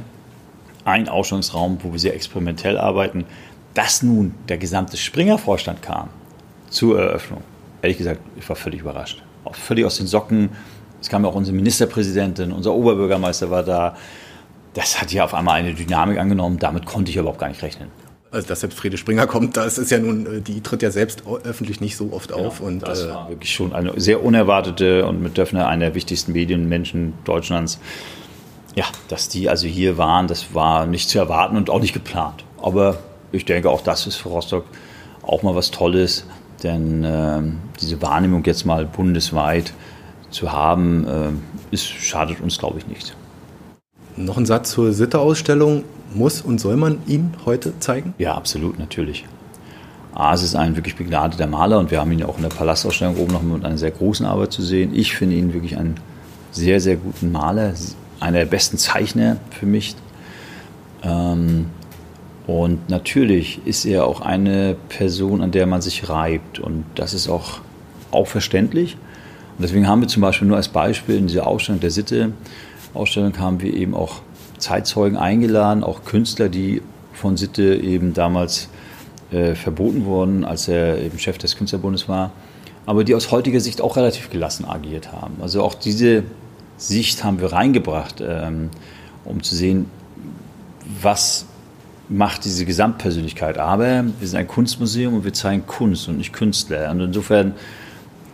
Ein 0.85 1.09
Ausstellungsraum, 1.09 1.79
wo 1.83 1.93
wir 1.93 1.99
sehr 1.99 2.15
experimentell 2.15 2.79
arbeiten. 2.79 3.25
Dass 3.75 4.03
nun 4.03 4.35
der 4.49 4.59
gesamte 4.59 4.97
Springer-Vorstand 4.97 5.83
kam 5.83 6.09
zur 6.71 6.99
Eröffnung, 6.99 7.43
ehrlich 7.83 7.99
gesagt, 7.99 8.21
ich 8.37 8.49
war 8.49 8.57
völlig 8.57 8.81
überrascht. 8.81 9.23
Auch 9.45 9.55
völlig 9.55 9.85
aus 9.85 9.97
den 9.97 10.07
Socken. 10.07 10.51
Es 11.01 11.09
kam 11.09 11.25
auch 11.25 11.35
unsere 11.35 11.57
Ministerpräsidentin, 11.57 12.53
unser 12.53 12.73
Oberbürgermeister 12.75 13.51
war 13.51 13.63
da. 13.63 13.97
Das 14.75 15.01
hat 15.01 15.13
ja 15.13 15.25
auf 15.25 15.35
einmal 15.35 15.61
eine 15.61 15.75
Dynamik 15.75 16.19
angenommen. 16.19 16.59
Damit 16.59 16.87
konnte 16.87 17.11
ich 17.11 17.17
überhaupt 17.17 17.39
gar 17.39 17.49
nicht 17.49 17.63
rechnen. 17.63 17.89
Also 18.31 18.47
dass 18.49 18.61
selbst 18.61 18.79
Friede 18.79 18.99
Springer 18.99 19.27
kommt, 19.27 19.57
das 19.57 19.79
ist 19.79 19.91
ja 19.91 19.99
nun, 19.99 20.27
äh, 20.27 20.41
die 20.41 20.61
tritt 20.61 20.83
ja 20.83 20.91
selbst 20.91 21.23
öffentlich 21.45 21.81
nicht 21.81 21.97
so 21.97 22.13
oft 22.13 22.31
genau, 22.31 22.49
auf. 22.49 22.61
Und, 22.61 22.81
das 22.81 23.05
äh, 23.05 23.09
war 23.09 23.29
wirklich 23.29 23.53
schon 23.53 23.73
eine 23.73 23.99
sehr 23.99 24.23
unerwartete 24.23 25.07
und 25.07 25.23
mit 25.23 25.39
Döffner 25.39 25.67
einer 25.67 25.87
der 25.87 25.95
wichtigsten 25.95 26.33
Medienmenschen 26.33 27.15
Deutschlands. 27.25 27.79
Ja, 28.75 28.85
dass 29.09 29.29
die 29.29 29.49
also 29.49 29.67
hier 29.67 29.97
waren, 29.97 30.29
das 30.29 30.55
war 30.55 30.87
nicht 30.87 31.09
zu 31.09 31.19
erwarten 31.19 31.57
und 31.57 31.71
auch 31.71 31.81
nicht 31.81 31.95
geplant. 31.95 32.45
Aber 32.61 32.99
ich 33.33 33.45
denke, 33.45 33.71
auch 33.71 33.81
das 33.81 34.07
ist 34.07 34.17
für 34.17 34.29
Rostock 34.29 34.65
auch 35.23 35.43
mal 35.43 35.55
was 35.55 35.71
Tolles, 35.71 36.25
denn 36.63 37.05
äh, 37.05 37.41
diese 37.81 38.03
Wahrnehmung 38.03 38.45
jetzt 38.45 38.67
mal 38.67 38.85
bundesweit 38.85 39.73
zu 40.31 40.53
haben, 40.53 41.07
äh, 41.07 41.75
ist, 41.75 41.87
schadet 41.87 42.41
uns, 42.41 42.59
glaube 42.59 42.79
ich, 42.79 42.87
nicht. 42.87 43.17
Noch 44.17 44.37
ein 44.37 44.47
Satz 44.47 44.71
zur 44.73 44.93
Sitte-Ausstellung 44.93 45.85
muss 46.15 46.41
und 46.41 46.61
soll 46.61 46.77
man 46.77 46.99
ihn 47.07 47.35
heute 47.45 47.79
zeigen? 47.81 48.15
Ja, 48.19 48.35
absolut, 48.35 48.79
natürlich. 48.79 49.27
A, 50.15 50.35
es 50.35 50.43
ist 50.43 50.57
ein 50.57 50.77
wirklich 50.77 50.97
begnadeter 50.97 51.47
Maler 51.47 51.79
und 51.79 51.91
wir 51.91 52.01
haben 52.01 52.11
ihn 52.13 52.21
ja 52.21 52.27
auch 52.27 52.37
in 52.37 52.43
der 52.43 52.49
Palastausstellung 52.49 53.17
oben 53.17 53.33
noch 53.33 53.43
mit 53.43 53.65
einer 53.65 53.79
sehr 53.79 53.91
großen 53.91 54.27
Arbeit 54.27 54.53
zu 54.53 54.63
sehen. 54.63 54.95
Ich 54.95 55.15
finde 55.15 55.37
ihn 55.37 55.53
wirklich 55.55 55.77
einen 55.77 55.97
sehr, 56.51 56.81
sehr 56.81 56.97
guten 56.97 57.31
Maler, 57.31 57.75
einer 58.21 58.39
der 58.39 58.47
besten 58.47 58.79
Zeichner 58.79 59.37
für 59.51 59.67
mich. 59.67 59.95
Ähm, 61.03 61.67
und 62.47 62.89
natürlich 62.89 63.61
ist 63.67 63.85
er 63.85 64.07
auch 64.07 64.23
eine 64.23 64.75
Person, 64.89 65.43
an 65.43 65.51
der 65.51 65.67
man 65.67 65.83
sich 65.83 66.09
reibt 66.09 66.59
und 66.59 66.85
das 66.95 67.13
ist 67.13 67.29
auch, 67.29 67.61
auch 68.11 68.27
verständlich. 68.27 68.97
Und 69.57 69.63
deswegen 69.63 69.87
haben 69.87 70.01
wir 70.01 70.09
zum 70.09 70.23
Beispiel 70.23 70.49
nur 70.49 70.57
als 70.57 70.69
Beispiel 70.69 71.17
in 71.17 71.27
dieser 71.27 71.47
Ausstellung 71.47 71.81
der 71.81 71.91
Sitte, 71.91 72.33
Ausstellung 72.95 73.39
haben 73.39 73.61
wir 73.61 73.75
eben 73.75 73.95
auch 73.95 74.23
Zeitzeugen 74.59 75.17
eingeladen, 75.17 75.85
auch 75.85 76.05
Künstler, 76.05 76.49
die 76.49 76.83
von 77.13 77.37
Sitte 77.37 77.75
eben 77.75 78.15
damals 78.15 78.69
äh, 79.31 79.55
verboten 79.55 80.05
wurden, 80.05 80.45
als 80.45 80.69
er 80.69 80.99
eben 80.99 81.19
Chef 81.19 81.39
des 81.39 81.57
Künstlerbundes 81.57 82.09
war, 82.09 82.31
aber 82.87 83.05
die 83.05 83.15
aus 83.15 83.31
heutiger 83.31 83.61
Sicht 83.61 83.81
auch 83.81 83.97
relativ 83.97 84.31
gelassen 84.31 84.65
agiert 84.65 85.13
haben. 85.13 85.37
Also 85.41 85.63
auch 85.63 85.75
diese 85.75 86.25
Sicht 86.77 87.25
haben 87.25 87.41
wir 87.41 87.53
reingebracht, 87.53 88.23
ähm, 88.27 88.71
um 89.25 89.43
zu 89.43 89.55
sehen, 89.55 89.87
was 91.03 91.45
macht 92.09 92.45
diese 92.45 92.65
Gesamtpersönlichkeit. 92.65 93.59
Aber 93.59 94.05
wir 94.19 94.29
sind 94.29 94.39
ein 94.39 94.49
Kunstmuseum 94.49 95.15
und 95.15 95.25
wir 95.25 95.35
zeigen 95.35 95.67
Kunst 95.67 96.09
und 96.09 96.17
nicht 96.17 96.33
Künstler. 96.33 96.91
Und 96.91 97.01
insofern 97.01 97.55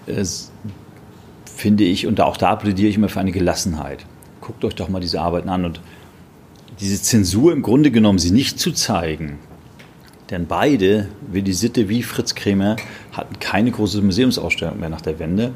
äh, 0.07 0.25
finde 1.45 1.85
ich, 1.85 2.07
und 2.07 2.20
auch 2.20 2.37
da 2.37 2.55
plädiere 2.57 2.89
ich 2.89 2.97
immer 2.97 3.09
für 3.09 3.20
eine 3.20 3.33
Gelassenheit. 3.33 4.07
Guckt 4.41 4.64
euch 4.64 4.75
doch 4.75 4.89
mal 4.89 5.01
diese 5.01 5.20
Arbeiten 5.20 5.49
an 5.49 5.64
und 5.64 5.81
diese 6.81 7.01
Zensur 7.01 7.53
im 7.53 7.62
Grunde 7.62 7.91
genommen, 7.91 8.18
sie 8.18 8.31
nicht 8.31 8.59
zu 8.59 8.72
zeigen, 8.72 9.39
denn 10.31 10.47
beide, 10.47 11.09
wie 11.31 11.43
die 11.43 11.53
Sitte 11.53 11.89
wie 11.89 12.03
Fritz 12.03 12.35
Kremer, 12.35 12.77
hatten 13.12 13.39
keine 13.41 13.70
große 13.70 14.01
Museumsausstellung 14.01 14.81
mehr 14.81 14.89
nach 14.89 15.03
der 15.03 15.18
Wende. 15.18 15.53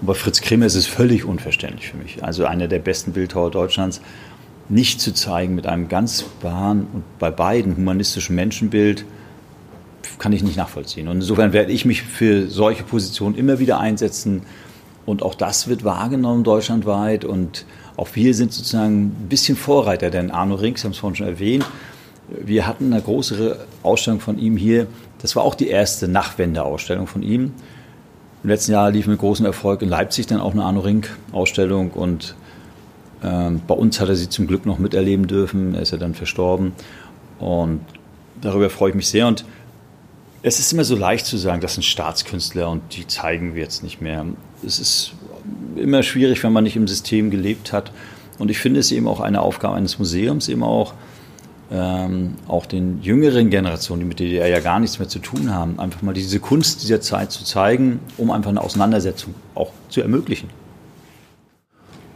Und 0.00 0.06
bei 0.06 0.14
Fritz 0.14 0.40
Kremer 0.40 0.66
ist 0.66 0.74
es 0.74 0.86
völlig 0.86 1.24
unverständlich 1.24 1.88
für 1.88 1.96
mich. 1.96 2.24
Also 2.24 2.46
einer 2.46 2.66
der 2.66 2.78
besten 2.78 3.12
Bildhauer 3.12 3.50
Deutschlands, 3.50 4.00
nicht 4.68 5.00
zu 5.00 5.14
zeigen 5.14 5.54
mit 5.54 5.66
einem 5.66 5.88
ganz 5.88 6.24
wahren 6.42 6.88
und 6.92 7.04
bei 7.18 7.30
beiden 7.30 7.76
humanistischen 7.76 8.34
Menschenbild, 8.34 9.04
kann 10.18 10.32
ich 10.32 10.42
nicht 10.42 10.56
nachvollziehen. 10.56 11.08
Und 11.08 11.16
insofern 11.16 11.52
werde 11.52 11.72
ich 11.72 11.84
mich 11.84 12.02
für 12.02 12.48
solche 12.48 12.82
Positionen 12.82 13.36
immer 13.36 13.58
wieder 13.58 13.78
einsetzen. 13.78 14.42
Und 15.04 15.22
auch 15.22 15.34
das 15.34 15.68
wird 15.68 15.84
wahrgenommen 15.84 16.42
deutschlandweit. 16.42 17.24
Und 17.24 17.66
auch 17.96 18.08
wir 18.14 18.34
sind 18.34 18.52
sozusagen 18.52 19.06
ein 19.06 19.28
bisschen 19.28 19.56
Vorreiter, 19.56 20.10
denn 20.10 20.30
Arno 20.30 20.56
Rings, 20.56 20.80
Sie 20.80 20.86
haben 20.86 20.92
es 20.92 20.98
vorhin 20.98 21.16
schon 21.16 21.26
erwähnt, 21.28 21.64
wir 22.28 22.66
hatten 22.66 22.92
eine 22.92 23.02
große 23.02 23.58
Ausstellung 23.82 24.20
von 24.20 24.38
ihm 24.38 24.56
hier. 24.56 24.86
Das 25.20 25.36
war 25.36 25.44
auch 25.44 25.54
die 25.54 25.68
erste 25.68 26.08
Nachwende-Ausstellung 26.08 27.06
von 27.06 27.22
ihm. 27.22 27.52
Im 28.42 28.50
letzten 28.50 28.72
Jahr 28.72 28.90
lief 28.90 29.06
mit 29.06 29.18
großem 29.18 29.46
Erfolg 29.46 29.82
in 29.82 29.88
Leipzig 29.88 30.26
dann 30.26 30.40
auch 30.40 30.52
eine 30.52 30.64
Arno 30.64 30.80
Rink-Ausstellung 30.80 31.90
und 31.92 32.34
ähm, 33.22 33.60
bei 33.66 33.74
uns 33.74 34.00
hat 34.00 34.08
er 34.08 34.16
sie 34.16 34.28
zum 34.28 34.46
Glück 34.46 34.66
noch 34.66 34.78
miterleben 34.78 35.26
dürfen. 35.26 35.74
Er 35.74 35.82
ist 35.82 35.92
ja 35.92 35.98
dann 35.98 36.14
verstorben 36.14 36.72
und 37.38 37.80
darüber 38.40 38.70
freue 38.70 38.90
ich 38.90 38.96
mich 38.96 39.08
sehr. 39.08 39.26
Und 39.26 39.44
es 40.42 40.58
ist 40.58 40.72
immer 40.72 40.84
so 40.84 40.96
leicht 40.96 41.26
zu 41.26 41.36
sagen, 41.38 41.60
das 41.60 41.74
sind 41.74 41.82
Staatskünstler 41.82 42.68
und 42.68 42.82
die 42.94 43.06
zeigen 43.06 43.54
wir 43.54 43.62
jetzt 43.62 43.82
nicht 43.82 44.00
mehr. 44.00 44.24
Es 44.64 44.78
ist 44.78 45.12
immer 45.76 46.02
schwierig, 46.02 46.42
wenn 46.42 46.52
man 46.52 46.64
nicht 46.64 46.76
im 46.76 46.88
System 46.88 47.30
gelebt 47.30 47.72
hat. 47.72 47.92
Und 48.38 48.50
ich 48.50 48.58
finde 48.58 48.80
es 48.80 48.92
eben 48.92 49.08
auch 49.08 49.20
eine 49.20 49.40
Aufgabe 49.40 49.74
eines 49.74 49.98
Museums, 49.98 50.48
eben 50.48 50.62
auch 50.62 50.94
ähm, 51.70 52.34
auch 52.46 52.66
den 52.66 53.02
jüngeren 53.02 53.50
Generationen, 53.50 54.00
die 54.00 54.06
mit 54.06 54.20
der 54.20 54.26
DDR 54.26 54.48
ja 54.48 54.60
gar 54.60 54.78
nichts 54.78 54.98
mehr 54.98 55.08
zu 55.08 55.18
tun 55.18 55.52
haben, 55.52 55.80
einfach 55.80 56.02
mal 56.02 56.14
diese 56.14 56.38
Kunst 56.38 56.82
dieser 56.82 57.00
Zeit 57.00 57.32
zu 57.32 57.44
zeigen, 57.44 58.00
um 58.16 58.30
einfach 58.30 58.50
eine 58.50 58.60
Auseinandersetzung 58.60 59.34
auch 59.54 59.72
zu 59.88 60.00
ermöglichen. 60.00 60.48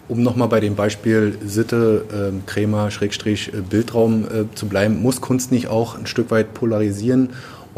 Um 0.08 0.22
nochmal 0.22 0.48
bei 0.48 0.60
dem 0.60 0.74
Beispiel 0.74 1.38
Sitte, 1.44 2.32
äh, 2.32 2.50
Krämer, 2.50 2.90
Schrägstrich, 2.90 3.52
äh, 3.54 3.60
Bildraum 3.60 4.24
äh, 4.24 4.54
zu 4.54 4.66
bleiben, 4.66 5.02
muss 5.02 5.20
Kunst 5.20 5.52
nicht 5.52 5.68
auch 5.68 5.96
ein 5.96 6.06
Stück 6.06 6.30
weit 6.30 6.52
polarisieren, 6.52 7.30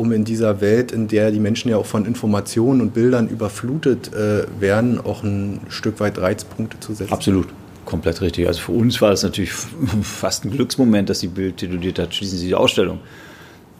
um 0.02 0.10
in 0.10 0.24
dieser 0.24 0.60
Welt, 0.60 0.90
in 0.90 1.06
der 1.06 1.30
die 1.30 1.38
Menschen 1.38 1.68
ja 1.68 1.76
auch 1.76 1.86
von 1.86 2.04
Informationen 2.06 2.80
und 2.80 2.92
Bildern 2.92 3.28
überflutet 3.28 4.12
äh, 4.12 4.44
werden, 4.58 5.00
auch 5.00 5.22
ein 5.22 5.60
Stück 5.68 6.00
weit 6.00 6.18
Reizpunkte 6.18 6.80
zu 6.80 6.92
setzen? 6.92 7.12
Absolut. 7.12 7.46
Komplett 7.84 8.20
richtig. 8.20 8.48
Also 8.48 8.60
für 8.60 8.72
uns 8.72 9.00
war 9.00 9.12
es 9.12 9.22
natürlich 9.22 9.52
fast 10.02 10.44
ein 10.44 10.50
Glücksmoment, 10.50 11.08
dass 11.08 11.20
die 11.20 11.28
Bild 11.28 11.58
tituliert 11.58 12.00
hat, 12.00 12.14
schließen 12.14 12.36
Sie 12.36 12.48
die 12.48 12.54
Ausstellung. 12.56 12.98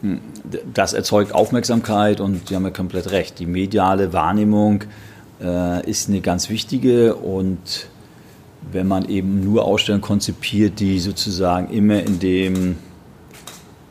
Hm, 0.02 0.20
das 0.72 0.92
erzeugt 0.92 1.34
Aufmerksamkeit 1.34 2.20
und 2.20 2.48
Sie 2.48 2.54
haben 2.54 2.64
ja 2.64 2.70
komplett 2.70 3.10
recht. 3.10 3.40
Die 3.40 3.46
mediale 3.46 4.12
Wahrnehmung 4.12 4.84
äh, 5.42 5.88
ist 5.90 6.08
eine 6.08 6.20
ganz 6.20 6.50
wichtige 6.50 7.16
und 7.16 7.88
wenn 8.70 8.86
man 8.86 9.08
eben 9.08 9.42
nur 9.42 9.64
Ausstellungen 9.64 10.02
konzipiert, 10.02 10.78
die 10.78 11.00
sozusagen 11.00 11.68
immer 11.70 12.00
in 12.00 12.20
dem 12.20 12.76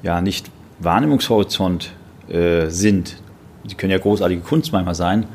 ja 0.02 0.22
nicht 0.22 0.50
Wahrnehmungshorizont 0.80 1.92
äh, 2.32 2.70
sind, 2.70 3.18
die 3.64 3.76
können 3.76 3.92
ja 3.92 3.98
großartige 3.98 4.42
Kunst 4.42 4.72
manchmal 4.72 4.96
sein, 4.96 5.26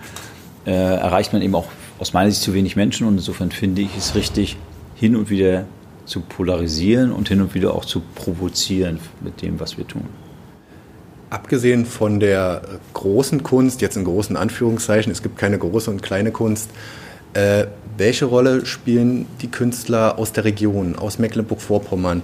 äh, 0.67 0.71
erreicht 0.71 1.33
man 1.33 1.43
eben 1.43 1.55
auch 1.55 1.67
aus 1.99 2.13
meiner 2.13 2.31
Sicht 2.31 2.43
zu 2.43 2.55
wenig 2.55 2.77
Menschen 2.77 3.07
und 3.07 3.15
insofern 3.15 3.51
finde 3.51 3.83
ich 3.83 3.97
es 3.97 4.15
richtig, 4.15 4.57
hin 4.95 5.15
und 5.15 5.31
wieder 5.31 5.67
zu 6.07 6.21
polarisieren 6.21 7.13
und 7.13 7.29
hin 7.29 7.41
und 7.41 7.55
wieder 7.55 7.75
auch 7.75 7.85
zu 7.85 8.03
provozieren 8.15 8.99
mit 9.23 9.43
dem, 9.43 9.61
was 9.61 9.77
wir 9.77 9.87
tun. 9.87 10.05
Abgesehen 11.29 11.85
von 11.85 12.21
der 12.21 12.63
großen 12.95 13.43
Kunst, 13.43 13.81
jetzt 13.81 13.97
in 13.97 14.05
großen 14.05 14.37
Anführungszeichen, 14.37 15.11
es 15.13 15.23
gibt 15.23 15.37
keine 15.37 15.59
große 15.59 15.91
und 15.91 16.03
kleine 16.03 16.31
Kunst, 16.31 16.71
äh, 17.35 17.67
welche 17.99 18.27
Rolle 18.27 18.65
spielen 18.65 19.27
die 19.43 19.49
Künstler 19.49 20.19
aus 20.19 20.33
der 20.33 20.45
Region, 20.45 20.97
aus 20.97 21.19
Mecklenburg-Vorpommern? 21.19 22.23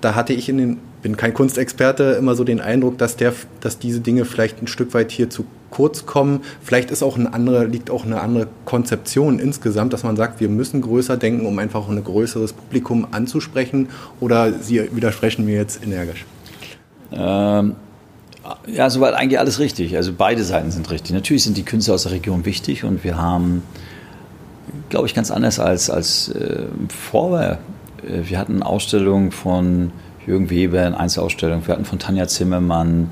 Da 0.00 0.14
hatte 0.14 0.32
ich 0.32 0.48
in 0.48 0.58
den 0.58 0.78
bin 1.02 1.16
kein 1.16 1.34
Kunstexperte, 1.34 2.04
immer 2.18 2.34
so 2.34 2.44
den 2.44 2.60
Eindruck, 2.60 2.98
dass, 2.98 3.16
der, 3.16 3.32
dass 3.60 3.78
diese 3.78 4.00
Dinge 4.00 4.24
vielleicht 4.24 4.62
ein 4.62 4.66
Stück 4.66 4.92
weit 4.94 5.10
hier 5.10 5.30
zu 5.30 5.44
kurz 5.70 6.04
kommen. 6.04 6.42
Vielleicht 6.62 6.90
ist 6.90 7.02
auch 7.02 7.16
eine 7.16 7.32
andere, 7.32 7.64
liegt 7.64 7.90
auch 7.90 8.04
eine 8.04 8.20
andere 8.20 8.48
Konzeption 8.64 9.38
insgesamt, 9.38 9.92
dass 9.92 10.02
man 10.02 10.16
sagt, 10.16 10.40
wir 10.40 10.48
müssen 10.48 10.80
größer 10.80 11.16
denken, 11.16 11.46
um 11.46 11.58
einfach 11.58 11.88
ein 11.88 12.02
größeres 12.02 12.52
Publikum 12.52 13.06
anzusprechen. 13.12 13.88
Oder 14.20 14.52
Sie 14.52 14.94
widersprechen 14.94 15.44
mir 15.44 15.56
jetzt 15.56 15.82
energisch? 15.82 16.26
Ähm, 17.12 17.76
ja, 18.66 18.90
soweit 18.90 19.14
eigentlich 19.14 19.38
alles 19.38 19.58
richtig. 19.58 19.96
Also 19.96 20.12
beide 20.16 20.44
Seiten 20.44 20.70
sind 20.70 20.90
richtig. 20.90 21.12
Natürlich 21.12 21.44
sind 21.44 21.56
die 21.56 21.62
Künstler 21.62 21.94
aus 21.94 22.02
der 22.02 22.12
Region 22.12 22.44
wichtig 22.44 22.84
und 22.84 23.04
wir 23.04 23.16
haben, 23.16 23.62
glaube 24.88 25.06
ich, 25.06 25.14
ganz 25.14 25.30
anders 25.30 25.58
als, 25.58 25.88
als 25.88 26.28
äh, 26.30 26.64
vorher. 26.88 27.58
Äh, 28.02 28.28
wir 28.28 28.38
hatten 28.38 28.62
Ausstellungen 28.62 29.30
von 29.30 29.92
Jürgen 30.30 30.48
Weber 30.48 30.86
eine 30.86 30.98
Einzelausstellung, 30.98 31.66
wir 31.66 31.74
hatten 31.74 31.84
von 31.84 31.98
Tanja 31.98 32.28
Zimmermann 32.28 33.10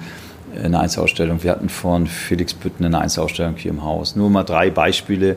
eine 0.62 0.78
Einzelausstellung, 0.78 1.42
wir 1.42 1.50
hatten 1.50 1.68
von 1.68 2.06
Felix 2.06 2.54
Bütten 2.54 2.84
eine 2.84 3.00
Einzelausstellung 3.00 3.56
hier 3.56 3.72
im 3.72 3.82
Haus. 3.82 4.14
Nur 4.14 4.30
mal 4.30 4.44
drei 4.44 4.70
Beispiele, 4.70 5.36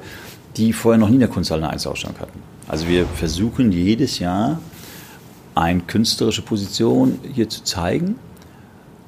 die 0.58 0.74
vorher 0.74 1.00
noch 1.00 1.10
nie 1.10 1.16
in 1.16 1.22
der 1.22 1.30
Kunsthalle 1.30 1.64
eine 1.64 1.74
Einzelausstellung 1.74 2.20
hatten. 2.20 2.40
Also 2.68 2.88
wir 2.88 3.08
versuchen 3.08 3.72
jedes 3.72 4.20
Jahr 4.20 4.60
eine 5.56 5.82
künstlerische 5.82 6.44
Position 6.44 7.20
hier 7.34 7.50
zu 7.50 7.64
zeigen, 7.64 8.16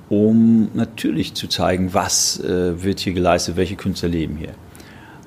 um 0.10 0.70
natürlich 0.74 1.36
zu 1.36 1.48
zeigen, 1.48 1.94
was 1.94 2.40
äh, 2.40 2.84
wird 2.84 3.02
hier 3.02 3.14
geleistet, 3.14 3.56
welche 3.56 3.76
Künstler 3.76 4.10
leben 4.10 4.36
hier. 4.36 4.54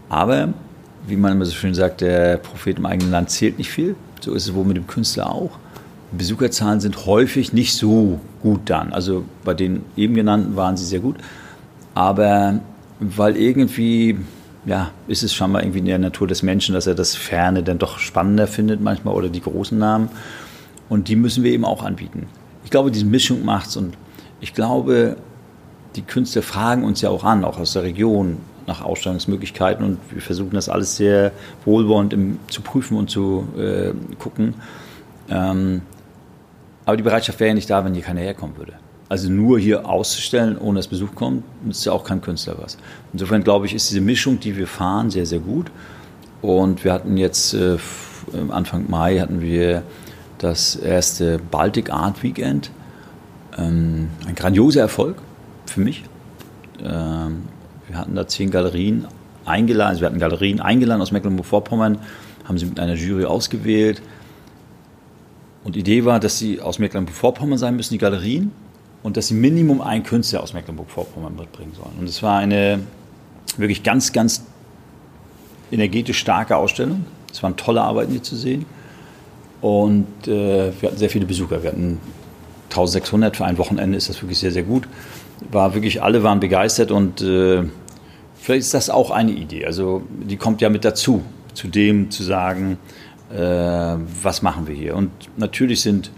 Aber, 0.08 0.52
wie 1.06 1.16
man 1.16 1.30
immer 1.30 1.44
so 1.44 1.54
schön 1.54 1.74
sagt, 1.74 2.00
der 2.00 2.38
Prophet 2.38 2.78
im 2.78 2.86
eigenen 2.86 3.12
Land 3.12 3.30
zählt 3.30 3.56
nicht 3.56 3.70
viel. 3.70 3.94
So 4.20 4.34
ist 4.34 4.48
es 4.48 4.54
wohl 4.54 4.64
mit 4.64 4.76
dem 4.76 4.88
Künstler 4.88 5.30
auch. 5.30 5.52
Besucherzahlen 6.12 6.80
sind 6.80 7.06
häufig 7.06 7.52
nicht 7.52 7.74
so 7.74 8.20
gut 8.42 8.62
dann. 8.66 8.92
Also 8.92 9.24
bei 9.44 9.54
den 9.54 9.84
eben 9.96 10.14
genannten 10.14 10.56
waren 10.56 10.76
sie 10.76 10.84
sehr 10.84 11.00
gut. 11.00 11.16
Aber 11.94 12.60
weil 13.00 13.36
irgendwie, 13.36 14.18
ja, 14.64 14.90
ist 15.08 15.22
es 15.22 15.34
scheinbar 15.34 15.62
irgendwie 15.62 15.80
in 15.80 15.86
der 15.86 15.98
Natur 15.98 16.26
des 16.26 16.42
Menschen, 16.42 16.74
dass 16.74 16.86
er 16.86 16.94
das 16.94 17.14
Ferne 17.14 17.62
dann 17.62 17.78
doch 17.78 17.98
spannender 17.98 18.46
findet 18.46 18.80
manchmal 18.80 19.14
oder 19.14 19.28
die 19.28 19.40
großen 19.40 19.78
Namen. 19.78 20.08
Und 20.88 21.08
die 21.08 21.16
müssen 21.16 21.42
wir 21.42 21.50
eben 21.50 21.64
auch 21.64 21.82
anbieten. 21.82 22.28
Ich 22.64 22.70
glaube, 22.70 22.90
diese 22.90 23.06
Mischung 23.06 23.44
macht's 23.44 23.76
und 23.76 23.96
ich 24.40 24.54
glaube, 24.54 25.16
die 25.96 26.02
Künstler 26.02 26.42
fragen 26.42 26.84
uns 26.84 27.00
ja 27.00 27.10
auch 27.10 27.24
an, 27.24 27.44
auch 27.44 27.58
aus 27.58 27.72
der 27.72 27.82
Region, 27.82 28.38
nach 28.66 28.82
Ausstellungsmöglichkeiten 28.82 29.84
und 29.84 29.98
wir 30.10 30.20
versuchen 30.20 30.50
das 30.52 30.68
alles 30.68 30.96
sehr 30.96 31.32
wohlwollend 31.64 32.12
im, 32.12 32.38
zu 32.48 32.62
prüfen 32.62 32.96
und 32.96 33.08
zu 33.08 33.46
äh, 33.56 33.92
gucken. 34.18 34.54
Ähm, 35.30 35.82
aber 36.86 36.96
die 36.96 37.02
Bereitschaft 37.02 37.38
wäre 37.40 37.48
ja 37.48 37.54
nicht 37.54 37.68
da, 37.68 37.84
wenn 37.84 37.92
hier 37.92 38.04
keiner 38.04 38.20
herkommen 38.20 38.56
würde. 38.56 38.74
Also 39.08 39.28
nur 39.28 39.58
hier 39.58 39.88
auszustellen, 39.88 40.56
ohne 40.56 40.78
dass 40.78 40.88
Besuch 40.88 41.14
kommt, 41.14 41.44
nützt 41.64 41.84
ja 41.84 41.92
auch 41.92 42.04
kein 42.04 42.20
Künstler 42.20 42.56
was. 42.60 42.78
Insofern 43.12 43.44
glaube 43.44 43.66
ich, 43.66 43.74
ist 43.74 43.90
diese 43.90 44.00
Mischung, 44.00 44.40
die 44.40 44.56
wir 44.56 44.66
fahren, 44.66 45.10
sehr, 45.10 45.26
sehr 45.26 45.40
gut. 45.40 45.70
Und 46.42 46.84
wir 46.84 46.92
hatten 46.92 47.16
jetzt 47.16 47.54
äh, 47.54 47.76
Anfang 48.50 48.88
Mai 48.88 49.18
hatten 49.18 49.40
wir 49.40 49.82
das 50.38 50.76
erste 50.76 51.38
Baltic 51.38 51.90
Art 51.90 52.22
Weekend. 52.22 52.70
Ähm, 53.58 54.08
ein 54.26 54.34
grandioser 54.34 54.80
Erfolg 54.80 55.16
für 55.66 55.80
mich. 55.80 56.04
Ähm, 56.80 57.44
wir 57.88 57.98
hatten 57.98 58.14
da 58.14 58.26
zehn 58.26 58.50
Galerien 58.50 59.06
eingeladen, 59.44 59.90
also 59.90 60.00
wir 60.02 60.06
hatten 60.08 60.18
Galerien 60.18 60.60
eingeladen 60.60 61.00
aus 61.00 61.12
Mecklenburg-Vorpommern, 61.12 61.98
haben 62.44 62.58
sie 62.58 62.66
mit 62.66 62.78
einer 62.78 62.94
Jury 62.94 63.24
ausgewählt 63.24 64.02
und 65.66 65.74
die 65.74 65.80
Idee 65.80 66.04
war, 66.04 66.20
dass 66.20 66.38
sie 66.38 66.60
aus 66.60 66.78
Mecklenburg-Vorpommern 66.78 67.58
sein 67.58 67.74
müssen, 67.74 67.92
die 67.92 67.98
Galerien, 67.98 68.52
und 69.02 69.16
dass 69.16 69.26
sie 69.26 69.34
Minimum 69.34 69.80
einen 69.80 70.04
Künstler 70.04 70.40
aus 70.40 70.52
Mecklenburg-Vorpommern 70.52 71.34
mitbringen 71.34 71.72
sollen. 71.74 71.96
Und 71.98 72.08
es 72.08 72.22
war 72.22 72.38
eine 72.38 72.78
wirklich 73.56 73.82
ganz, 73.82 74.12
ganz 74.12 74.44
energetisch 75.72 76.20
starke 76.20 76.56
Ausstellung. 76.56 77.04
Es 77.32 77.42
waren 77.42 77.56
tolle 77.56 77.82
Arbeiten 77.82 78.12
hier 78.12 78.22
zu 78.22 78.36
sehen. 78.36 78.64
Und 79.60 80.06
äh, 80.28 80.70
wir 80.80 80.88
hatten 80.88 80.98
sehr 80.98 81.10
viele 81.10 81.26
Besucher. 81.26 81.64
Wir 81.64 81.70
hatten 81.70 81.98
1600 82.70 83.36
für 83.36 83.44
ein 83.44 83.58
Wochenende, 83.58 83.98
ist 83.98 84.08
das 84.08 84.22
wirklich 84.22 84.38
sehr, 84.38 84.52
sehr 84.52 84.62
gut. 84.62 84.86
War 85.50 85.74
wirklich, 85.74 86.00
alle 86.00 86.22
waren 86.22 86.38
begeistert 86.38 86.92
und 86.92 87.22
äh, 87.22 87.64
vielleicht 88.36 88.60
ist 88.60 88.74
das 88.74 88.88
auch 88.88 89.10
eine 89.10 89.32
Idee. 89.32 89.66
Also 89.66 90.02
die 90.08 90.36
kommt 90.36 90.60
ja 90.60 90.68
mit 90.68 90.84
dazu, 90.84 91.22
zu 91.54 91.66
dem 91.66 92.12
zu 92.12 92.22
sagen, 92.22 92.78
äh, 93.32 93.96
was 94.22 94.42
machen 94.42 94.66
wir 94.66 94.74
hier. 94.74 94.96
Und 94.96 95.10
natürlich 95.36 95.80
sind 95.82 96.10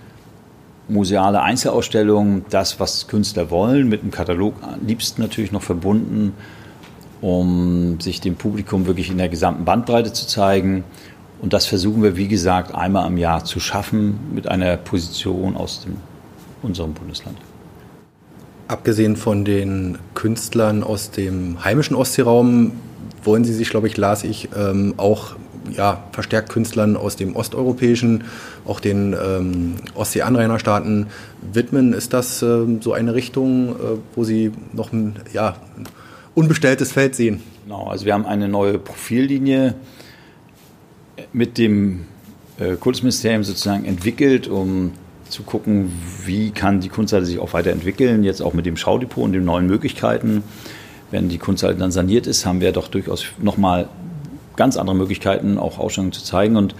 museale 0.88 1.42
Einzelausstellungen, 1.42 2.44
das, 2.50 2.80
was 2.80 3.08
Künstler 3.08 3.50
wollen, 3.50 3.88
mit 3.88 4.02
einem 4.02 4.10
Katalog 4.10 4.54
am 4.62 4.86
liebsten 4.86 5.20
natürlich 5.22 5.52
noch 5.52 5.62
verbunden, 5.62 6.32
um 7.20 8.00
sich 8.00 8.20
dem 8.20 8.36
Publikum 8.36 8.86
wirklich 8.86 9.10
in 9.10 9.18
der 9.18 9.28
gesamten 9.28 9.64
Bandbreite 9.64 10.12
zu 10.12 10.26
zeigen. 10.26 10.84
Und 11.40 11.52
das 11.52 11.66
versuchen 11.66 12.02
wir, 12.02 12.16
wie 12.16 12.28
gesagt, 12.28 12.74
einmal 12.74 13.06
im 13.06 13.16
Jahr 13.16 13.44
zu 13.44 13.60
schaffen 13.60 14.18
mit 14.34 14.48
einer 14.48 14.76
Position 14.76 15.56
aus 15.56 15.84
dem, 15.84 15.96
unserem 16.62 16.94
Bundesland. 16.94 17.38
Abgesehen 18.66 19.16
von 19.16 19.44
den 19.44 19.98
Künstlern 20.14 20.82
aus 20.82 21.10
dem 21.10 21.64
heimischen 21.64 21.96
Ostseeraum 21.96 22.72
wollen 23.22 23.44
Sie 23.44 23.54
sich, 23.54 23.70
glaube 23.70 23.86
ich, 23.86 23.96
las 23.96 24.24
ich, 24.24 24.50
ähm, 24.56 24.94
auch 24.96 25.36
ja, 25.72 26.04
verstärkt 26.12 26.50
Künstlern 26.50 26.96
aus 26.96 27.16
dem 27.16 27.36
osteuropäischen, 27.36 28.24
auch 28.64 28.80
den 28.80 29.14
ähm, 29.14 29.74
Ostsee-Anrainerstaaten 29.94 31.06
widmen. 31.52 31.92
Ist 31.92 32.12
das 32.12 32.42
ähm, 32.42 32.80
so 32.82 32.92
eine 32.92 33.14
Richtung, 33.14 33.70
äh, 33.70 33.74
wo 34.14 34.24
Sie 34.24 34.52
noch 34.72 34.92
ein 34.92 35.16
ja, 35.32 35.56
unbestelltes 36.34 36.92
Feld 36.92 37.14
sehen? 37.14 37.42
Genau, 37.64 37.86
also 37.86 38.06
wir 38.06 38.14
haben 38.14 38.26
eine 38.26 38.48
neue 38.48 38.78
Profillinie 38.78 39.74
mit 41.32 41.58
dem 41.58 42.06
äh, 42.58 42.76
Kultusministerium 42.76 43.44
sozusagen 43.44 43.84
entwickelt, 43.84 44.48
um 44.48 44.92
zu 45.28 45.42
gucken, 45.42 45.92
wie 46.24 46.50
kann 46.50 46.80
die 46.80 46.88
Kunsthalle 46.88 47.26
sich 47.26 47.38
auch 47.38 47.52
weiterentwickeln, 47.52 48.24
jetzt 48.24 48.40
auch 48.40 48.54
mit 48.54 48.66
dem 48.66 48.76
Schaudepot 48.76 49.24
und 49.24 49.32
den 49.32 49.44
neuen 49.44 49.66
Möglichkeiten. 49.66 50.42
Wenn 51.10 51.28
die 51.28 51.38
Kunsthalle 51.38 51.74
dann 51.74 51.90
saniert 51.90 52.26
ist, 52.26 52.44
haben 52.44 52.60
wir 52.60 52.72
doch 52.72 52.88
durchaus 52.88 53.26
nochmal 53.40 53.88
ganz 54.58 54.76
andere 54.76 54.96
Möglichkeiten, 54.96 55.56
auch 55.56 55.78
Ausstellungen 55.78 56.12
zu 56.12 56.22
zeigen. 56.22 56.56
Und 56.56 56.74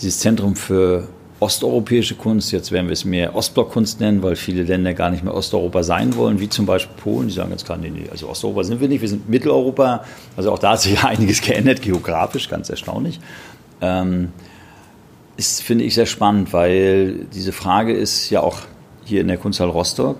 dieses 0.00 0.20
Zentrum 0.20 0.54
für 0.54 1.08
osteuropäische 1.40 2.14
Kunst, 2.14 2.52
jetzt 2.52 2.70
werden 2.70 2.86
wir 2.86 2.92
es 2.92 3.04
mehr 3.04 3.34
Ostblockkunst 3.34 4.00
nennen, 4.00 4.22
weil 4.22 4.36
viele 4.36 4.62
Länder 4.62 4.92
gar 4.92 5.10
nicht 5.10 5.24
mehr 5.24 5.34
Osteuropa 5.34 5.82
sein 5.82 6.16
wollen, 6.16 6.38
wie 6.40 6.48
zum 6.48 6.66
Beispiel 6.66 6.94
Polen, 6.96 7.28
die 7.28 7.34
sagen 7.34 7.50
ganz 7.50 7.64
klar, 7.64 7.78
nee, 7.78 7.90
nee, 7.90 8.08
also 8.10 8.28
Osteuropa 8.28 8.64
sind 8.64 8.80
wir 8.80 8.88
nicht, 8.88 9.00
wir 9.00 9.08
sind 9.08 9.28
Mitteleuropa. 9.28 10.04
Also 10.36 10.52
auch 10.52 10.58
da 10.58 10.72
hat 10.72 10.82
sich 10.82 11.02
einiges 11.04 11.40
geändert, 11.40 11.82
geografisch, 11.82 12.48
ganz 12.48 12.70
erstaunlich. 12.70 13.18
Ähm, 13.80 14.32
ist, 15.36 15.62
finde 15.62 15.84
ich, 15.84 15.94
sehr 15.94 16.06
spannend, 16.06 16.52
weil 16.52 17.26
diese 17.32 17.52
Frage 17.52 17.92
ist 17.94 18.28
ja 18.30 18.42
auch 18.42 18.58
hier 19.04 19.20
in 19.20 19.28
der 19.28 19.38
Kunsthalle 19.38 19.70
Rostock. 19.70 20.18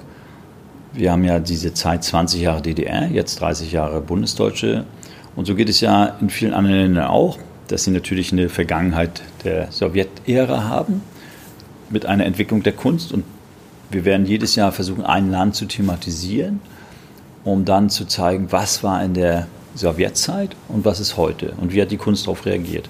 Wir 0.93 1.13
haben 1.13 1.25
ja 1.25 1.39
diese 1.41 1.75
Zeit 1.75 2.03
20 2.05 2.41
Jahre 2.41 2.63
DDR, 2.63 3.09
jetzt 3.09 3.41
30 3.41 3.73
Jahre 3.73 4.01
Bundesdeutsche. 4.01 4.85
Und 5.39 5.45
so 5.45 5.55
geht 5.55 5.69
es 5.69 5.81
ja 5.81 6.17
in 6.21 6.31
vielen 6.31 6.53
anderen 6.53 6.79
Ländern 6.79 7.07
auch, 7.07 7.39
dass 7.69 7.85
sie 7.85 7.93
natürlich 7.93 8.33
eine 8.33 8.49
Vergangenheit 8.49 9.23
der 9.45 9.71
Sowjetära 9.71 10.65
haben 10.65 11.01
mit 11.91 12.07
einer 12.07 12.27
Entwicklung 12.27 12.65
der 12.65 12.73
Kunst. 12.73 13.13
Und 13.13 13.23
wir 13.89 14.05
werden 14.05 14.27
jedes 14.27 14.57
Jahr 14.57 14.73
versuchen, 14.73 15.05
ein 15.05 15.31
Land 15.31 15.55
zu 15.55 15.67
thematisieren, 15.67 16.59
um 17.45 17.65
dann 17.65 17.89
zu 17.89 18.05
zeigen, 18.07 18.51
was 18.51 18.83
war 18.83 19.01
in 19.05 19.15
der 19.15 19.47
Sowjetzeit 19.77 20.57
und 20.67 20.85
was 20.85 20.99
ist 20.99 21.17
heute 21.17 21.53
und 21.61 21.73
wie 21.73 21.81
hat 21.81 21.93
die 21.93 21.99
Kunst 21.99 22.27
darauf 22.27 22.45
reagiert. 22.45 22.89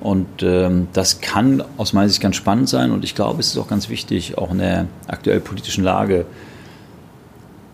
Und 0.00 0.42
ähm, 0.42 0.88
das 0.94 1.20
kann 1.20 1.62
aus 1.76 1.92
meiner 1.92 2.08
Sicht 2.08 2.20
ganz 2.20 2.34
spannend 2.34 2.68
sein 2.68 2.90
und 2.90 3.04
ich 3.04 3.14
glaube, 3.14 3.38
es 3.38 3.50
ist 3.50 3.56
auch 3.56 3.68
ganz 3.68 3.88
wichtig, 3.88 4.36
auch 4.36 4.50
in 4.50 4.58
der 4.58 4.88
aktuell 5.06 5.38
politischen 5.38 5.84
Lage, 5.84 6.26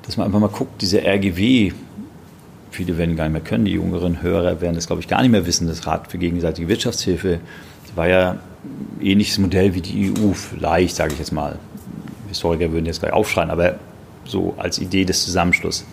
dass 0.02 0.18
man 0.18 0.26
einfach 0.26 0.40
mal 0.40 0.48
guckt, 0.48 0.82
diese 0.82 1.06
RGW, 1.06 1.72
viele 2.70 2.98
werden 2.98 3.16
gar 3.16 3.24
nicht 3.24 3.32
mehr 3.32 3.42
können, 3.42 3.64
die 3.64 3.72
jüngeren 3.72 4.22
Hörer 4.22 4.60
werden 4.60 4.74
das, 4.74 4.86
glaube 4.86 5.02
ich, 5.02 5.08
gar 5.08 5.22
nicht 5.22 5.30
mehr 5.30 5.46
wissen, 5.46 5.66
das 5.66 5.86
Rat 5.86 6.10
für 6.10 6.18
gegenseitige 6.18 6.68
Wirtschaftshilfe, 6.68 7.40
war 7.94 8.08
ja 8.08 8.30
ein 8.30 8.40
ähnliches 9.00 9.38
Modell 9.38 9.74
wie 9.74 9.80
die 9.80 10.12
EU, 10.12 10.32
vielleicht, 10.32 10.96
sage 10.96 11.12
ich 11.12 11.18
jetzt 11.18 11.32
mal. 11.32 11.58
Historiker 12.28 12.70
würden 12.72 12.86
jetzt 12.86 13.00
gleich 13.00 13.12
aufschreien, 13.12 13.50
aber 13.50 13.76
so 14.24 14.54
als 14.56 14.78
Idee 14.78 15.04
des 15.04 15.24
Zusammenschlusses. 15.24 15.84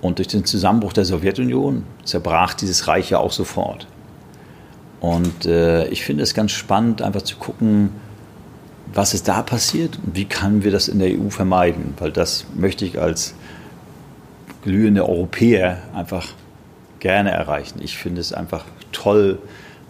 Und 0.00 0.18
durch 0.18 0.28
den 0.28 0.46
Zusammenbruch 0.46 0.94
der 0.94 1.04
Sowjetunion 1.04 1.84
zerbrach 2.04 2.54
dieses 2.54 2.88
Reich 2.88 3.10
ja 3.10 3.18
auch 3.18 3.32
sofort. 3.32 3.86
Und 5.00 5.44
äh, 5.44 5.86
ich 5.88 6.04
finde 6.04 6.22
es 6.22 6.32
ganz 6.32 6.52
spannend, 6.52 7.02
einfach 7.02 7.22
zu 7.22 7.36
gucken, 7.36 7.90
was 8.92 9.14
ist 9.14 9.28
da 9.28 9.42
passiert 9.42 9.98
und 10.04 10.16
wie 10.16 10.24
können 10.24 10.64
wir 10.64 10.70
das 10.70 10.88
in 10.88 10.98
der 10.98 11.10
EU 11.10 11.28
vermeiden. 11.28 11.94
Weil 11.98 12.12
das 12.12 12.46
möchte 12.54 12.84
ich 12.84 12.98
als 12.98 13.34
glühende 14.62 15.08
Europäer 15.08 15.78
einfach 15.94 16.28
gerne 16.98 17.30
erreichen. 17.30 17.80
Ich 17.82 17.96
finde 17.96 18.20
es 18.20 18.32
einfach 18.32 18.64
toll, 18.92 19.38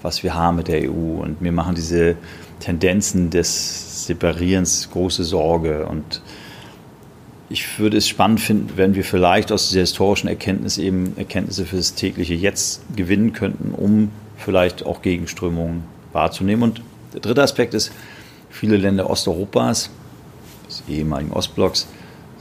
was 0.03 0.23
wir 0.23 0.35
haben 0.35 0.57
mit 0.57 0.69
der 0.69 0.91
EU. 0.91 1.21
Und 1.21 1.41
mir 1.41 1.53
machen 1.53 1.75
diese 1.75 2.17
Tendenzen 2.61 3.31
des 3.31 4.07
Separierens 4.07 4.91
große 4.93 5.25
Sorge. 5.25 5.87
Und 5.87 6.23
ich 7.49 7.79
würde 7.79 7.97
es 7.97 8.09
spannend 8.09 8.41
finden, 8.41 8.73
wenn 8.77 8.95
wir 8.95 9.05
vielleicht 9.05 9.51
aus 9.53 9.69
dieser 9.69 9.81
historischen 9.81 10.29
Erkenntnis 10.29 10.79
eben 10.79 11.15
Erkenntnisse 11.17 11.67
für 11.67 11.77
das 11.77 11.95
tägliche 11.95 12.35
Jetzt 12.35 12.83
gewinnen 12.95 13.33
könnten, 13.33 13.73
um 13.73 14.11
vielleicht 14.37 14.87
auch 14.87 15.03
Gegenströmungen 15.03 15.83
wahrzunehmen. 16.13 16.63
Und 16.63 16.83
der 17.13 17.21
dritte 17.21 17.43
Aspekt 17.43 17.75
ist, 17.75 17.93
viele 18.49 18.77
Länder 18.77 19.11
Osteuropas, 19.11 19.91
des 20.69 20.83
ehemaligen 20.89 21.33
Ostblocks, 21.33 21.89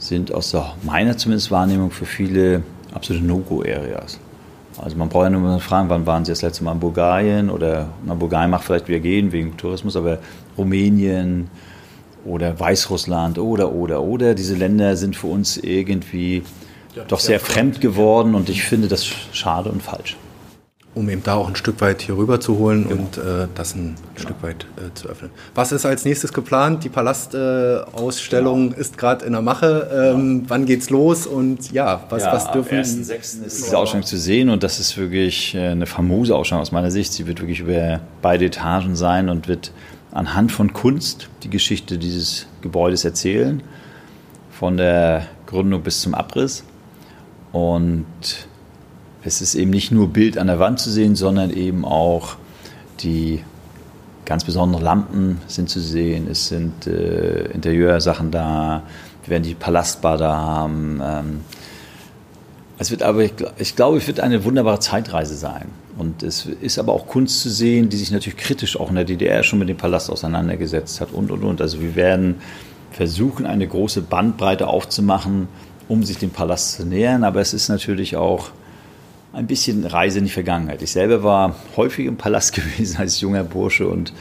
sind 0.00 0.32
aus 0.34 0.50
der, 0.50 0.74
meiner 0.82 1.16
zumindest 1.16 1.50
Wahrnehmung 1.50 1.90
für 1.90 2.06
viele 2.06 2.62
absolute 2.92 3.24
No-Go-Areas. 3.24 4.18
Also 4.78 4.96
man 4.96 5.08
braucht 5.08 5.24
ja 5.24 5.30
nur 5.30 5.40
mal 5.42 5.60
fragen, 5.60 5.88
wann 5.90 6.06
waren 6.06 6.24
Sie 6.24 6.32
das 6.32 6.42
letzte 6.42 6.64
Mal 6.64 6.72
in 6.72 6.80
Bulgarien 6.80 7.50
oder 7.50 7.88
na, 8.04 8.14
Bulgarien 8.14 8.50
macht 8.50 8.64
vielleicht 8.64 8.88
wieder 8.88 9.00
gehen 9.00 9.30
wegen 9.30 9.56
Tourismus, 9.56 9.94
aber 9.94 10.18
Rumänien 10.56 11.50
oder 12.24 12.58
Weißrussland 12.58 13.38
oder 13.38 13.72
oder 13.72 14.02
oder. 14.02 14.34
Diese 14.34 14.54
Länder 14.54 14.96
sind 14.96 15.16
für 15.16 15.26
uns 15.26 15.58
irgendwie 15.58 16.42
ja, 16.94 17.04
doch 17.04 17.20
sehr 17.20 17.40
fremd 17.40 17.80
geworden 17.80 18.34
und 18.34 18.48
ich 18.48 18.62
finde 18.62 18.88
das 18.88 19.04
schade 19.04 19.70
und 19.70 19.82
falsch 19.82 20.16
um 20.94 21.08
eben 21.08 21.22
da 21.22 21.34
auch 21.34 21.48
ein 21.48 21.54
Stück 21.54 21.80
weit 21.80 22.02
hier 22.02 22.16
rüber 22.16 22.40
zu 22.40 22.58
holen 22.58 22.88
genau. 22.88 23.02
und 23.02 23.18
äh, 23.18 23.46
das 23.54 23.74
ein 23.74 23.94
genau. 23.94 24.28
Stück 24.28 24.42
weit 24.42 24.66
äh, 24.76 24.92
zu 24.94 25.08
öffnen. 25.08 25.30
Was 25.54 25.70
ist 25.70 25.86
als 25.86 26.04
nächstes 26.04 26.32
geplant? 26.32 26.82
Die 26.82 26.88
Palastausstellung 26.88 28.66
äh, 28.66 28.68
genau. 28.70 28.80
ist 28.80 28.98
gerade 28.98 29.24
in 29.24 29.32
der 29.32 29.42
Mache. 29.42 30.12
Ähm. 30.14 30.44
Wann 30.48 30.66
geht's 30.66 30.90
los 30.90 31.26
und 31.26 31.70
ja, 31.70 32.04
was, 32.08 32.24
ja, 32.24 32.32
was 32.32 32.50
dürfen... 32.50 32.78
Am 32.78 32.84
1.6. 32.84 33.44
ist 33.44 33.44
diese 33.44 33.78
Ausstellung 33.78 34.04
zu 34.04 34.18
sehen 34.18 34.50
und 34.50 34.64
das 34.64 34.80
ist 34.80 34.96
wirklich 34.98 35.54
äh, 35.54 35.68
eine 35.68 35.86
famose 35.86 36.34
Ausstellung 36.34 36.62
aus 36.62 36.72
meiner 36.72 36.90
Sicht. 36.90 37.12
Sie 37.12 37.26
wird 37.26 37.40
wirklich 37.40 37.60
über 37.60 38.00
beide 38.20 38.46
Etagen 38.46 38.96
sein 38.96 39.28
und 39.28 39.46
wird 39.46 39.72
anhand 40.10 40.50
von 40.50 40.72
Kunst 40.72 41.28
die 41.44 41.50
Geschichte 41.50 41.98
dieses 41.98 42.46
Gebäudes 42.62 43.04
erzählen, 43.04 43.62
von 44.50 44.76
der 44.76 45.26
Gründung 45.46 45.82
bis 45.82 46.00
zum 46.00 46.14
Abriss 46.14 46.64
und 47.52 48.06
es 49.22 49.40
ist 49.40 49.54
eben 49.54 49.70
nicht 49.70 49.90
nur 49.90 50.08
Bild 50.08 50.38
an 50.38 50.46
der 50.46 50.58
Wand 50.58 50.80
zu 50.80 50.90
sehen, 50.90 51.14
sondern 51.14 51.50
eben 51.50 51.84
auch 51.84 52.36
die 53.00 53.42
ganz 54.24 54.44
besonderen 54.44 54.84
Lampen 54.84 55.40
sind 55.46 55.68
zu 55.68 55.80
sehen. 55.80 56.28
Es 56.30 56.48
sind 56.48 56.86
äh, 56.86 57.46
Interieursachen 57.46 58.30
da. 58.30 58.82
Wir 59.24 59.30
werden 59.30 59.42
die 59.42 59.54
Palastbar 59.54 60.16
da 60.16 60.36
haben. 60.36 61.00
Ähm, 61.02 61.40
es 62.78 62.90
wird 62.90 63.02
aber, 63.02 63.24
ich 63.58 63.76
glaube, 63.76 63.98
es 63.98 64.06
wird 64.06 64.20
eine 64.20 64.44
wunderbare 64.44 64.78
Zeitreise 64.78 65.34
sein. 65.34 65.66
Und 65.98 66.22
es 66.22 66.46
ist 66.46 66.78
aber 66.78 66.94
auch 66.94 67.06
Kunst 67.06 67.40
zu 67.40 67.50
sehen, 67.50 67.90
die 67.90 67.98
sich 67.98 68.10
natürlich 68.10 68.38
kritisch 68.38 68.80
auch 68.80 68.88
in 68.88 68.94
der 68.94 69.04
DDR 69.04 69.42
schon 69.42 69.58
mit 69.58 69.68
dem 69.68 69.76
Palast 69.76 70.08
auseinandergesetzt 70.10 71.00
hat 71.02 71.12
und, 71.12 71.30
und, 71.30 71.42
und. 71.42 71.60
Also 71.60 71.80
wir 71.80 71.94
werden 71.94 72.36
versuchen, 72.92 73.44
eine 73.44 73.66
große 73.66 74.00
Bandbreite 74.00 74.68
aufzumachen, 74.68 75.48
um 75.88 76.04
sich 76.04 76.16
dem 76.16 76.30
Palast 76.30 76.76
zu 76.76 76.86
nähern. 76.86 77.24
Aber 77.24 77.40
es 77.40 77.52
ist 77.52 77.68
natürlich 77.68 78.16
auch 78.16 78.50
ein 79.32 79.46
bisschen 79.46 79.84
Reise 79.84 80.18
in 80.18 80.24
die 80.24 80.30
Vergangenheit. 80.30 80.82
Ich 80.82 80.92
selber 80.92 81.22
war 81.22 81.54
häufig 81.76 82.06
im 82.06 82.16
Palast 82.16 82.52
gewesen 82.54 82.98
als 82.98 83.20
junger 83.20 83.44
Bursche 83.44 83.88
und 83.88 84.12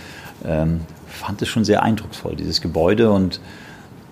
ähm, 0.45 0.81
fand 1.07 1.41
es 1.41 1.49
schon 1.49 1.65
sehr 1.65 1.83
eindrucksvoll, 1.83 2.35
dieses 2.35 2.61
Gebäude. 2.61 3.11
Und 3.11 3.39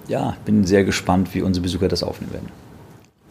ja, 0.07 0.35
bin 0.45 0.65
sehr 0.65 0.83
gespannt, 0.83 1.33
wie 1.33 1.41
unsere 1.41 1.63
Besucher 1.63 1.87
das 1.87 2.03
aufnehmen 2.03 2.33
werden. 2.33 2.49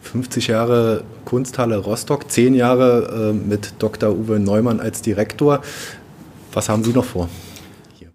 50 0.01 0.47
Jahre 0.47 1.03
Kunsthalle 1.25 1.77
Rostock, 1.77 2.31
10 2.31 2.53
Jahre 2.53 3.31
äh, 3.31 3.33
mit 3.33 3.73
Dr. 3.79 4.11
Uwe 4.11 4.39
Neumann 4.39 4.79
als 4.79 5.01
Direktor. 5.01 5.61
Was 6.53 6.69
haben 6.69 6.83
Sie 6.83 6.93
noch 6.93 7.03
vor? 7.03 7.27
Hier. 7.99 8.09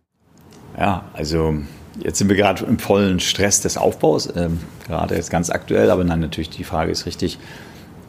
Ja, 0.79 1.05
also 1.13 1.55
jetzt 2.03 2.19
sind 2.19 2.29
wir 2.29 2.37
gerade 2.37 2.65
im 2.65 2.79
vollen 2.79 3.21
Stress 3.21 3.61
des 3.61 3.77
Aufbaus, 3.77 4.33
ähm, 4.35 4.61
gerade 4.87 5.17
jetzt 5.17 5.31
ganz 5.31 5.51
aktuell, 5.51 5.91
aber 5.91 6.03
nein, 6.03 6.21
natürlich 6.21 6.49
die 6.49 6.65
Frage 6.65 6.91
ist 6.91 7.05
richtig, 7.05 7.39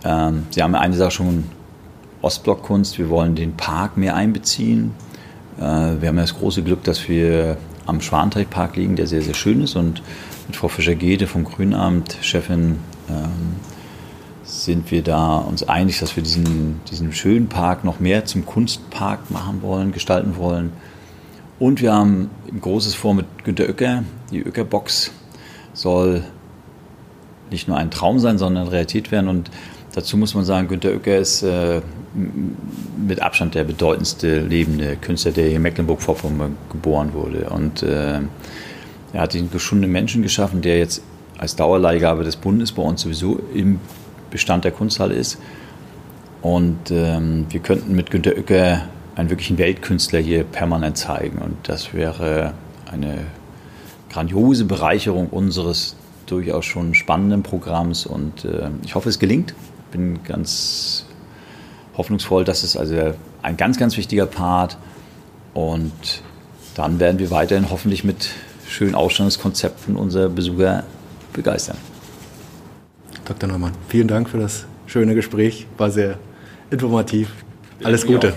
ähm, 0.03 0.43
Sie 0.49 0.61
haben 0.61 0.75
eine 0.75 0.95
Sache 0.95 1.11
schon 1.11 1.45
Ostblockkunst. 2.21 2.97
Wir 2.97 3.09
wollen 3.09 3.35
den 3.35 3.55
Park 3.55 3.97
mehr 3.97 4.15
einbeziehen. 4.15 4.91
Äh, 5.57 5.61
wir 5.61 6.07
haben 6.07 6.17
das 6.17 6.35
große 6.35 6.63
Glück, 6.63 6.83
dass 6.83 7.07
wir 7.07 7.57
am 7.85 8.01
Schwanteichpark 8.01 8.75
liegen, 8.75 8.95
der 8.95 9.07
sehr, 9.07 9.21
sehr 9.21 9.33
schön 9.33 9.61
ist. 9.61 9.75
Und 9.75 10.01
mit 10.47 10.55
Frau 10.55 10.67
Fischer-Gede 10.67 11.27
vom 11.27 11.43
Grünamt, 11.43 12.17
Chefin, 12.21 12.79
ähm, 13.09 13.55
sind 14.43 14.91
wir 14.91 15.03
da 15.03 15.37
uns 15.37 15.63
einig, 15.67 15.99
dass 15.99 16.15
wir 16.15 16.23
diesen, 16.23 16.81
diesen 16.89 17.13
schönen 17.13 17.47
Park 17.47 17.83
noch 17.83 17.99
mehr 17.99 18.25
zum 18.25 18.45
Kunstpark 18.45 19.31
machen 19.31 19.61
wollen, 19.61 19.91
gestalten 19.91 20.37
wollen. 20.37 20.71
Und 21.59 21.81
wir 21.81 21.93
haben 21.93 22.29
ein 22.51 22.59
großes 22.59 22.93
Vor 22.93 23.13
mit 23.13 23.25
Günter 23.43 23.65
Oecker. 23.65 24.03
Die 24.31 24.45
Oecker-Box 24.45 25.11
soll 25.73 26.23
nicht 27.51 27.67
nur 27.67 27.77
ein 27.77 27.91
Traum 27.91 28.19
sein, 28.19 28.37
sondern 28.37 28.67
Realität 28.67 29.11
werden. 29.11 29.27
Und 29.27 29.49
dazu 29.93 30.17
muss 30.17 30.35
man 30.35 30.43
sagen, 30.43 30.67
Günter 30.67 30.89
Oecker 30.89 31.17
ist 31.17 31.43
äh, 31.43 31.81
mit 32.97 33.21
Abstand 33.21 33.55
der 33.55 33.63
bedeutendste 33.63 34.39
lebende 34.39 34.97
Künstler, 34.97 35.31
der 35.31 35.47
hier 35.47 35.55
in 35.55 35.61
Mecklenburg-Vorpommern 35.61 36.57
geboren 36.71 37.13
wurde. 37.13 37.49
Und 37.49 37.83
äh, 37.83 38.19
er 39.13 39.21
hat 39.21 39.33
den 39.33 39.49
geschundenen 39.51 39.91
Menschen 39.91 40.21
geschaffen, 40.21 40.61
der 40.61 40.77
jetzt 40.79 41.01
als 41.37 41.55
Dauerleihgabe 41.55 42.23
des 42.23 42.35
Bundes 42.35 42.71
bei 42.71 42.81
uns 42.81 43.01
sowieso 43.01 43.39
im 43.53 43.79
Bestand 44.29 44.65
der 44.65 44.71
Kunsthalle 44.71 45.15
ist. 45.15 45.37
Und 46.41 46.91
ähm, 46.91 47.45
wir 47.49 47.59
könnten 47.61 47.95
mit 47.95 48.11
Günter 48.11 48.31
Oecker 48.35 48.81
einen 49.15 49.29
wirklichen 49.29 49.57
Weltkünstler 49.57 50.19
hier 50.19 50.43
permanent 50.43 50.97
zeigen. 50.97 51.37
Und 51.37 51.55
das 51.63 51.93
wäre 51.93 52.53
eine 52.91 53.25
grandiose 54.09 54.65
Bereicherung 54.65 55.29
unseres 55.29 55.95
durchaus 56.25 56.65
schon 56.65 56.95
spannenden 56.95 57.43
Programms. 57.43 58.05
Und 58.05 58.45
äh, 58.45 58.69
ich 58.83 58.95
hoffe, 58.95 59.09
es 59.09 59.19
gelingt. 59.19 59.53
Bin 59.93 60.23
ganz 60.23 61.05
hoffnungsvoll. 61.95 62.43
Das 62.43 62.63
ist 62.63 62.75
also 62.75 63.13
ein 63.43 63.57
ganz, 63.57 63.77
ganz 63.77 63.95
wichtiger 63.95 64.25
Part. 64.25 64.77
Und 65.53 65.93
dann 66.75 66.99
werden 66.99 67.19
wir 67.19 67.29
weiterhin 67.29 67.69
hoffentlich 67.69 68.03
mit 68.03 68.29
schönen 68.67 68.95
Ausstellungskonzepten 68.95 69.95
unsere 69.95 70.29
Besucher 70.29 70.83
begeistern. 71.31 71.77
Dr. 73.25 73.47
Neumann, 73.47 73.73
vielen 73.87 74.07
Dank 74.07 74.29
für 74.29 74.39
das 74.39 74.65
schöne 74.87 75.13
Gespräch. 75.13 75.67
War 75.77 75.91
sehr 75.91 76.17
informativ. 76.71 77.29
Alles 77.83 78.05
Gute. 78.05 78.33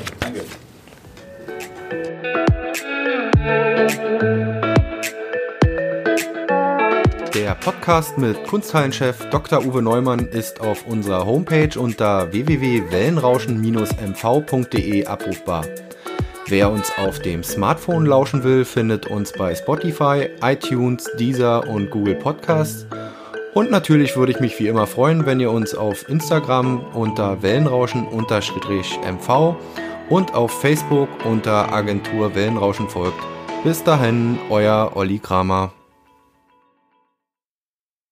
Podcast 7.66 8.16
mit 8.16 8.42
Kunsthallenchef 8.44 9.28
Dr. 9.30 9.66
Uwe 9.66 9.82
Neumann 9.82 10.28
ist 10.28 10.60
auf 10.60 10.86
unserer 10.86 11.26
Homepage 11.26 11.76
unter 11.76 12.30
www.wellenrauschen-mv.de 12.30 15.04
abrufbar. 15.04 15.64
Wer 16.46 16.70
uns 16.70 16.92
auf 16.96 17.18
dem 17.18 17.42
Smartphone 17.42 18.06
lauschen 18.06 18.44
will, 18.44 18.64
findet 18.64 19.08
uns 19.08 19.32
bei 19.32 19.52
Spotify, 19.56 20.28
iTunes, 20.42 21.10
Deezer 21.18 21.68
und 21.68 21.90
Google 21.90 22.14
Podcasts. 22.14 22.86
Und 23.52 23.72
natürlich 23.72 24.16
würde 24.16 24.30
ich 24.30 24.38
mich 24.38 24.56
wie 24.60 24.68
immer 24.68 24.86
freuen, 24.86 25.26
wenn 25.26 25.40
ihr 25.40 25.50
uns 25.50 25.74
auf 25.74 26.08
Instagram 26.08 26.84
unter 26.94 27.42
Wellenrauschen-mv 27.42 29.56
und 30.08 30.34
auf 30.34 30.60
Facebook 30.60 31.08
unter 31.24 31.72
Agentur 31.72 32.36
Wellenrauschen 32.36 32.88
folgt. 32.88 33.18
Bis 33.64 33.82
dahin, 33.82 34.38
euer 34.50 34.92
Olli 34.94 35.18
Kramer. 35.18 35.72